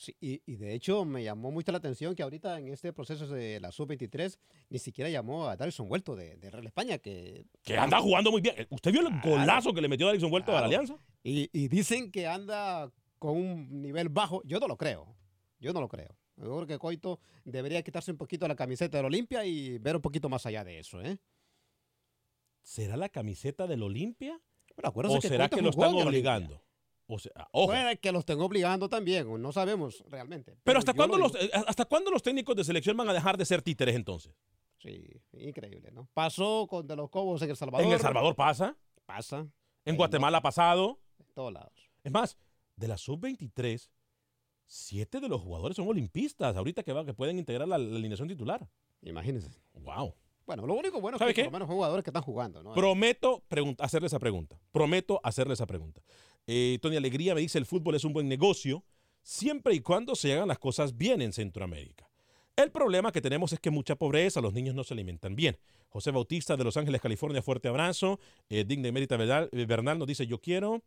Sí, 0.00 0.16
y, 0.18 0.40
y 0.46 0.56
de 0.56 0.72
hecho 0.72 1.04
me 1.04 1.22
llamó 1.22 1.50
mucho 1.50 1.72
la 1.72 1.76
atención 1.76 2.14
que 2.14 2.22
ahorita 2.22 2.58
en 2.58 2.68
este 2.68 2.90
proceso 2.90 3.26
de 3.26 3.60
la 3.60 3.70
sub-23 3.70 4.38
ni 4.70 4.78
siquiera 4.78 5.10
llamó 5.10 5.46
a 5.46 5.56
Darison 5.58 5.90
Vuelto 5.90 6.16
de, 6.16 6.38
de 6.38 6.50
Real 6.50 6.66
España, 6.66 6.96
que... 6.96 7.44
Que 7.62 7.76
anda 7.76 8.00
jugando 8.00 8.30
muy 8.30 8.40
bien. 8.40 8.54
¿Usted 8.70 8.92
vio 8.92 9.02
el 9.02 9.08
Claro. 9.20 9.28
golazo 9.40 9.74
que 9.74 9.82
le 9.82 9.88
metió 9.88 10.08
Alexon 10.08 10.30
Vuelto 10.30 10.56
a 10.56 10.60
la. 10.62 10.66
Alianza? 10.68 10.96
Y, 11.22 11.50
y 11.52 11.68
dicen 11.68 12.10
que 12.10 12.26
anda 12.26 12.90
con 13.18 13.36
un 13.36 13.82
nivel 13.82 14.08
bajo. 14.08 14.40
Yo 14.46 14.58
no 14.58 14.68
lo 14.68 14.78
creo. 14.78 15.14
Yo 15.58 15.74
no 15.74 15.82
lo 15.82 15.88
creo. 15.88 16.16
Yo 16.38 16.44
creo 16.44 16.66
que 16.66 16.78
Coito 16.78 17.20
debería 17.44 17.82
quitarse 17.82 18.10
un 18.10 18.16
poquito 18.16 18.48
la 18.48 18.56
camiseta 18.56 18.96
del 18.96 19.04
Olimpia 19.04 19.44
y 19.44 19.76
ver 19.76 19.96
un 19.96 20.00
poquito 20.02 20.30
más 20.30 20.46
allá 20.46 20.64
de 20.64 20.78
eso, 20.78 21.02
¿eh? 21.02 21.18
¿Será 22.62 22.96
la 22.96 23.10
camiseta 23.10 23.66
del 23.66 23.82
Olimpia? 23.82 24.40
Acuérdense 24.82 25.18
¿O 25.18 25.20
será 25.20 25.50
Coito 25.50 25.56
que 25.56 25.62
lo 25.62 25.68
están 25.70 25.94
obligando? 25.94 26.62
O 27.14 27.18
sea, 27.18 27.48
ojo. 27.52 27.68
Puede 27.68 27.98
que 27.98 28.12
lo 28.12 28.20
estén 28.20 28.40
obligando 28.40 28.88
también, 28.88 29.40
no 29.40 29.52
sabemos 29.52 30.04
realmente. 30.08 30.56
Pero 30.64 30.78
¿hasta 30.78 30.92
yo 30.92 30.96
cuándo, 30.96 31.16
lo 31.18 31.28
los, 31.28 31.34
eh, 31.42 31.50
¿hasta 31.66 31.84
cuándo 31.84 32.10
los 32.10 32.22
técnicos 32.22 32.56
de 32.56 32.64
selección 32.64 32.96
van 32.96 33.08
a 33.08 33.12
dejar 33.12 33.36
de 33.36 33.44
ser 33.44 33.62
títeres 33.62 33.94
entonces? 33.96 34.32
Sí, 34.78 35.04
increíble, 35.32 35.90
¿no? 35.92 36.08
Pasó 36.14 36.66
con 36.68 36.86
de 36.86 36.96
los 36.96 37.10
Cobos 37.10 37.42
en 37.42 37.50
El 37.50 37.56
Salvador. 37.56 37.86
En 37.86 37.92
El 37.92 38.00
Salvador 38.00 38.34
pasa, 38.34 38.76
Pasa. 39.04 39.46
en 39.84 39.96
Guatemala 39.96 40.38
ha 40.38 40.42
pasado. 40.42 41.00
En 41.18 41.26
todos 41.34 41.52
lados. 41.52 41.90
Es 42.02 42.10
más, 42.12 42.38
de 42.76 42.88
la 42.88 42.96
sub-23, 42.96 43.90
siete 44.66 45.20
de 45.20 45.28
los 45.28 45.42
jugadores 45.42 45.76
son 45.76 45.86
olimpistas 45.88 46.56
ahorita 46.56 46.82
que, 46.82 46.92
va, 46.92 47.04
que 47.04 47.12
pueden 47.12 47.38
integrar 47.38 47.68
la, 47.68 47.76
la 47.76 47.96
alineación 47.96 48.28
titular. 48.28 48.66
Imagínense. 49.02 49.50
Wow. 49.74 50.14
Bueno, 50.46 50.66
lo 50.66 50.74
único 50.74 51.00
bueno 51.00 51.16
es 51.16 51.20
¿Sabe 51.20 51.32
que 51.32 51.42
qué? 51.42 51.44
por 51.44 51.52
lo 51.52 51.58
menos 51.58 51.68
son 51.68 51.76
jugadores 51.76 52.02
que 52.02 52.10
están 52.10 52.22
jugando, 52.22 52.62
¿no? 52.62 52.72
Prometo 52.74 53.44
hacerle 53.78 54.06
esa 54.06 54.18
pregunta. 54.18 54.58
Prometo 54.72 55.20
hacerle 55.22 55.54
esa 55.54 55.66
pregunta. 55.66 56.00
Eh, 56.46 56.78
Tony 56.82 56.96
Alegría 56.96 57.34
me 57.34 57.40
dice, 57.40 57.58
el 57.58 57.66
fútbol 57.66 57.94
es 57.94 58.04
un 58.04 58.12
buen 58.12 58.28
negocio 58.28 58.84
siempre 59.22 59.74
y 59.74 59.80
cuando 59.80 60.14
se 60.16 60.32
hagan 60.32 60.48
las 60.48 60.58
cosas 60.58 60.96
bien 60.96 61.22
en 61.22 61.32
Centroamérica. 61.32 62.08
El 62.56 62.70
problema 62.70 63.12
que 63.12 63.20
tenemos 63.20 63.52
es 63.52 63.60
que 63.60 63.70
mucha 63.70 63.96
pobreza, 63.96 64.40
los 64.40 64.52
niños 64.52 64.74
no 64.74 64.84
se 64.84 64.94
alimentan 64.94 65.36
bien. 65.36 65.58
José 65.88 66.10
Bautista 66.10 66.56
de 66.56 66.64
Los 66.64 66.76
Ángeles, 66.76 67.00
California, 67.00 67.42
fuerte 67.42 67.68
abrazo. 67.68 68.18
Eh, 68.48 68.64
Digna 68.66 68.88
y 68.88 68.92
Mérita 68.92 69.16
Bernal, 69.16 69.48
eh, 69.52 69.64
Bernal 69.66 69.98
nos 69.98 70.06
dice, 70.08 70.26
yo 70.26 70.40
quiero. 70.40 70.82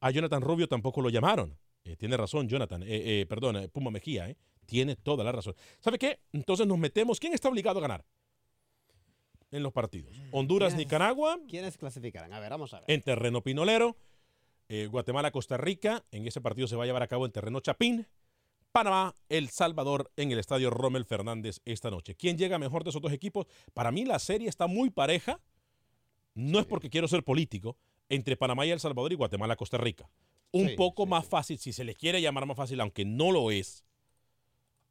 A 0.00 0.10
Jonathan 0.10 0.42
Rubio 0.42 0.66
tampoco 0.68 1.00
lo 1.00 1.10
llamaron. 1.10 1.56
Eh, 1.84 1.96
tiene 1.96 2.16
razón, 2.16 2.48
Jonathan. 2.48 2.82
Eh, 2.84 3.24
perdón, 3.28 3.68
Puma 3.72 3.90
Mejía. 3.90 4.34
Tiene 4.66 4.96
toda 4.96 5.22
la 5.24 5.32
razón. 5.32 5.54
¿Sabe 5.80 5.98
qué? 5.98 6.20
Entonces 6.32 6.66
nos 6.66 6.78
metemos. 6.78 7.18
¿Quién 7.20 7.34
está 7.34 7.48
obligado 7.48 7.78
a 7.78 7.82
ganar? 7.82 8.04
En 9.50 9.62
los 9.62 9.72
partidos. 9.72 10.16
Honduras, 10.30 10.72
¿Quiénes- 10.72 10.86
Nicaragua, 10.86 11.38
¿Quiénes 11.48 11.76
clasificarán? 11.76 12.32
A 12.32 12.40
ver, 12.40 12.50
vamos 12.50 12.72
a 12.72 12.80
ver. 12.80 12.90
en 12.90 13.02
terreno 13.02 13.42
pinolero. 13.42 13.96
Eh, 14.74 14.86
Guatemala, 14.86 15.30
Costa 15.32 15.58
Rica. 15.58 16.02
En 16.12 16.26
ese 16.26 16.40
partido 16.40 16.66
se 16.66 16.76
va 16.76 16.84
a 16.84 16.86
llevar 16.86 17.02
a 17.02 17.06
cabo 17.06 17.26
en 17.26 17.32
terreno 17.32 17.60
Chapín. 17.60 18.06
Panamá, 18.72 19.14
El 19.28 19.50
Salvador 19.50 20.10
en 20.16 20.32
el 20.32 20.38
estadio 20.38 20.70
Rommel 20.70 21.04
Fernández 21.04 21.60
esta 21.66 21.90
noche. 21.90 22.14
¿Quién 22.14 22.38
llega 22.38 22.58
mejor 22.58 22.82
de 22.82 22.88
esos 22.88 23.02
dos 23.02 23.12
equipos? 23.12 23.46
Para 23.74 23.90
mí 23.92 24.06
la 24.06 24.18
serie 24.18 24.48
está 24.48 24.66
muy 24.66 24.88
pareja. 24.88 25.42
No 26.32 26.58
es 26.58 26.64
porque 26.64 26.88
quiero 26.88 27.06
ser 27.06 27.22
político. 27.22 27.76
Entre 28.08 28.34
Panamá 28.34 28.64
y 28.64 28.70
El 28.70 28.80
Salvador 28.80 29.12
y 29.12 29.16
Guatemala, 29.16 29.56
Costa 29.56 29.76
Rica. 29.76 30.08
Un 30.52 30.68
Sí, 30.70 30.74
poco 30.74 31.04
sí, 31.04 31.10
más 31.10 31.26
fácil, 31.26 31.58
si 31.58 31.74
se 31.74 31.84
les 31.84 31.94
quiere 31.94 32.22
llamar 32.22 32.46
más 32.46 32.56
fácil, 32.56 32.80
aunque 32.80 33.04
no 33.04 33.30
lo 33.30 33.50
es. 33.50 33.84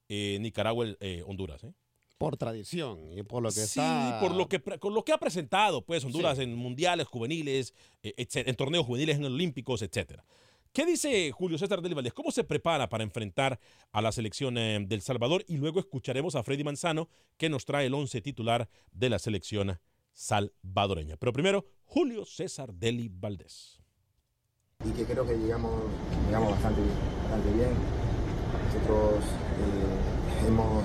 eh, 0.09 0.37
Nicaragua, 0.41 0.85
el- 0.85 0.97
eh, 0.99 1.23
Honduras. 1.25 1.63
¿eh? 1.63 1.73
Por 2.21 2.37
tradición 2.37 3.11
y 3.17 3.23
por 3.23 3.41
lo 3.41 3.49
que 3.49 3.55
sí, 3.65 3.79
está... 3.79 4.19
por 4.21 4.31
lo 4.35 4.47
que, 4.47 4.61
con 4.61 4.93
lo 4.93 5.03
que 5.03 5.11
ha 5.11 5.17
presentado, 5.17 5.83
pues, 5.83 6.05
Honduras 6.05 6.37
en 6.37 6.53
mundiales 6.55 7.07
juveniles, 7.07 7.73
etcé- 8.03 8.43
en 8.47 8.55
torneos 8.55 8.85
juveniles, 8.85 9.17
en 9.17 9.25
olímpicos, 9.25 9.81
etcétera. 9.81 10.23
¿Qué 10.71 10.85
dice 10.85 11.31
Julio 11.31 11.57
César 11.57 11.81
Del 11.81 11.95
Valdés? 11.95 12.13
¿Cómo 12.13 12.29
se 12.31 12.43
prepara 12.43 12.87
para 12.89 13.03
enfrentar 13.03 13.59
a 13.91 14.01
la 14.03 14.11
selección 14.11 14.57
eh, 14.57 14.79
del 14.87 15.01
Salvador? 15.01 15.43
Y 15.47 15.57
luego 15.57 15.79
escucharemos 15.79 16.35
a 16.35 16.43
Freddy 16.43 16.63
Manzano, 16.63 17.09
que 17.37 17.49
nos 17.49 17.65
trae 17.65 17.87
el 17.87 17.93
once 17.95 18.21
titular 18.21 18.69
de 18.91 19.09
la 19.09 19.17
selección 19.19 19.79
salvadoreña. 20.13 21.17
Pero 21.17 21.33
primero, 21.33 21.65
Julio 21.85 22.23
César 22.25 22.71
Deli 22.73 23.09
Valdés. 23.11 23.81
y 24.85 24.91
que 24.91 25.05
creo 25.05 25.25
que 25.25 25.35
llegamos, 25.37 25.73
llegamos 26.27 26.51
bastante, 26.51 26.81
bastante 27.23 27.51
bien. 27.53 27.73
Nosotros 28.67 29.23
eh, 29.25 30.47
hemos 30.47 30.83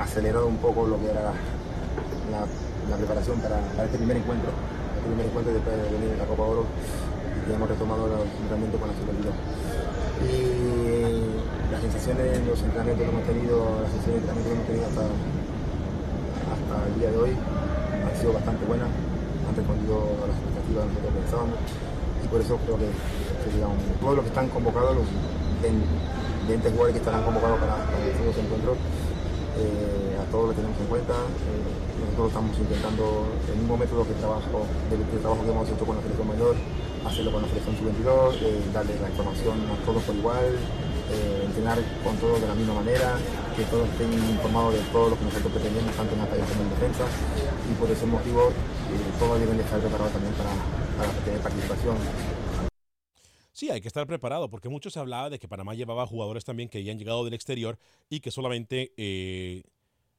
acelerado 0.00 0.46
un 0.46 0.56
poco 0.56 0.86
lo 0.86 0.98
que 0.98 1.10
era 1.10 1.32
la, 2.30 2.96
preparación 2.96 3.38
para, 3.40 3.60
este 3.84 3.98
primer 3.98 4.16
encuentro, 4.16 4.50
este 4.96 5.06
primer 5.06 5.26
encuentro 5.26 5.52
después 5.54 5.76
de 5.76 5.82
venir 5.94 6.10
de 6.10 6.16
la 6.16 6.24
Copa 6.24 6.42
Oro 6.42 6.64
y 6.64 7.46
que 7.46 7.54
hemos 7.54 7.68
retomado 7.68 8.06
el 8.06 8.26
entrenamiento 8.26 8.78
con 8.78 8.88
la 8.88 8.96
superioridad. 8.96 9.36
Y 10.26 11.70
las 11.70 11.80
sensaciones, 11.80 12.40
los 12.46 12.60
entrenamientos 12.60 13.04
que 13.04 13.12
hemos 13.12 13.24
tenido, 13.24 13.56
las 13.82 13.90
sesiones 13.92 14.20
de 14.20 14.28
entrenamiento 14.28 14.50
que 14.50 14.52
hemos 14.52 14.66
tenido 14.66 14.86
hasta, 14.90 15.04
hasta 16.50 16.74
el 16.88 16.94
día 16.98 17.10
de 17.10 17.18
hoy 17.18 17.32
han 17.36 18.14
sido 18.18 18.32
bastante 18.34 18.62
buenas, 18.66 18.90
han 18.90 19.54
respondido 19.54 19.94
a 20.18 20.24
las 20.26 20.36
expectativas 20.36 20.84
que 20.90 21.10
pensábamos 21.14 21.58
y 22.24 22.26
por 22.28 22.40
eso 22.40 22.58
creo 22.66 22.76
que, 22.76 22.88
todos 24.00 24.14
los 24.16 24.24
que 24.24 24.30
están 24.30 24.48
convocados, 24.48 24.96
los 24.96 25.08
20 25.62 26.70
jugadores 26.70 26.92
que 26.92 26.98
estarán 26.98 27.22
convocados 27.22 27.58
para, 27.60 27.76
para 27.76 28.04
estos 28.04 28.36
encuentros, 28.36 28.76
eh, 29.58 30.18
a 30.20 30.24
todos 30.30 30.48
lo 30.48 30.54
tenemos 30.54 30.78
en 30.78 30.86
cuenta. 30.86 31.14
Eh, 31.14 31.64
nosotros 32.00 32.28
estamos 32.28 32.54
intentando 32.58 33.26
el 33.50 33.56
mismo 33.58 33.76
método 33.76 34.06
que 34.06 34.14
trabajo, 34.14 34.66
del, 34.88 35.02
trabajo 35.20 35.42
que 35.44 35.50
hemos 35.50 35.68
hecho 35.68 35.84
con 35.84 35.96
la 35.96 36.02
selección 36.02 36.28
mayor, 36.28 36.54
hacerlo 37.04 37.32
con 37.32 37.42
la 37.42 37.48
selección 37.48 37.76
sub-22, 37.76 38.40
eh, 38.40 38.62
darle 38.72 38.94
la 39.00 39.08
información 39.10 39.56
a 39.68 39.76
todos 39.84 40.02
por 40.04 40.14
igual, 40.14 40.54
entrenar 41.10 41.78
con 42.06 42.14
todos 42.22 42.40
de 42.40 42.46
la 42.46 42.54
misma 42.54 42.74
manera, 42.74 43.18
que 43.56 43.64
todos 43.66 43.82
estén 43.90 44.14
informados 44.30 44.74
de 44.74 44.80
todo 44.94 45.10
lo 45.10 45.18
que 45.18 45.24
nosotros 45.24 45.50
pretendemos, 45.52 45.90
tanto 45.98 46.14
en 46.14 46.20
ataque 46.22 46.46
como 46.46 46.62
en 46.62 46.70
defensa, 46.70 47.04
y 47.66 47.74
por 47.74 47.90
ese 47.90 48.06
motivo 48.06 48.54
todos 49.18 49.40
deben 49.40 49.58
estar 49.58 49.80
preparados 49.80 50.12
también 50.12 50.34
para, 50.38 50.54
para 50.94 51.10
tener 51.26 51.40
participación. 51.42 51.98
Sí, 53.60 53.68
hay 53.68 53.82
que 53.82 53.88
estar 53.88 54.06
preparado, 54.06 54.48
porque 54.48 54.70
mucho 54.70 54.88
se 54.88 54.98
hablaba 54.98 55.28
de 55.28 55.38
que 55.38 55.46
Panamá 55.46 55.74
llevaba 55.74 56.06
jugadores 56.06 56.46
también 56.46 56.70
que 56.70 56.78
habían 56.78 56.98
llegado 56.98 57.26
del 57.26 57.34
exterior 57.34 57.78
y 58.08 58.20
que 58.20 58.30
solamente 58.30 58.94
eh, 58.96 59.64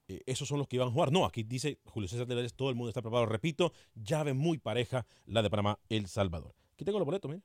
eh, 0.08 0.22
esos 0.28 0.48
son 0.48 0.60
los 0.60 0.68
que 0.68 0.76
iban 0.76 0.90
a 0.90 0.92
jugar. 0.92 1.12
No, 1.12 1.26
aquí 1.26 1.42
dice 1.42 1.80
Julio 1.86 2.08
César 2.08 2.28
Vélez, 2.28 2.54
todo 2.54 2.70
el 2.70 2.76
mundo 2.76 2.90
está 2.90 3.02
preparado. 3.02 3.26
Repito, 3.26 3.74
llave 3.96 4.36
muy 4.36 4.60
pareja 4.60 5.08
la 5.26 5.42
de 5.42 5.50
Panamá, 5.50 5.80
El 5.90 6.06
Salvador. 6.06 6.54
Aquí 6.76 6.86
tengo 6.86 7.00
los 7.00 7.06
boletos, 7.08 7.32
mire. 7.32 7.42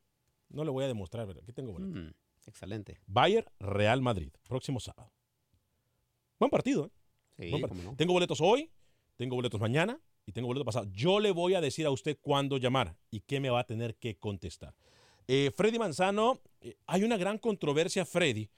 No 0.51 0.65
le 0.65 0.71
voy 0.71 0.85
a 0.85 0.87
demostrar, 0.87 1.27
pero 1.27 1.41
aquí 1.41 1.55
tengo 1.55 1.73
boletos. 1.73 1.97
Mm, 1.97 2.11
excelente. 2.47 3.01
Bayern, 3.07 3.47
Real 3.59 4.03
Madrid, 4.03 4.33
próximo 4.47 4.81
sábado. 4.81 5.11
Buen 6.39 6.51
partido, 6.51 6.93
¿eh? 7.39 7.49
Sí, 7.49 7.63
Tengo 7.97 8.13
boletos 8.13 8.43
hoy, 8.43 8.71
tengo 9.17 9.35
boletos 9.35 9.59
mañana 9.59 9.99
y 10.27 10.33
tengo 10.33 10.47
boletos 10.47 10.67
pasado. 10.67 10.91
Yo 10.93 11.21
le 11.21 11.31
voy 11.31 11.55
a 11.55 11.63
decir 11.63 11.87
a 11.87 11.91
usted 11.91 12.19
cuándo 12.21 12.59
llamar 12.59 12.99
y 13.11 13.21
qué 13.21 13.41
me 13.41 13.49
va 13.49 13.61
a 13.61 13.65
tener 13.65 13.97
que 13.97 14.19
contestar. 14.19 14.75
Eh, 15.29 15.51
Freddy 15.55 15.79
Manzano, 15.79 16.41
eh, 16.61 16.77
hay 16.87 17.03
una 17.03 17.17
gran 17.17 17.39
controversia, 17.39 18.05
Freddy, 18.05 18.49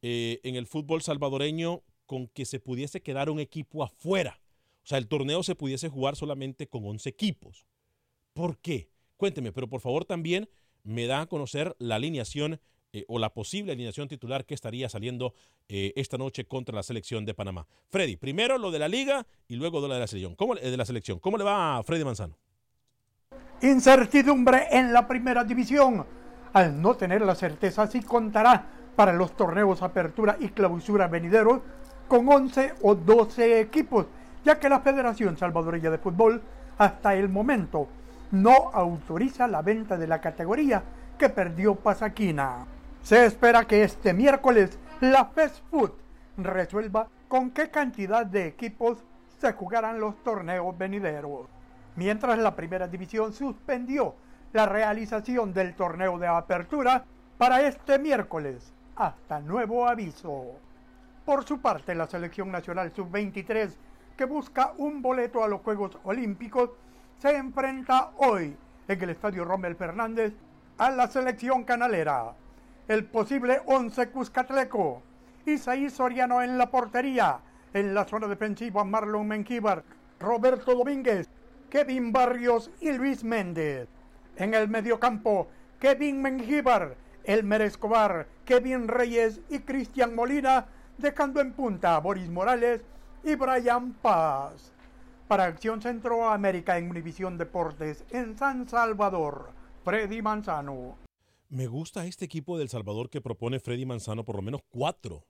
eh, 0.00 0.40
en 0.42 0.56
el 0.56 0.66
fútbol 0.66 1.02
salvadoreño 1.02 1.82
con 2.06 2.28
que 2.28 2.46
se 2.46 2.60
pudiese 2.60 3.02
quedar 3.02 3.28
un 3.28 3.40
equipo 3.40 3.82
afuera. 3.82 4.40
O 4.84 4.86
sea, 4.86 4.98
el 4.98 5.06
torneo 5.06 5.42
se 5.42 5.54
pudiese 5.54 5.90
jugar 5.90 6.16
solamente 6.16 6.66
con 6.66 6.86
11 6.86 7.10
equipos. 7.10 7.66
¿Por 8.32 8.58
qué? 8.58 8.90
Cuénteme, 9.18 9.52
pero 9.52 9.68
por 9.68 9.80
favor 9.80 10.06
también 10.06 10.48
me 10.82 11.06
da 11.06 11.22
a 11.22 11.26
conocer 11.26 11.76
la 11.78 11.96
alineación 11.96 12.60
o 13.06 13.18
la 13.18 13.34
posible 13.34 13.72
alineación 13.72 14.08
titular 14.08 14.46
que 14.46 14.54
estaría 14.54 14.88
saliendo 14.88 15.34
esta 15.68 16.16
noche 16.16 16.46
contra 16.46 16.74
la 16.74 16.82
selección 16.82 17.26
de 17.26 17.34
Panamá. 17.34 17.66
Freddy, 17.90 18.16
primero 18.16 18.56
lo 18.56 18.70
de 18.70 18.78
la 18.78 18.88
liga 18.88 19.26
y 19.46 19.56
luego 19.56 19.80
lo 19.80 19.92
de 19.92 20.00
la 20.00 20.06
selección. 20.06 20.34
¿Cómo, 20.36 20.54
de 20.54 20.76
la 20.76 20.86
selección. 20.86 21.18
¿Cómo 21.18 21.36
le 21.36 21.44
va 21.44 21.76
a 21.76 21.82
Freddy 21.82 22.04
Manzano? 22.04 22.38
Incertidumbre 23.60 24.68
en 24.70 24.92
la 24.92 25.08
primera 25.08 25.42
división. 25.42 26.06
Al 26.52 26.80
no 26.80 26.94
tener 26.94 27.22
la 27.22 27.34
certeza 27.34 27.88
si 27.88 28.00
contará 28.02 28.64
para 28.94 29.12
los 29.12 29.32
torneos 29.32 29.82
Apertura 29.82 30.36
y 30.38 30.50
Clausura 30.50 31.08
venideros 31.08 31.62
con 32.06 32.28
11 32.28 32.74
o 32.82 32.94
12 32.94 33.60
equipos, 33.60 34.06
ya 34.44 34.60
que 34.60 34.68
la 34.68 34.78
Federación 34.78 35.36
Salvadoreña 35.36 35.90
de 35.90 35.98
Fútbol 35.98 36.40
hasta 36.78 37.16
el 37.16 37.28
momento 37.28 37.88
no 38.30 38.70
autoriza 38.72 39.48
la 39.48 39.60
venta 39.60 39.96
de 39.96 40.06
la 40.06 40.20
categoría 40.20 40.84
que 41.18 41.28
perdió 41.28 41.74
Pasaquina. 41.74 42.64
Se 43.02 43.26
espera 43.26 43.64
que 43.64 43.82
este 43.82 44.12
miércoles 44.12 44.78
la 45.00 45.24
Fast 45.24 45.64
Food 45.68 45.94
resuelva 46.36 47.08
con 47.26 47.50
qué 47.50 47.70
cantidad 47.70 48.24
de 48.24 48.46
equipos 48.46 48.98
se 49.40 49.52
jugarán 49.52 49.98
los 49.98 50.14
torneos 50.22 50.78
venideros 50.78 51.57
mientras 51.98 52.38
la 52.38 52.54
primera 52.54 52.86
división 52.86 53.32
suspendió 53.32 54.14
la 54.52 54.66
realización 54.66 55.52
del 55.52 55.74
torneo 55.74 56.16
de 56.16 56.28
apertura 56.28 57.04
para 57.36 57.62
este 57.62 57.98
miércoles, 57.98 58.72
hasta 58.94 59.40
nuevo 59.40 59.88
aviso. 59.88 60.44
Por 61.24 61.44
su 61.44 61.60
parte, 61.60 61.96
la 61.96 62.06
selección 62.06 62.52
nacional 62.52 62.92
sub-23, 62.94 63.70
que 64.16 64.24
busca 64.26 64.74
un 64.78 65.02
boleto 65.02 65.42
a 65.42 65.48
los 65.48 65.60
Juegos 65.60 65.98
Olímpicos, 66.04 66.70
se 67.18 67.36
enfrenta 67.36 68.12
hoy 68.18 68.56
en 68.86 69.02
el 69.02 69.10
Estadio 69.10 69.44
Rommel 69.44 69.74
Fernández 69.74 70.34
a 70.78 70.90
la 70.90 71.08
selección 71.08 71.64
canalera. 71.64 72.32
El 72.86 73.06
posible 73.06 73.60
once 73.66 74.08
Cuscatleco, 74.10 75.02
Isaí 75.46 75.90
Soriano 75.90 76.42
en 76.42 76.58
la 76.58 76.70
portería, 76.70 77.40
en 77.74 77.92
la 77.92 78.04
zona 78.04 78.28
defensiva 78.28 78.84
Marlon 78.84 79.26
Menquíbar, 79.26 79.82
Roberto 80.20 80.76
Domínguez, 80.76 81.28
Kevin 81.70 82.12
Barrios 82.12 82.70
y 82.80 82.92
Luis 82.92 83.24
Méndez. 83.24 83.88
En 84.36 84.54
el 84.54 84.68
mediocampo, 84.68 85.48
Kevin 85.78 86.22
Mengíbar, 86.22 86.96
Elmer 87.24 87.62
Escobar, 87.62 88.26
Kevin 88.44 88.88
Reyes 88.88 89.40
y 89.50 89.58
Cristian 89.60 90.14
Molina, 90.14 90.68
dejando 90.96 91.40
en 91.40 91.52
punta 91.52 91.96
a 91.96 92.00
Boris 92.00 92.30
Morales 92.30 92.80
y 93.22 93.34
Brian 93.34 93.92
Paz. 93.94 94.72
Para 95.26 95.44
Acción 95.44 95.82
Centroamérica 95.82 96.78
en 96.78 96.88
Univisión 96.88 97.36
Deportes 97.36 98.04
en 98.10 98.38
San 98.38 98.66
Salvador, 98.66 99.50
Freddy 99.84 100.22
Manzano. 100.22 100.96
Me 101.50 101.66
gusta 101.66 102.06
este 102.06 102.24
equipo 102.24 102.58
del 102.58 102.70
Salvador 102.70 103.10
que 103.10 103.20
propone 103.20 103.60
Freddy 103.60 103.84
Manzano, 103.84 104.24
por 104.24 104.36
lo 104.36 104.42
menos 104.42 104.62
cuatro 104.68 105.26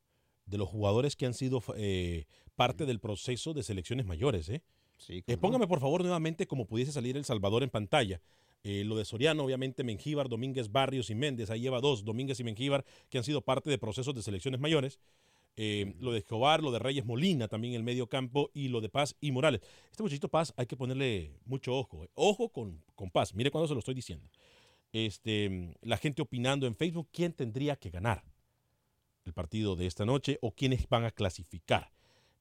de 0.47 0.59
los 0.59 0.69
jugadores 0.69 1.17
que 1.17 1.27
han 1.27 1.35
sido 1.35 1.63
eh, 1.77 2.27
parte 2.55 2.87
del 2.87 3.01
proceso 3.01 3.55
de 3.55 3.63
selecciones 3.63 4.07
mayores. 4.07 4.49
¿eh? 4.49 4.63
Eh, 5.09 5.37
póngame 5.37 5.67
por 5.67 5.81
favor 5.81 6.03
nuevamente 6.03 6.47
como 6.47 6.67
pudiese 6.67 6.93
salir 6.93 7.17
El 7.17 7.25
Salvador 7.25 7.63
en 7.63 7.71
pantalla. 7.71 8.21
Eh, 8.65 8.85
lo 8.85 8.97
de 8.97 9.05
Soriano, 9.05 9.45
obviamente, 9.45 9.85
Mengíbar, 9.85 10.29
Domínguez, 10.29 10.71
Barrios 10.71 11.11
y 11.11 11.15
Méndez. 11.15 11.51
Ahí 11.51 11.61
lleva 11.61 11.81
dos, 11.81 12.05
Domínguez 12.05 12.41
y 12.41 12.45
Mengíbar, 12.45 12.85
que 13.09 13.19
han 13.19 13.25
sido 13.25 13.41
parte 13.41 13.71
de 13.71 13.79
procesos 13.79 14.15
de 14.15 14.23
selecciones 14.23 14.61
mayores. 14.61 14.99
Eh, 15.57 15.95
lo 15.99 16.13
de 16.13 16.19
Escobar, 16.19 16.63
lo 16.63 16.71
de 16.71 16.79
Reyes 16.79 17.05
Molina 17.05 17.49
también 17.49 17.75
en 17.75 17.79
el 17.79 17.83
medio 17.83 18.09
campo 18.09 18.51
y 18.55 18.69
lo 18.69 18.81
de 18.81 18.89
Paz 18.89 19.17
y 19.21 19.33
Morales. 19.33 19.61
Este 19.91 20.03
muchachito 20.03 20.29
Paz 20.29 20.53
hay 20.57 20.67
que 20.67 20.77
ponerle 20.77 21.33
mucho 21.47 21.77
ojo. 21.77 22.07
Ojo 22.15 22.51
con, 22.51 22.83
con 22.95 23.11
Paz. 23.11 23.35
Mire 23.35 23.51
cuando 23.51 23.67
se 23.67 23.75
lo 23.75 23.81
estoy 23.81 23.95
diciendo. 23.95 24.29
Este, 24.93 25.75
la 25.83 25.97
gente 25.97 26.23
opinando 26.23 26.67
en 26.67 26.77
Facebook 26.77 27.09
quién 27.13 27.33
tendría 27.33 27.77
que 27.77 27.91
ganar 27.91 28.25
el 29.25 29.33
partido 29.33 29.77
de 29.77 29.87
esta 29.87 30.07
noche 30.07 30.39
o 30.43 30.53
quiénes 30.53 30.89
van 30.89 31.05
a 31.05 31.11
clasificar. 31.11 31.91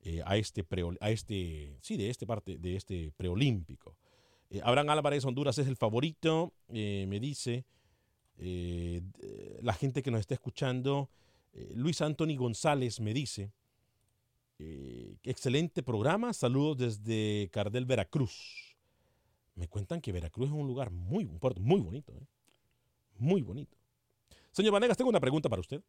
Eh, 0.01 0.21
a 0.25 0.37
este 0.37 0.65
a 1.01 1.09
este 1.09 1.77
sí 1.81 1.97
de 1.97 2.09
este 2.09 2.25
parte 2.25 2.57
de 2.57 2.75
este 2.75 3.11
preolímpico. 3.17 3.97
Eh, 4.49 4.61
Abraham 4.63 4.91
Álvarez 4.91 5.25
Honduras 5.25 5.57
es 5.57 5.67
el 5.67 5.75
favorito, 5.75 6.53
eh, 6.69 7.05
me 7.07 7.19
dice 7.19 7.65
la 8.39 9.73
gente 9.73 10.03
que 10.03 10.11
nos 10.11 10.19
está 10.19 10.35
escuchando. 10.35 11.09
Luis 11.73 12.01
Anthony 12.01 12.35
González 12.37 12.99
me 12.99 13.11
dice 13.11 13.51
excelente 15.23 15.81
programa, 15.81 16.31
saludos 16.33 16.77
desde 16.77 17.49
Cardel, 17.51 17.87
Veracruz. 17.87 18.77
Me 19.55 19.67
cuentan 19.67 20.01
que 20.01 20.11
Veracruz 20.11 20.49
es 20.49 20.53
un 20.53 20.67
lugar 20.67 20.91
muy, 20.91 21.25
un 21.25 21.39
puerto 21.39 21.59
muy 21.59 21.81
bonito, 21.81 22.13
muy 23.17 23.41
bonito. 23.41 23.75
Señor 24.51 24.71
Vanegas, 24.71 24.97
tengo 24.97 25.09
una 25.09 25.19
pregunta 25.19 25.49
para 25.49 25.59
usted. 25.59 25.81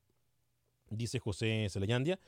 Dice 0.88 1.18
José 1.18 1.68
Celeyandia. 1.68 2.18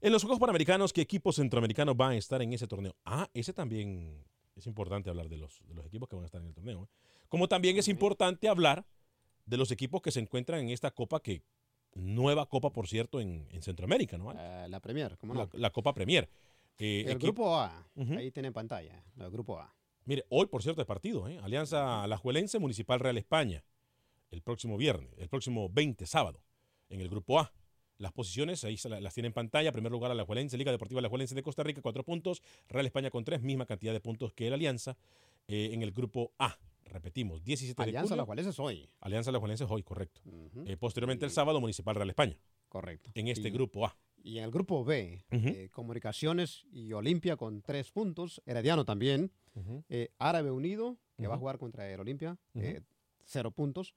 En 0.00 0.12
los 0.12 0.22
Juegos 0.22 0.38
Panamericanos, 0.38 0.92
¿qué 0.92 1.00
equipos 1.00 1.36
centroamericanos 1.36 1.96
van 1.96 2.12
a 2.12 2.16
estar 2.16 2.42
en 2.42 2.52
ese 2.52 2.66
torneo? 2.66 2.94
Ah, 3.04 3.28
ese 3.32 3.52
también 3.52 4.22
es 4.54 4.66
importante 4.66 5.08
hablar 5.08 5.28
de 5.28 5.38
los, 5.38 5.62
de 5.66 5.74
los 5.74 5.86
equipos 5.86 6.08
que 6.08 6.16
van 6.16 6.24
a 6.24 6.26
estar 6.26 6.40
en 6.40 6.48
el 6.48 6.54
torneo. 6.54 6.84
¿eh? 6.84 6.88
Como 7.28 7.48
también 7.48 7.78
es 7.78 7.88
importante 7.88 8.48
hablar 8.48 8.86
de 9.46 9.56
los 9.56 9.70
equipos 9.70 10.02
que 10.02 10.10
se 10.10 10.20
encuentran 10.20 10.60
en 10.60 10.70
esta 10.70 10.90
copa 10.90 11.20
que 11.20 11.42
nueva 11.94 12.46
copa, 12.46 12.70
por 12.72 12.88
cierto, 12.88 13.20
en, 13.20 13.46
Centroamérica, 13.62 14.18
¿no? 14.18 14.32
Eh, 14.32 14.68
la 14.68 14.80
Premier, 14.80 15.16
¿cómo 15.16 15.32
no? 15.32 15.48
La, 15.54 15.70
Copa 15.70 15.94
Premier. 15.94 16.28
Eh, 16.78 17.04
el 17.08 17.18
Grupo 17.18 17.56
A, 17.56 17.88
ahí 18.18 18.30
tiene 18.30 18.52
pantalla, 18.52 19.02
el 19.18 19.30
Grupo 19.30 19.58
A. 19.58 19.74
Mire, 20.04 20.24
hoy, 20.28 20.46
por 20.46 20.62
cierto, 20.62 20.82
es 20.82 20.86
partido, 20.86 21.26
¿eh? 21.26 21.38
Alianza 21.42 22.02
Alajuelense 22.02 22.58
Municipal 22.58 23.00
Real 23.00 23.16
España, 23.16 23.64
el 24.30 24.42
próximo 24.42 24.76
viernes, 24.76 25.10
el 25.16 25.28
próximo 25.28 25.70
20, 25.70 26.06
sábado, 26.06 26.42
en 26.90 27.00
el 27.00 27.08
Grupo 27.08 27.40
A. 27.40 27.52
Las 27.98 28.12
posiciones, 28.12 28.62
ahí 28.64 28.76
las 29.00 29.14
tiene 29.14 29.28
en 29.28 29.32
pantalla. 29.32 29.72
Primer 29.72 29.90
lugar, 29.90 30.10
a 30.10 30.14
la 30.14 30.24
Juelense, 30.24 30.58
Liga 30.58 30.70
Deportiva 30.70 31.00
La 31.00 31.08
Juelense 31.08 31.34
de 31.34 31.42
Costa 31.42 31.62
Rica, 31.62 31.80
cuatro 31.80 32.04
puntos. 32.04 32.42
Real 32.68 32.84
España 32.86 33.10
con 33.10 33.24
tres, 33.24 33.40
misma 33.42 33.64
cantidad 33.64 33.92
de 33.92 34.00
puntos 34.00 34.32
que 34.32 34.46
el 34.46 34.52
Alianza. 34.52 34.96
Eh, 35.48 35.70
en 35.72 35.82
el 35.82 35.92
grupo 35.92 36.32
A, 36.38 36.58
repetimos, 36.84 37.42
17 37.44 37.80
Alianza 37.80 38.14
de 38.14 38.18
La 38.18 38.24
Juelense 38.24 38.50
es 38.50 38.58
hoy. 38.58 38.88
Alianza 39.00 39.32
La 39.32 39.38
Juelense 39.38 39.64
es 39.64 39.70
hoy, 39.70 39.82
correcto. 39.82 40.20
Eh, 40.66 40.76
posteriormente, 40.76 41.24
el 41.24 41.30
sábado, 41.30 41.60
Municipal 41.60 41.94
Real 41.94 42.10
España. 42.10 42.36
Correcto. 42.68 43.10
En 43.14 43.28
este 43.28 43.50
grupo 43.50 43.86
A. 43.86 43.96
Y 44.22 44.38
en 44.38 44.44
el 44.44 44.50
grupo 44.50 44.84
B, 44.84 45.24
eh, 45.30 45.68
Comunicaciones 45.72 46.64
y 46.72 46.92
Olimpia 46.92 47.36
con 47.36 47.62
tres 47.62 47.92
puntos. 47.92 48.42
Herediano 48.44 48.84
también. 48.84 49.30
Árabe 50.18 50.50
Unido, 50.50 50.98
que 51.16 51.28
va 51.28 51.36
a 51.36 51.38
jugar 51.38 51.58
contra 51.58 51.90
el 51.90 52.00
Olimpia, 52.00 52.36
cero 53.24 53.50
puntos. 53.52 53.94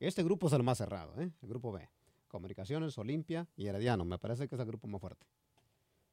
este 0.00 0.24
grupo 0.24 0.48
es 0.48 0.54
el 0.54 0.64
más 0.64 0.78
cerrado, 0.78 1.14
el 1.16 1.32
grupo 1.42 1.70
B. 1.70 1.88
Comunicaciones, 2.32 2.98
Olimpia 2.98 3.46
y 3.56 3.66
Herediano. 3.66 4.04
Me 4.04 4.18
parece 4.18 4.48
que 4.48 4.56
es 4.56 4.60
el 4.60 4.66
grupo 4.66 4.88
más 4.88 5.00
fuerte. 5.00 5.24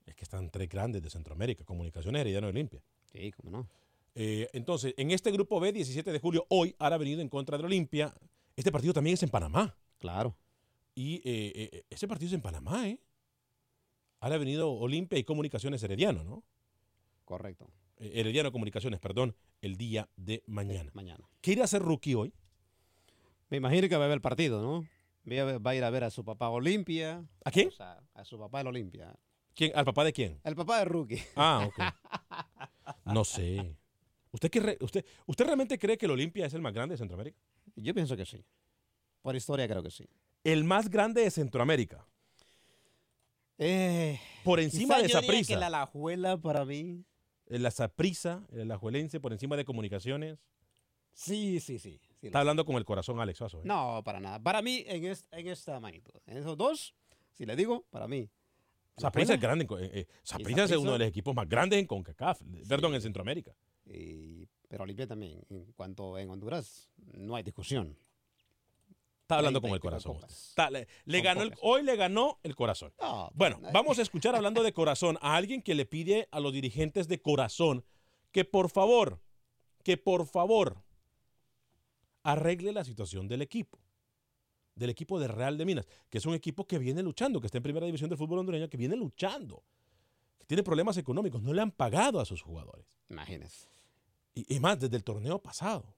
Es 0.06 0.16
que 0.16 0.24
están 0.24 0.50
tres 0.52 0.70
grandes 0.70 1.02
de 1.02 1.10
Centroamérica, 1.10 1.64
Comunicaciones, 1.64 2.22
Herediano 2.22 2.48
y 2.48 2.50
Olimpia. 2.52 2.84
Sí, 3.06 3.32
cómo 3.32 3.50
no. 3.50 3.70
entonces, 4.14 4.94
en 4.98 5.12
este 5.12 5.32
grupo 5.32 5.60
B, 5.60 5.72
17 5.72 6.12
de 6.12 6.20
julio, 6.20 6.46
hoy, 6.50 6.76
Árabe 6.78 7.06
Unido 7.06 7.22
en 7.22 7.30
contra 7.30 7.58
de 7.58 7.64
Olimpia. 7.64 8.14
Este 8.56 8.72
partido 8.72 8.94
también 8.94 9.16
es 9.16 9.24
en 9.24 9.30
Panamá. 9.30 9.76
Claro. 9.98 10.36
Y 10.94 11.22
ese 11.90 12.08
partido 12.08 12.28
es 12.28 12.34
en 12.34 12.42
Panamá, 12.42 12.88
¿eh? 12.88 13.00
Ahora 14.20 14.36
ha 14.36 14.40
venido 14.40 14.72
Olimpia 14.72 15.18
y 15.18 15.24
Comunicaciones 15.24 15.82
Herediano, 15.82 16.24
¿no? 16.24 16.44
Correcto. 17.24 17.70
Eh, 17.98 18.12
Herediano 18.16 18.52
Comunicaciones, 18.52 19.00
perdón, 19.00 19.36
el 19.62 19.78
día 19.78 20.10
de 20.18 20.44
mañana. 20.48 20.92
mañana. 20.94 21.30
¿Qué 21.42 21.54
irá 21.54 21.62
a 21.62 21.66
hacer 21.66 21.82
Rookie 21.82 22.16
hoy? 22.16 22.34
Me 23.50 23.58
imagino 23.58 23.88
que 23.88 23.96
va 23.96 24.06
a 24.06 24.08
ver 24.08 24.16
el 24.16 24.22
partido, 24.22 24.62
¿no? 24.62 24.88
Va 25.26 25.72
a 25.72 25.76
ir 25.76 25.84
a 25.84 25.90
ver 25.90 26.04
a 26.04 26.10
su 26.10 26.24
papá 26.24 26.50
Olimpia. 26.50 27.24
¿A 27.44 27.52
quién? 27.52 27.70
a 28.14 28.26
su 28.26 28.38
papá 28.38 28.62
el 28.62 28.68
Olimpia. 28.68 29.14
¿Quién? 29.54 29.72
¿Al 29.76 29.86
papá 29.86 30.04
de 30.04 30.14
quién? 30.14 30.40
El 30.44 30.56
papá 30.56 30.80
de 30.80 30.86
Rookie. 30.86 31.22
Ah, 31.36 31.68
ok. 31.68 31.80
No 33.06 33.24
sé. 33.24 33.76
¿Usted, 34.32 34.50
qué 34.50 34.78
usted, 34.82 35.06
¿Usted 35.26 35.46
realmente 35.46 35.78
cree 35.80 35.98
que 35.98 36.06
el 36.06 36.12
Olimpia 36.12 36.46
es 36.46 36.54
el 36.54 36.62
más 36.62 36.74
grande 36.74 36.94
de 36.94 36.98
Centroamérica? 36.98 37.40
Yo 37.76 37.94
pienso 37.94 38.16
que 38.16 38.26
sí. 38.26 38.44
Por 39.22 39.36
historia 39.36 39.68
creo 39.68 39.84
que 39.84 39.92
sí. 39.92 40.08
El 40.44 40.64
más 40.64 40.90
grande 40.90 41.22
de 41.22 41.32
Centroamérica. 41.32 42.06
Eh, 43.58 44.20
por 44.44 44.60
encima 44.60 44.98
de 45.00 45.08
esa 45.08 45.22
prisa. 45.22 45.58
la 45.58 45.68
Alajuela 45.68 46.38
para 46.38 46.66
mí. 46.66 47.04
La 47.48 47.72
Saprisa, 47.72 48.46
el 48.52 48.62
Alajuelense, 48.62 49.20
por 49.20 49.34
encima 49.34 49.58
de 49.58 49.66
comunicaciones. 49.66 50.38
Sí, 51.14 51.60
sí, 51.60 51.80
sí. 51.80 52.00
Está 52.22 52.40
hablando 52.40 52.66
con 52.66 52.76
el 52.76 52.86
corazón, 52.86 53.20
Alex. 53.20 53.42
¿eh? 53.42 53.46
No, 53.64 54.02
para 54.04 54.20
nada. 54.20 54.40
Para 54.40 54.62
mí, 54.62 54.84
en, 54.88 55.06
en 55.06 55.48
esta 55.48 55.80
magnitud. 55.80 56.14
En 56.26 56.38
esos 56.38 56.58
dos, 56.58 56.94
si 57.32 57.46
le 57.46 57.56
digo, 57.56 57.86
para 57.90 58.08
mí. 58.08 58.30
Saprisa 58.98 59.34
es 59.34 59.40
grande. 59.40 59.66
Eh, 59.80 60.06
Saprisa 60.24 60.66
es 60.66 60.72
uno 60.72 60.94
de 60.94 61.00
los 61.00 61.08
equipos 61.08 61.34
más 61.34 61.48
grandes 61.48 61.80
en 61.80 61.88
CONCACAF, 61.88 62.42
perdón, 62.68 62.96
en 62.96 63.02
Centroamérica. 63.02 63.56
pero 64.68 64.84
Olimpia 64.84 65.08
también. 65.08 65.42
En 65.50 65.72
cuanto 65.74 66.18
en 66.18 66.30
Honduras, 66.30 66.90
no 67.14 67.36
hay 67.36 67.44
discusión. 67.44 67.98
Está 69.22 69.38
hablando 69.38 69.62
con 69.62 69.70
el 69.70 69.80
corazón. 69.80 70.18
le, 71.06 71.22
ganó 71.22 71.44
hoy 71.62 71.84
le 71.84 71.96
ganó 71.96 72.40
el 72.42 72.56
corazón. 72.56 72.92
bueno, 73.34 73.62
vamos 73.72 74.00
a 74.00 74.02
escuchar 74.02 74.36
hablando 74.36 74.64
de 74.64 74.74
corazón 74.74 75.18
a 75.22 75.36
alguien 75.36 75.62
que 75.62 75.76
le 75.76 75.86
pide 75.86 76.28
a 76.32 76.40
los 76.40 76.52
dirigentes 76.52 77.08
de 77.08 77.22
corazón 77.22 77.86
que 78.32 78.44
por 78.44 78.70
favor, 78.70 79.22
que 79.84 79.98
por 79.98 80.26
favor 80.26 80.84
arregle 82.24 82.72
la 82.72 82.84
situación 82.84 83.28
del 83.28 83.42
equipo. 83.42 83.80
Del 84.76 84.90
equipo 84.90 85.20
de 85.20 85.28
Real 85.28 85.58
de 85.58 85.66
Minas, 85.66 85.88
que 86.10 86.20
es 86.20 86.26
un 86.26 86.34
equipo 86.34 86.66
que 86.66 86.80
viene 86.80 87.04
luchando, 87.04 87.42
que 87.42 87.48
está 87.48 87.58
en 87.58 87.64
primera 87.64 87.86
división 87.86 88.10
del 88.10 88.18
fútbol 88.18 88.40
hondureño, 88.40 88.70
que 88.70 88.78
viene 88.78 88.96
luchando, 88.96 89.64
que 90.38 90.46
tiene 90.46 90.64
problemas 90.64 90.98
económicos, 90.98 91.42
no 91.42 91.54
le 91.54 91.62
han 91.62 91.72
pagado 91.72 92.20
a 92.20 92.26
sus 92.26 92.42
jugadores. 92.42 92.86
Imagínense. 93.10 93.68
Y, 94.34 94.56
y 94.56 94.60
más, 94.60 94.80
desde 94.80 94.96
el 94.96 95.04
torneo 95.04 95.40
pasado. 95.40 95.96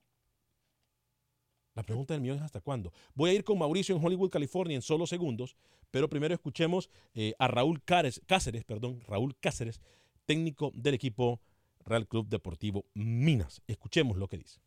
La 1.74 1.84
pregunta 1.84 2.14
del 2.14 2.22
mío 2.22 2.34
es 2.34 2.42
hasta 2.42 2.60
cuándo. 2.60 2.92
Voy 3.14 3.30
a 3.30 3.34
ir 3.34 3.44
con 3.44 3.58
Mauricio 3.58 3.96
en 3.96 4.04
Hollywood, 4.04 4.30
California, 4.30 4.76
en 4.76 4.82
solo 4.82 5.08
segundos, 5.08 5.56
pero 5.90 6.10
primero 6.10 6.34
escuchemos 6.34 6.90
eh, 7.14 7.34
a 7.40 7.48
Raúl 7.48 7.82
Cáceres, 7.84 8.64
perdón, 8.66 9.02
Raúl 9.08 9.36
Cáceres, 9.40 9.80
técnico 10.26 10.72
del 10.74 10.96
equipo 10.96 11.42
Real 11.86 12.08
Club 12.08 12.28
Deportivo 12.28 12.86
Minas. 12.94 13.62
Escuchemos 13.68 14.18
lo 14.18 14.28
que 14.28 14.38
dice. 14.38 14.60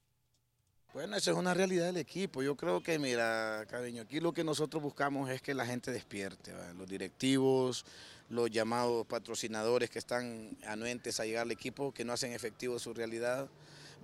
Bueno, 0.95 1.17
esa 1.17 1.33
es 1.33 1.37
una 1.37 1.55
realidad 1.55 1.87
del 1.87 1.97
equipo. 1.97 2.41
Yo 2.41 2.55
creo 2.55 2.81
que, 2.81 3.01
mira, 3.01 3.67
cariño, 3.69 4.03
aquí 4.03 4.21
lo 4.21 4.33
que 4.33 4.45
nosotros 4.45 4.81
buscamos 4.81 5.29
es 5.29 5.43
que 5.43 5.53
la 5.53 5.67
gente 5.67 5.91
despierte, 5.91 6.53
los 6.79 6.89
directivos, 6.89 7.85
los 8.31 8.49
llamados 8.49 9.05
patrocinadores 9.05 9.91
que 9.91 9.99
están 9.99 10.57
anuentes 10.65 11.19
a 11.19 11.25
llegar 11.25 11.43
al 11.43 11.51
equipo, 11.51 11.93
que 11.93 12.05
no 12.05 12.13
hacen 12.13 12.33
efectivo 12.33 12.79
su 12.79 12.95
realidad. 12.95 13.49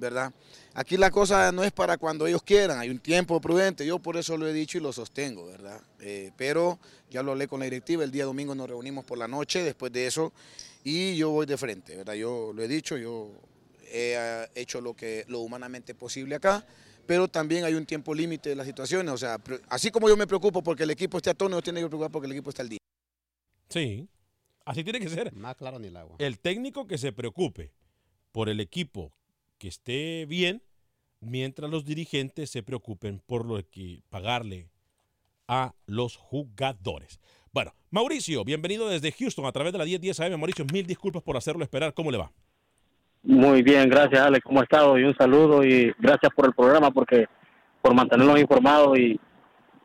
¿verdad? 0.00 0.32
Aquí 0.74 0.96
la 0.96 1.12
cosa 1.12 1.52
no 1.52 1.62
es 1.62 1.70
para 1.70 1.96
cuando 1.96 2.26
ellos 2.26 2.42
quieran, 2.42 2.78
hay 2.78 2.88
un 2.88 2.98
tiempo 2.98 3.38
prudente, 3.40 3.86
yo 3.86 3.98
por 3.98 4.16
eso 4.16 4.36
lo 4.36 4.48
he 4.48 4.52
dicho 4.52 4.78
y 4.78 4.80
lo 4.80 4.94
sostengo, 4.94 5.46
¿verdad? 5.46 5.78
Eh, 6.00 6.32
pero 6.38 6.78
ya 7.10 7.22
lo 7.22 7.32
hablé 7.32 7.46
con 7.46 7.60
la 7.60 7.66
directiva, 7.66 8.02
el 8.02 8.10
día 8.10 8.24
domingo 8.24 8.54
nos 8.54 8.66
reunimos 8.66 9.04
por 9.04 9.18
la 9.18 9.28
noche, 9.28 9.62
después 9.62 9.92
de 9.92 10.06
eso, 10.06 10.32
y 10.84 11.16
yo 11.16 11.28
voy 11.28 11.44
de 11.44 11.58
frente, 11.58 11.96
¿verdad? 11.96 12.14
Yo 12.14 12.50
lo 12.54 12.62
he 12.62 12.68
dicho, 12.68 12.96
yo 12.96 13.30
he 13.90 14.16
ah, 14.16 14.48
hecho 14.54 14.80
lo, 14.80 14.94
que, 14.94 15.24
lo 15.28 15.40
humanamente 15.40 15.94
posible 15.94 16.34
acá, 16.34 16.64
pero 17.06 17.28
también 17.28 17.64
hay 17.64 17.74
un 17.74 17.86
tiempo 17.86 18.14
límite 18.14 18.50
de 18.50 18.56
las 18.56 18.66
situaciones, 18.66 19.12
o 19.12 19.18
sea, 19.18 19.38
así 19.68 19.90
como 19.90 20.08
yo 20.08 20.16
me 20.16 20.26
preocupo 20.26 20.62
porque 20.62 20.84
el 20.84 20.90
equipo 20.90 21.16
esté 21.16 21.30
a 21.30 21.34
tono, 21.34 21.56
yo 21.56 21.62
tiene 21.62 21.80
que 21.80 21.88
preocupar 21.88 22.10
porque 22.10 22.26
el 22.26 22.32
equipo 22.32 22.50
está 22.50 22.62
al 22.62 22.68
día. 22.68 22.78
Sí, 23.68 24.08
así 24.64 24.84
tiene 24.84 25.00
que 25.00 25.08
ser. 25.08 25.32
Más 25.34 25.56
claro 25.56 25.78
ni 25.78 25.88
el 25.88 25.96
agua. 25.96 26.16
El 26.18 26.38
técnico 26.38 26.86
que 26.86 26.98
se 26.98 27.12
preocupe 27.12 27.72
por 28.32 28.48
el 28.48 28.60
equipo 28.60 29.12
que 29.58 29.68
esté 29.68 30.26
bien, 30.26 30.62
mientras 31.20 31.70
los 31.70 31.84
dirigentes 31.84 32.50
se 32.50 32.62
preocupen 32.62 33.20
por 33.26 33.44
lo 33.44 33.62
que 33.68 34.02
pagarle 34.08 34.70
a 35.46 35.74
los 35.86 36.16
jugadores. 36.16 37.20
Bueno, 37.52 37.74
Mauricio, 37.90 38.44
bienvenido 38.44 38.88
desde 38.88 39.10
Houston 39.10 39.46
a 39.46 39.52
través 39.52 39.72
de 39.72 39.78
la 39.78 39.84
1010 39.84 40.20
AM. 40.20 40.38
Mauricio, 40.38 40.64
mil 40.72 40.86
disculpas 40.86 41.22
por 41.22 41.36
hacerlo 41.36 41.64
esperar. 41.64 41.92
¿Cómo 41.92 42.12
le 42.12 42.18
va? 42.18 42.32
Muy 43.22 43.62
bien, 43.62 43.88
gracias 43.88 44.20
Alex. 44.20 44.42
¿Cómo 44.44 44.60
ha 44.60 44.64
estado? 44.64 44.98
Y 44.98 45.04
un 45.04 45.16
saludo 45.16 45.64
y 45.64 45.92
gracias 45.98 46.32
por 46.34 46.46
el 46.46 46.54
programa, 46.54 46.90
porque 46.90 47.26
por 47.82 47.94
mantenernos 47.94 48.40
informados 48.40 48.98
y, 48.98 49.18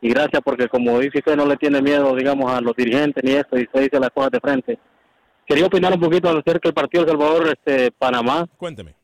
y 0.00 0.08
gracias 0.10 0.42
porque 0.44 0.68
como 0.68 0.98
dice 0.98 1.18
usted 1.18 1.36
no 1.36 1.46
le 1.46 1.56
tiene 1.56 1.82
miedo, 1.82 2.14
digamos, 2.14 2.50
a 2.50 2.60
los 2.60 2.74
dirigentes 2.74 3.22
ni 3.24 3.32
esto 3.32 3.58
y 3.58 3.62
usted 3.62 3.82
dice 3.82 4.00
las 4.00 4.10
cosas 4.10 4.30
de 4.30 4.40
frente. 4.40 4.78
Quería 5.46 5.66
opinar 5.66 5.92
un 5.92 6.00
poquito 6.00 6.28
acerca 6.28 6.68
del 6.68 6.74
partido 6.74 7.04
de 7.04 7.10
Salvador 7.10 7.48
este, 7.48 7.92
Panamá. 7.92 8.46
Cuénteme 8.56 8.94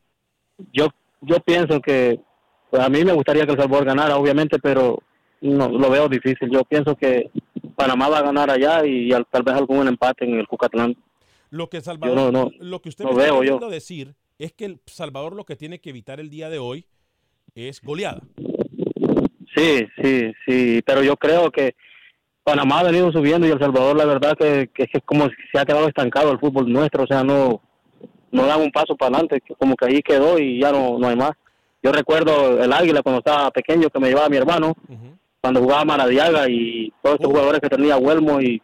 yo 0.71 0.87
yo 1.21 1.39
pienso 1.39 1.79
que 1.79 2.19
pues, 2.69 2.81
a 2.81 2.89
mí 2.89 3.03
me 3.03 3.13
gustaría 3.13 3.45
que 3.45 3.53
El 3.53 3.57
Salvador 3.57 3.85
ganara, 3.85 4.17
obviamente, 4.17 4.59
pero 4.59 4.99
no 5.41 5.69
lo 5.69 5.89
veo 5.89 6.09
difícil. 6.09 6.49
Yo 6.51 6.63
pienso 6.63 6.95
que 6.95 7.31
Panamá 7.75 8.09
va 8.09 8.19
a 8.19 8.23
ganar 8.23 8.49
allá 8.49 8.85
y, 8.85 9.09
tal 9.31 9.43
vez 9.43 9.55
algún 9.55 9.87
empate 9.87 10.25
en 10.25 10.35
el 10.35 10.47
Cucatlán. 10.47 10.95
Lo 11.49 11.69
que 11.69 11.81
Salvador, 11.81 12.51
lo 12.59 12.81
que 12.81 12.89
usted 12.89 13.05
me 13.05 13.11
está 13.11 13.39
queriendo 13.39 13.69
decir 13.69 14.15
es 14.39 14.53
que 14.53 14.65
El 14.65 14.79
Salvador 14.85 15.35
lo 15.35 15.45
que 15.45 15.55
tiene 15.55 15.79
que 15.79 15.89
evitar 15.89 16.19
el 16.19 16.29
día 16.29 16.49
de 16.49 16.59
hoy 16.59 16.85
es 17.55 17.81
goleada. 17.81 18.21
Sí, 19.55 19.87
sí, 20.01 20.31
sí, 20.45 20.81
pero 20.85 21.03
yo 21.03 21.15
creo 21.17 21.51
que 21.51 21.75
Panamá 22.43 22.79
ha 22.79 22.83
venido 22.83 23.11
subiendo 23.11 23.47
y 23.47 23.51
El 23.51 23.59
Salvador 23.59 23.95
la 23.95 24.05
verdad 24.05 24.35
que, 24.37 24.69
que 24.73 24.89
es 24.91 25.03
como 25.05 25.25
si 25.25 25.35
se 25.51 25.59
ha 25.59 25.65
quedado 25.65 25.87
estancado 25.87 26.31
el 26.31 26.39
fútbol 26.39 26.71
nuestro, 26.71 27.03
o 27.03 27.07
sea, 27.07 27.23
no 27.23 27.61
no 28.33 28.47
dan 28.47 28.61
un 28.61 28.71
paso 28.71 28.95
para 28.97 29.15
adelante, 29.15 29.41
como 29.57 29.75
que 29.75 29.85
ahí 29.85 30.01
quedó 30.01 30.39
y 30.39 30.59
ya 30.59 30.71
no, 30.71 30.97
no 30.97 31.07
hay 31.07 31.15
más. 31.15 31.31
Yo 31.83 31.91
recuerdo 31.91 32.61
el 32.61 32.73
Águila 32.73 33.03
cuando 33.03 33.19
estaba 33.19 33.51
pequeño 33.51 33.89
que 33.89 33.99
me 33.99 34.07
llevaba 34.09 34.27
mi 34.27 34.37
hermano, 34.37 34.75
cuando 35.39 35.61
jugaba 35.61 35.85
Maradiaga 35.85 36.49
y 36.49 36.91
todos 37.01 37.19
esos 37.19 37.31
jugadores 37.31 37.61
que 37.61 37.69
tenía 37.69 37.97
Huelmo 37.97 38.41
y 38.41 38.61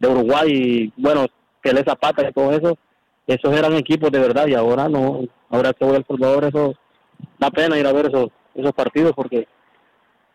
de 0.00 0.08
Uruguay 0.08 0.50
y 0.50 0.92
bueno, 1.00 1.26
Pelé 1.62 1.84
Zapata 1.84 2.28
y 2.28 2.32
todo 2.32 2.52
eso, 2.52 2.78
esos 3.26 3.52
eran 3.52 3.74
equipos 3.74 4.10
de 4.10 4.20
verdad 4.20 4.46
y 4.46 4.54
ahora 4.54 4.88
no, 4.88 5.20
ahora 5.48 5.72
que 5.72 5.84
voy 5.84 5.96
al 5.96 6.06
Salvador 6.06 6.44
eso 6.44 6.74
da 7.38 7.50
pena 7.50 7.78
ir 7.78 7.86
a 7.86 7.92
ver 7.92 8.06
esos, 8.06 8.30
esos 8.54 8.72
partidos 8.72 9.12
porque 9.14 9.46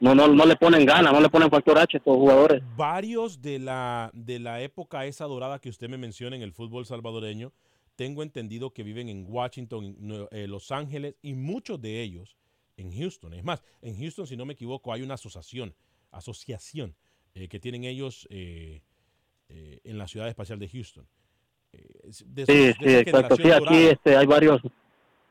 no, 0.02 0.16
no, 0.16 0.28
no 0.28 0.46
le 0.46 0.56
ponen 0.56 0.84
ganas, 0.84 1.14
no 1.14 1.22
le 1.22 1.30
ponen 1.30 1.52
factor 1.52 1.78
H 1.78 1.96
a 1.96 2.00
estos 2.00 2.16
jugadores. 2.16 2.64
Varios 2.76 3.40
de 3.40 3.60
la, 3.60 4.10
de 4.14 4.40
la 4.40 4.62
época 4.62 5.06
esa 5.06 5.26
dorada 5.26 5.60
que 5.60 5.70
usted 5.70 5.90
me 5.90 5.98
menciona 5.98 6.36
en 6.36 6.42
el 6.42 6.54
fútbol 6.54 6.88
salvadoreño, 6.88 7.54
tengo 7.96 8.24
entendido 8.24 8.74
que 8.74 8.82
viven 8.82 9.10
en 9.10 9.28
Washington, 9.30 10.28
eh, 10.32 10.48
Los 10.48 10.72
Ángeles 10.72 11.16
y 11.22 11.36
muchos 11.36 11.80
de 11.80 12.02
ellos 12.02 12.36
en 12.78 12.92
Houston. 12.98 13.36
Es 13.36 13.44
más, 13.44 13.64
en 13.84 13.96
Houston, 14.00 14.26
si 14.26 14.36
no 14.36 14.46
me 14.46 14.54
equivoco, 14.54 14.92
hay 14.92 15.04
una 15.04 15.14
asociación, 15.14 15.76
asociación 16.10 16.96
eh, 17.36 17.48
que 17.48 17.60
tienen 17.60 17.84
ellos 17.84 18.28
eh, 18.32 18.82
en 19.50 19.98
la 20.00 20.08
ciudad 20.08 20.28
espacial 20.30 20.58
de 20.58 20.70
Houston. 20.70 21.06
Sí, 22.10 22.26
sí, 22.46 22.96
exacto. 22.96 23.36
Sí, 23.36 23.52
aquí 23.52 23.88
este, 23.88 24.16
hay 24.16 24.26
varios 24.26 24.62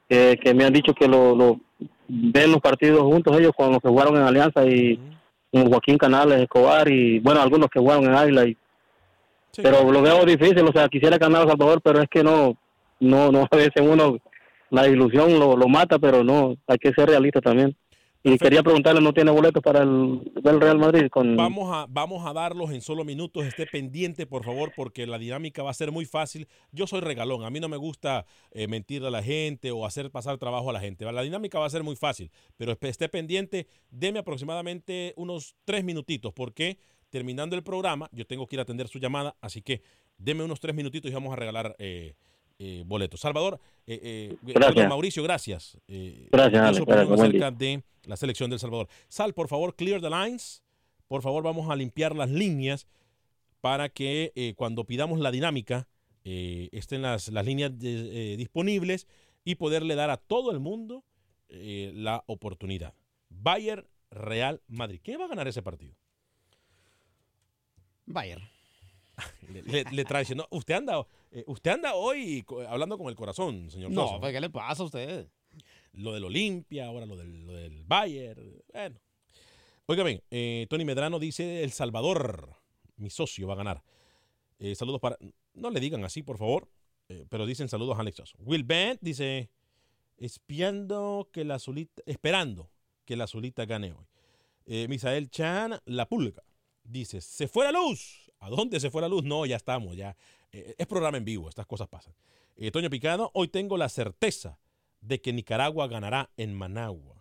que 0.09 0.55
me 0.55 0.65
han 0.65 0.73
dicho 0.73 0.93
que 0.93 1.07
lo, 1.07 1.61
ven 2.09 2.51
los 2.51 2.61
partidos 2.61 3.03
juntos 3.03 3.39
ellos 3.39 3.53
cuando 3.57 3.79
se 3.81 3.89
jugaron 3.89 4.17
en 4.17 4.23
Alianza 4.23 4.67
y 4.67 4.99
Joaquín 5.53 5.99
Canales, 5.99 6.41
Escobar 6.41 6.91
y 6.91 7.21
bueno, 7.21 7.41
algunos 7.41 7.69
que 7.69 7.79
jugaron 7.79 8.05
en 8.05 8.15
Águila 8.15 8.47
y 8.47 8.57
pero 9.57 9.91
lo 9.91 10.03
veo 10.03 10.25
difícil, 10.25 10.61
o 10.61 10.73
sea, 10.73 10.89
quisiera 10.89 11.19
ganar 11.19 11.43
a 11.43 11.49
Salvador, 11.49 11.81
pero 11.83 12.01
es 12.01 12.09
que 12.09 12.23
no, 12.23 12.57
no, 13.01 13.33
no, 13.33 13.47
a 13.51 13.57
veces 13.57 13.83
uno, 13.83 14.19
la 14.71 14.87
ilusión 14.89 15.39
lo, 15.39 15.57
lo 15.57 15.69
mata, 15.69 15.99
pero 15.99 16.23
no, 16.23 16.57
hay 16.67 16.79
que 16.79 16.93
ser 16.93 17.09
realista 17.09 17.41
también. 17.41 17.77
Y 18.23 18.37
quería 18.37 18.63
preguntarle, 18.63 19.01
¿no 19.01 19.15
tiene 19.15 19.31
boletos 19.31 19.63
para 19.63 19.83
el, 19.83 20.21
Real 20.45 20.79
Madrid? 20.79 21.09
Con... 21.09 21.39
Vamos, 21.39 21.75
a, 21.75 21.87
vamos 21.89 22.27
a 22.27 22.35
darlos 22.35 22.71
en 22.71 22.83
solo 22.83 23.03
minutos. 23.03 23.47
Esté 23.47 23.67
pendiente, 23.67 24.27
por 24.27 24.45
favor, 24.45 24.73
porque 24.77 25.07
la 25.07 25.19
dinámica 25.19 25.63
va 25.63 25.71
a 25.71 25.75
ser 25.75 25.91
muy 25.91 26.05
fácil. 26.05 26.47
Yo 26.71 26.87
soy 26.87 27.01
regalón. 27.01 27.45
A 27.45 27.51
mí 27.51 27.61
no 27.61 27.69
me 27.71 27.79
gusta 27.79 28.27
eh, 28.51 28.69
mentir 28.69 29.05
a 29.07 29.11
la 29.11 29.23
gente 29.23 29.71
o 29.71 29.87
hacer 29.87 30.11
pasar 30.11 30.37
trabajo 30.37 30.69
a 30.69 30.75
la 30.75 30.81
gente. 30.81 31.11
La 31.11 31.23
dinámica 31.23 31.59
va 31.59 31.65
a 31.65 31.71
ser 31.71 31.83
muy 31.83 31.97
fácil, 31.97 32.31
pero 32.59 32.77
esté 32.79 33.09
pendiente. 33.09 33.69
Deme 33.91 34.19
aproximadamente 34.19 35.15
unos 35.17 35.57
tres 35.65 35.83
minutitos, 35.83 36.35
porque 36.35 36.77
terminando 37.09 37.57
el 37.57 37.63
programa, 37.63 38.11
yo 38.13 38.27
tengo 38.27 38.47
que 38.47 38.57
ir 38.57 38.61
a 38.61 38.65
atender 38.65 38.89
su 38.89 38.99
llamada. 38.99 39.35
Así 39.41 39.63
que 39.63 39.81
deme 40.19 40.45
unos 40.45 40.61
tres 40.61 40.75
minutitos 40.75 41.11
y 41.11 41.15
vamos 41.15 41.33
a 41.33 41.37
regalar. 41.37 41.75
Eh, 41.79 42.17
eh, 42.63 42.83
boletos. 42.85 43.21
Salvador, 43.21 43.59
eh, 43.87 44.37
eh 44.47 44.87
Mauricio, 44.87 45.23
gracias. 45.23 45.79
Eh, 45.89 46.29
gracias, 46.31 46.79
acerca 46.79 47.51
de 47.51 47.83
la 48.05 48.19
selección 48.19 48.51
del 48.51 48.59
Salvador. 48.59 48.87
Sal, 49.09 49.33
por 49.33 49.49
favor, 49.49 49.75
clear 49.75 50.03
the 50.03 50.11
lines. 50.11 50.63
Por 51.09 51.23
favor, 51.23 51.43
vamos 51.43 51.71
a 51.71 51.75
limpiar 51.75 52.15
las 52.15 52.29
líneas 52.29 52.87
para 53.63 53.89
que 53.89 54.55
cuando 54.59 54.85
pidamos 54.85 55.21
la 55.21 55.31
dinámica 55.31 55.89
estén 56.23 57.01
las, 57.01 57.29
las 57.29 57.47
líneas 57.47 57.77
disponibles 57.79 59.07
y 59.43 59.55
poderle 59.55 59.95
dar 59.95 60.11
a 60.11 60.19
todo 60.19 60.51
el 60.51 60.61
mundo 60.61 61.03
la 61.49 62.23
oportunidad. 62.27 62.93
Bayern 63.31 63.87
Real 64.11 64.61
Madrid. 64.69 65.01
¿Qué 65.03 65.17
va 65.17 65.25
a 65.25 65.29
ganar 65.29 65.49
ese 65.49 65.63
partido? 65.63 65.95
Bayern 68.05 68.60
le, 69.67 69.85
le, 69.85 70.05
trae 70.05 70.23
diciendo, 70.23 70.47
usted 70.51 70.75
anda, 70.75 71.07
eh, 71.31 71.45
usted 71.47 71.73
anda 71.73 71.95
hoy 71.95 72.45
hablando 72.69 72.99
con 72.99 73.09
el 73.09 73.15
corazón, 73.15 73.71
señor 73.71 73.91
No, 73.91 74.21
pues, 74.21 74.33
¿qué 74.33 74.41
le 74.41 74.51
pasa 74.51 74.83
a 74.83 74.87
usted? 74.87 75.29
Lo 75.93 76.13
del 76.13 76.25
Olimpia, 76.25 76.87
ahora 76.87 77.07
lo 77.07 77.17
del, 77.17 77.47
lo 77.47 77.53
del 77.53 77.85
Bayern. 77.85 78.63
Bueno. 78.73 78.97
Oiga 79.87 80.05
bien, 80.05 80.23
eh, 80.31 80.67
Tony 80.71 80.85
Medrano 80.85 81.19
dice, 81.19 81.65
El 81.65 81.73
Salvador, 81.73 82.55
mi 82.97 83.11
socio, 83.11 83.49
va 83.49 83.55
a 83.55 83.57
ganar. 83.57 83.83
Eh, 84.59 84.75
saludos 84.75 85.01
para... 85.01 85.17
No 85.55 85.71
le 85.71 85.81
digan 85.81 86.05
así, 86.05 86.23
por 86.23 86.39
favor, 86.39 86.69
pero 87.29 87.45
dicen 87.45 87.69
saludos 87.69 87.97
a 87.97 88.03
Alex 88.03 88.23
Will 88.39 88.63
Bent 88.63 89.01
dice, 89.03 89.51
espiando 90.17 91.29
que 91.33 91.45
la 91.45 91.57
azulita, 91.57 92.03
esperando 92.07 92.71
que 93.05 93.17
la 93.17 93.25
azulita 93.25 93.65
gane 93.65 93.93
hoy. 93.93 94.87
Misael 94.87 95.29
Chan, 95.29 95.81
La 95.87 96.09
Pulga, 96.09 96.45
dice, 96.85 97.21
se 97.21 97.49
fue 97.49 97.65
la 97.65 97.73
luz. 97.73 98.30
¿A 98.41 98.49
dónde 98.49 98.81
se 98.81 98.91
fue 98.91 99.03
la 99.03 99.09
luz? 99.09 99.23
No, 99.23 99.45
ya 99.47 99.57
estamos, 99.57 99.97
ya. 99.97 100.17
Eh, 100.53 100.75
es 100.79 100.87
programa 100.87 101.19
en 101.19 101.25
vivo, 101.25 101.49
estas 101.49 101.67
cosas 101.67 101.89
pasan. 101.89 102.15
Eh, 102.57 102.71
Toño 102.71 102.91
Picado, 102.91 103.31
hoy 103.35 103.49
tengo 103.49 103.77
la 103.77 103.89
certeza 103.89 104.59
de 105.01 105.21
que 105.21 105.33
Nicaragua 105.33 105.87
ganará 105.89 106.31
en 106.37 106.55
Managua. 106.55 107.20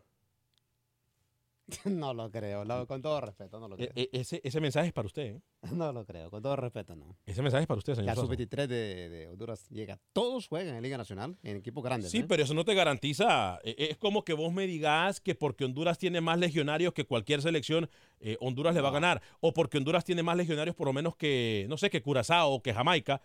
No 1.85 2.13
lo 2.13 2.31
creo, 2.31 2.65
con 2.87 3.01
todo 3.01 3.21
respeto, 3.21 3.59
no 3.59 3.67
lo 3.67 3.75
e, 3.75 3.89
creo. 3.89 3.91
E, 3.95 4.09
ese, 4.13 4.41
ese, 4.43 4.59
mensaje 4.59 4.87
es 4.87 4.93
para 4.93 5.05
usted. 5.05 5.35
¿eh? 5.35 5.41
No 5.73 5.91
lo 5.91 6.05
creo, 6.05 6.29
con 6.29 6.41
todo 6.41 6.55
respeto, 6.55 6.95
no. 6.95 7.17
Ese 7.25 7.41
mensaje 7.41 7.63
es 7.63 7.67
para 7.67 7.77
usted, 7.77 7.95
señor. 7.95 8.07
La 8.07 8.15
sub-23 8.15 8.67
de, 8.67 9.27
Honduras 9.31 9.67
llega. 9.69 9.99
Todos 10.13 10.47
juegan 10.47 10.75
en 10.75 10.83
Liga 10.83 10.97
Nacional, 10.97 11.37
en 11.43 11.57
equipos 11.57 11.83
grandes. 11.83 12.11
Sí, 12.11 12.23
pero 12.23 12.43
eso 12.43 12.53
no 12.53 12.65
te 12.65 12.73
garantiza. 12.73 13.59
E, 13.63 13.89
es 13.91 13.97
como 13.97 14.23
que 14.23 14.33
vos 14.33 14.53
me 14.53 14.67
digas 14.67 15.21
que 15.21 15.35
porque 15.35 15.65
Honduras 15.65 15.97
tiene 15.97 16.21
más 16.21 16.39
legionarios 16.39 16.93
que 16.93 17.05
cualquier 17.05 17.41
selección, 17.41 17.89
eh, 18.19 18.37
Honduras 18.39 18.73
le 18.75 18.81
va 18.81 18.89
a 18.89 18.93
ganar. 18.93 19.21
O 19.39 19.53
porque 19.53 19.77
Honduras 19.77 20.05
tiene 20.05 20.23
más 20.23 20.37
legionarios 20.37 20.75
por 20.75 20.87
lo 20.87 20.93
menos 20.93 21.15
que, 21.15 21.65
no 21.69 21.77
sé, 21.77 21.89
que 21.89 22.01
Curazao 22.01 22.51
o 22.51 22.61
que 22.61 22.73
Jamaica. 22.73 23.21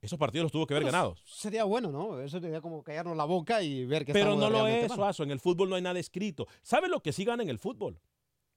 Esos 0.00 0.18
partidos 0.18 0.44
los 0.44 0.52
tuvo 0.52 0.66
que 0.66 0.74
haber 0.74 0.86
ganado. 0.86 1.16
Sería 1.24 1.64
bueno, 1.64 1.90
¿no? 1.90 2.20
Eso 2.20 2.40
sería 2.40 2.60
como 2.60 2.82
callarnos 2.84 3.16
la 3.16 3.24
boca 3.24 3.62
y 3.62 3.84
ver 3.84 4.04
que 4.04 4.12
Pero 4.12 4.36
no 4.36 4.48
lo 4.48 4.66
es, 4.68 4.92
Suazo. 4.92 5.24
En 5.24 5.32
el 5.32 5.40
fútbol 5.40 5.68
no 5.68 5.76
hay 5.76 5.82
nada 5.82 5.98
escrito. 5.98 6.46
¿Sabe 6.62 6.88
lo 6.88 7.00
que 7.00 7.12
sí 7.12 7.24
gana 7.24 7.42
en 7.42 7.48
el 7.48 7.58
fútbol? 7.58 8.00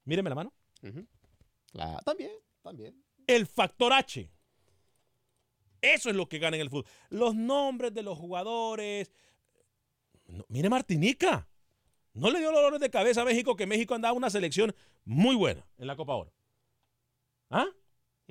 Míreme 0.06 0.30
la 0.30 0.36
mano. 0.36 0.54
también, 2.06 2.32
también. 2.62 3.04
El 3.26 3.48
factor 3.48 3.92
H. 3.92 4.32
Eso 5.82 6.10
es 6.12 6.16
lo 6.16 6.30
que 6.30 6.38
gana 6.38 6.58
en 6.58 6.62
el 6.62 6.70
fútbol. 6.70 6.86
Los 7.10 7.34
nombres 7.34 7.92
de 7.94 8.04
los 8.04 8.18
jugadores. 8.18 9.12
mire 10.48 10.70
Martinica. 10.70 11.48
No 12.14 12.30
le 12.30 12.40
dio 12.40 12.52
dolores 12.52 12.80
de 12.80 12.90
cabeza 12.90 13.22
a 13.22 13.26
México 13.26 13.56
que 13.56 13.66
México 13.66 13.96
andaba 13.96 14.14
una 14.14 14.30
selección 14.30 14.76
muy 15.06 15.36
buena 15.36 15.66
en 15.78 15.88
la 15.88 15.96
Copa 15.96 16.14
Oro. 16.14 16.34
¿Ah? 17.50 17.68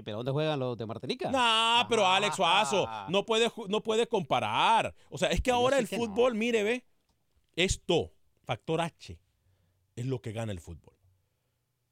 ¿Y 0.01 0.03
pero 0.03 0.17
dónde 0.17 0.33
juegan 0.33 0.59
los 0.59 0.79
de 0.79 0.87
Martinica? 0.87 1.31
No, 1.31 1.87
pero 1.87 2.07
Alex 2.07 2.37
Suazo, 2.37 2.89
no 3.11 3.27
puede, 3.27 3.51
no 3.69 3.83
puede 3.83 4.07
comparar. 4.07 4.95
O 5.11 5.19
sea, 5.19 5.29
es 5.29 5.43
que 5.43 5.51
ahora 5.51 5.79
el 5.79 5.87
fútbol, 5.87 6.35
mire, 6.35 6.63
ve, 6.63 6.87
esto, 7.55 8.15
factor 8.43 8.81
H, 8.81 9.21
es 9.95 10.07
lo 10.07 10.23
que 10.23 10.33
gana 10.33 10.53
el 10.53 10.61
fútbol. 10.61 10.95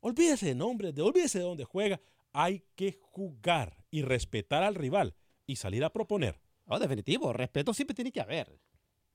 Olvídese 0.00 0.46
de 0.46 0.54
nombres, 0.54 0.94
de, 0.94 1.02
olvídese 1.02 1.40
de 1.40 1.44
dónde 1.44 1.64
juega. 1.64 2.00
Hay 2.32 2.64
que 2.76 2.98
jugar 3.02 3.84
y 3.90 4.00
respetar 4.00 4.62
al 4.62 4.74
rival 4.74 5.14
y 5.46 5.56
salir 5.56 5.84
a 5.84 5.92
proponer. 5.92 6.40
Oh, 6.64 6.78
definitivo, 6.78 7.34
respeto 7.34 7.74
siempre 7.74 7.94
tiene 7.94 8.10
que 8.10 8.22
haber. 8.22 8.58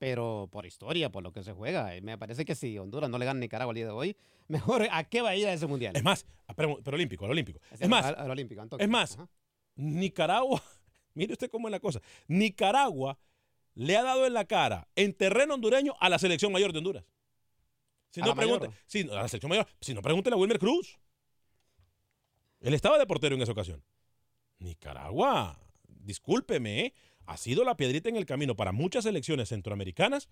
Pero 0.04 0.50
por 0.52 0.66
historia, 0.66 1.10
por 1.10 1.24
lo 1.24 1.32
que 1.32 1.44
se 1.44 1.54
juega, 1.54 1.94
me 2.02 2.18
parece 2.18 2.44
que 2.44 2.56
si 2.56 2.78
Honduras 2.78 3.10
no 3.10 3.18
le 3.18 3.24
gana 3.24 3.38
a 3.38 3.40
Nicaragua 3.40 3.72
el 3.72 3.76
día 3.76 3.86
de 3.86 3.94
hoy, 3.94 4.18
mejor 4.50 4.86
¿a 4.92 5.06
qué 5.06 5.22
va 5.22 5.30
a 5.30 5.36
ir 5.38 5.48
a 5.48 5.54
ese 5.54 5.66
mundial? 5.66 5.96
Es 5.96 6.04
más, 6.04 6.26
pero, 6.58 6.78
olímpico, 6.88 7.24
al 7.24 7.32
olímpico. 7.32 7.62
Es, 7.80 7.88
más, 7.88 8.06
al, 8.08 8.30
olímpico, 8.30 8.62
es 8.78 8.90
más, 8.90 9.18
Nicaragua, 9.76 10.62
mire 11.14 11.32
usted 11.32 11.50
cómo 11.50 11.70
es 11.70 11.72
la 11.72 11.80
cosa. 11.80 12.02
Nicaragua 12.28 13.18
le 13.76 13.96
ha 13.96 14.04
dado 14.04 14.26
en 14.26 14.34
la 14.34 14.44
cara 14.44 14.90
en 14.98 15.14
terreno 15.14 15.54
hondureño 15.54 15.94
a 16.02 16.10
la 16.10 16.20
selección 16.20 16.52
mayor 16.52 16.74
de 16.74 16.80
Honduras. 16.80 17.06
Si 18.10 18.20
no, 18.20 18.36
pregunte, 18.36 18.72
si, 18.86 19.04
a 19.04 19.06
la 19.06 19.28
selección 19.30 19.52
mayor. 19.52 19.68
Si 19.80 19.94
no, 19.94 20.02
pregúntele 20.02 20.34
a 20.34 20.38
Wilmer 20.38 20.60
Cruz. 20.60 21.00
Él 22.60 22.74
estaba 22.74 23.00
de 23.00 23.06
portero 23.06 23.36
en 23.36 23.42
esa 23.42 23.54
ocasión. 23.54 23.82
Nicaragua, 24.60 25.58
discúlpeme, 25.88 26.88
¿eh? 26.88 26.94
Ha 27.26 27.38
sido 27.38 27.64
la 27.64 27.78
piedrita 27.78 28.10
en 28.10 28.16
el 28.16 28.26
camino 28.26 28.56
para 28.56 28.72
muchas 28.72 29.06
selecciones 29.06 29.50
centroamericanas 29.50 30.30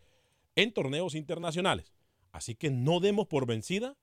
en 0.55 0.71
torneos 0.71 1.15
internacionales. 1.15 1.93
Así 2.31 2.55
que 2.55 2.69
no 2.69 2.99
demos 2.99 3.27
por 3.27 3.45
vencida 3.45 3.97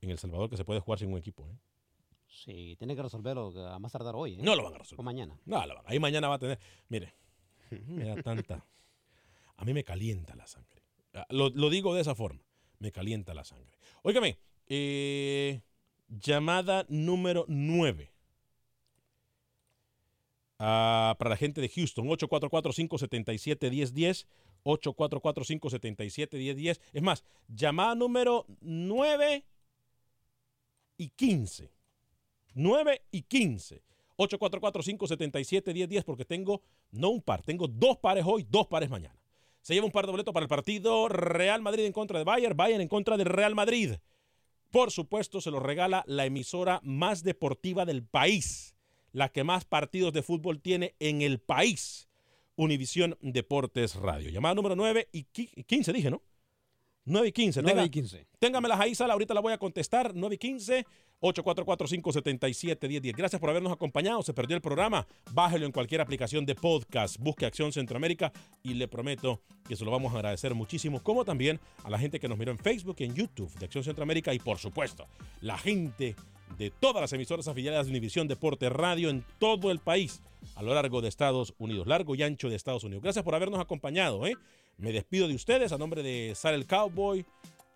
en 0.00 0.10
El 0.10 0.18
Salvador 0.18 0.50
que 0.50 0.56
se 0.56 0.64
puede 0.64 0.80
jugar 0.80 0.98
sin 0.98 1.12
un 1.12 1.18
equipo. 1.18 1.48
¿eh? 1.48 1.54
Sí, 2.26 2.74
tiene 2.78 2.96
que 2.96 3.02
resolverlo 3.02 3.52
a 3.68 3.78
más 3.78 3.92
tardar 3.92 4.16
hoy. 4.16 4.34
¿eh? 4.34 4.42
No 4.42 4.56
lo 4.56 4.64
van 4.64 4.74
a 4.74 4.78
resolver. 4.78 5.00
O 5.00 5.02
mañana. 5.02 5.38
No, 5.44 5.66
lo 5.66 5.74
van. 5.74 5.84
Ahí 5.86 5.98
mañana 5.98 6.28
va 6.28 6.36
a 6.36 6.38
tener. 6.38 6.58
Mire, 6.88 7.12
me 7.86 8.04
da 8.04 8.22
tanta. 8.22 8.64
A 9.56 9.64
mí 9.64 9.74
me 9.74 9.84
calienta 9.84 10.34
la 10.34 10.46
sangre. 10.46 10.82
Ah, 11.12 11.26
lo, 11.30 11.50
digo 11.70 11.94
de 11.94 12.00
esa 12.00 12.14
forma. 12.14 12.40
Me 12.78 12.92
calienta 12.92 13.34
la 13.34 13.44
sangre. 13.44 13.76
Óigame, 14.02 14.38
eh, 14.68 15.60
llamada 16.08 16.86
número 16.88 17.44
9. 17.48 18.10
Ah, 20.58 21.14
para 21.18 21.30
la 21.30 21.36
gente 21.36 21.60
de 21.60 21.68
Houston, 21.68 22.06
844-577-1010. 22.06 24.26
844-577-1010. 24.64 26.80
Es 26.92 27.02
más, 27.02 27.24
llamada 27.48 27.94
número 27.94 28.46
9 28.60 29.44
y 31.00 31.08
15. 31.08 31.72
9 32.54 33.02
y 33.10 33.22
15. 33.22 33.82
844-577-1010 34.18 36.04
porque 36.04 36.26
tengo 36.26 36.60
no 36.90 37.08
un 37.08 37.22
par, 37.22 37.42
tengo 37.42 37.66
dos 37.66 37.96
pares 37.96 38.24
hoy, 38.26 38.46
dos 38.50 38.66
pares 38.66 38.90
mañana. 38.90 39.18
Se 39.62 39.72
lleva 39.72 39.86
un 39.86 39.92
par 39.92 40.04
de 40.04 40.10
boletos 40.10 40.34
para 40.34 40.44
el 40.44 40.48
partido 40.48 41.08
Real 41.08 41.62
Madrid 41.62 41.86
en 41.86 41.92
contra 41.92 42.18
de 42.18 42.24
Bayern, 42.24 42.54
Bayern 42.54 42.82
en 42.82 42.88
contra 42.88 43.16
de 43.16 43.24
Real 43.24 43.54
Madrid. 43.54 43.94
Por 44.70 44.90
supuesto, 44.90 45.40
se 45.40 45.50
lo 45.50 45.58
regala 45.58 46.04
la 46.06 46.26
emisora 46.26 46.80
más 46.84 47.22
deportiva 47.22 47.86
del 47.86 48.04
país, 48.04 48.76
la 49.12 49.30
que 49.30 49.42
más 49.42 49.64
partidos 49.64 50.12
de 50.12 50.22
fútbol 50.22 50.60
tiene 50.60 50.94
en 50.98 51.22
el 51.22 51.40
país. 51.40 52.08
Univisión 52.56 53.16
Deportes 53.22 53.94
Radio. 53.94 54.28
Llamada 54.28 54.54
número 54.54 54.76
9 54.76 55.08
y 55.12 55.24
15, 55.24 55.94
dije, 55.94 56.10
¿no? 56.10 56.22
9 57.10 57.28
y 57.28 57.32
15. 57.32 57.62
9 57.62 57.84
y 57.84 57.90
15. 57.90 58.26
Téngamelas 58.38 58.80
ahí, 58.80 58.94
Sala. 58.94 59.14
Ahorita 59.14 59.34
la 59.34 59.40
voy 59.40 59.52
a 59.52 59.58
contestar. 59.58 60.12
9 60.14 60.34
y 60.34 60.38
15. 60.38 60.86
844-577-1010. 61.20 63.14
Gracias 63.14 63.40
por 63.40 63.50
habernos 63.50 63.72
acompañado. 63.72 64.22
Se 64.22 64.32
perdió 64.32 64.56
el 64.56 64.62
programa. 64.62 65.06
Bájelo 65.32 65.66
en 65.66 65.72
cualquier 65.72 66.00
aplicación 66.00 66.46
de 66.46 66.54
podcast. 66.54 67.18
Busque 67.18 67.44
Acción 67.46 67.72
Centroamérica 67.72 68.32
y 68.62 68.74
le 68.74 68.88
prometo 68.88 69.42
que 69.68 69.76
se 69.76 69.84
lo 69.84 69.90
vamos 69.90 70.12
a 70.12 70.16
agradecer 70.16 70.54
muchísimo. 70.54 71.02
Como 71.02 71.24
también 71.24 71.60
a 71.84 71.90
la 71.90 71.98
gente 71.98 72.18
que 72.18 72.28
nos 72.28 72.38
miró 72.38 72.52
en 72.52 72.58
Facebook 72.58 72.96
y 73.00 73.04
en 73.04 73.14
YouTube 73.14 73.52
de 73.58 73.66
Acción 73.66 73.84
Centroamérica 73.84 74.32
y 74.32 74.38
por 74.38 74.58
supuesto 74.58 75.06
la 75.40 75.58
gente 75.58 76.16
de 76.56 76.70
todas 76.70 77.00
las 77.00 77.12
emisoras 77.12 77.48
afiliadas 77.48 77.86
de 77.86 77.90
Univisión 77.90 78.26
Deporte 78.26 78.68
Radio 78.68 79.10
en 79.10 79.24
todo 79.38 79.70
el 79.70 79.78
país 79.78 80.22
a 80.54 80.62
lo 80.62 80.74
largo 80.74 81.00
de 81.00 81.08
Estados 81.08 81.54
Unidos, 81.58 81.86
largo 81.86 82.14
y 82.14 82.22
ancho 82.22 82.48
de 82.48 82.56
Estados 82.56 82.84
Unidos. 82.84 83.02
Gracias 83.02 83.24
por 83.24 83.34
habernos 83.34 83.60
acompañado. 83.60 84.26
¿eh? 84.26 84.36
Me 84.76 84.92
despido 84.92 85.28
de 85.28 85.34
ustedes 85.34 85.72
a 85.72 85.78
nombre 85.78 86.02
de 86.02 86.34
Sara 86.34 86.56
el 86.56 86.66
Cowboy, 86.66 87.24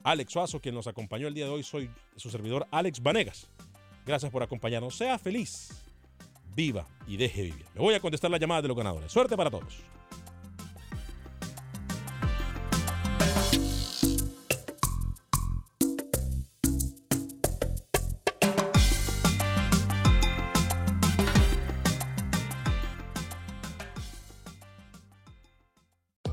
Alex 0.02 0.32
Suazo, 0.32 0.60
quien 0.60 0.74
nos 0.74 0.86
acompañó 0.86 1.28
el 1.28 1.34
día 1.34 1.44
de 1.44 1.50
hoy. 1.50 1.62
Soy 1.62 1.90
su 2.16 2.30
servidor 2.30 2.66
Alex 2.70 3.02
Vanegas. 3.02 3.48
Gracias 4.06 4.30
por 4.30 4.42
acompañarnos. 4.42 4.96
Sea 4.96 5.18
feliz, 5.18 5.70
viva 6.54 6.86
y 7.06 7.16
deje 7.16 7.42
vivir. 7.42 7.66
Le 7.74 7.80
voy 7.80 7.94
a 7.94 8.00
contestar 8.00 8.30
la 8.30 8.38
llamada 8.38 8.62
de 8.62 8.68
los 8.68 8.76
ganadores. 8.76 9.10
Suerte 9.10 9.36
para 9.36 9.50
todos. 9.50 9.78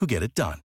who 0.00 0.06
get 0.06 0.22
it 0.22 0.34
done. 0.34 0.63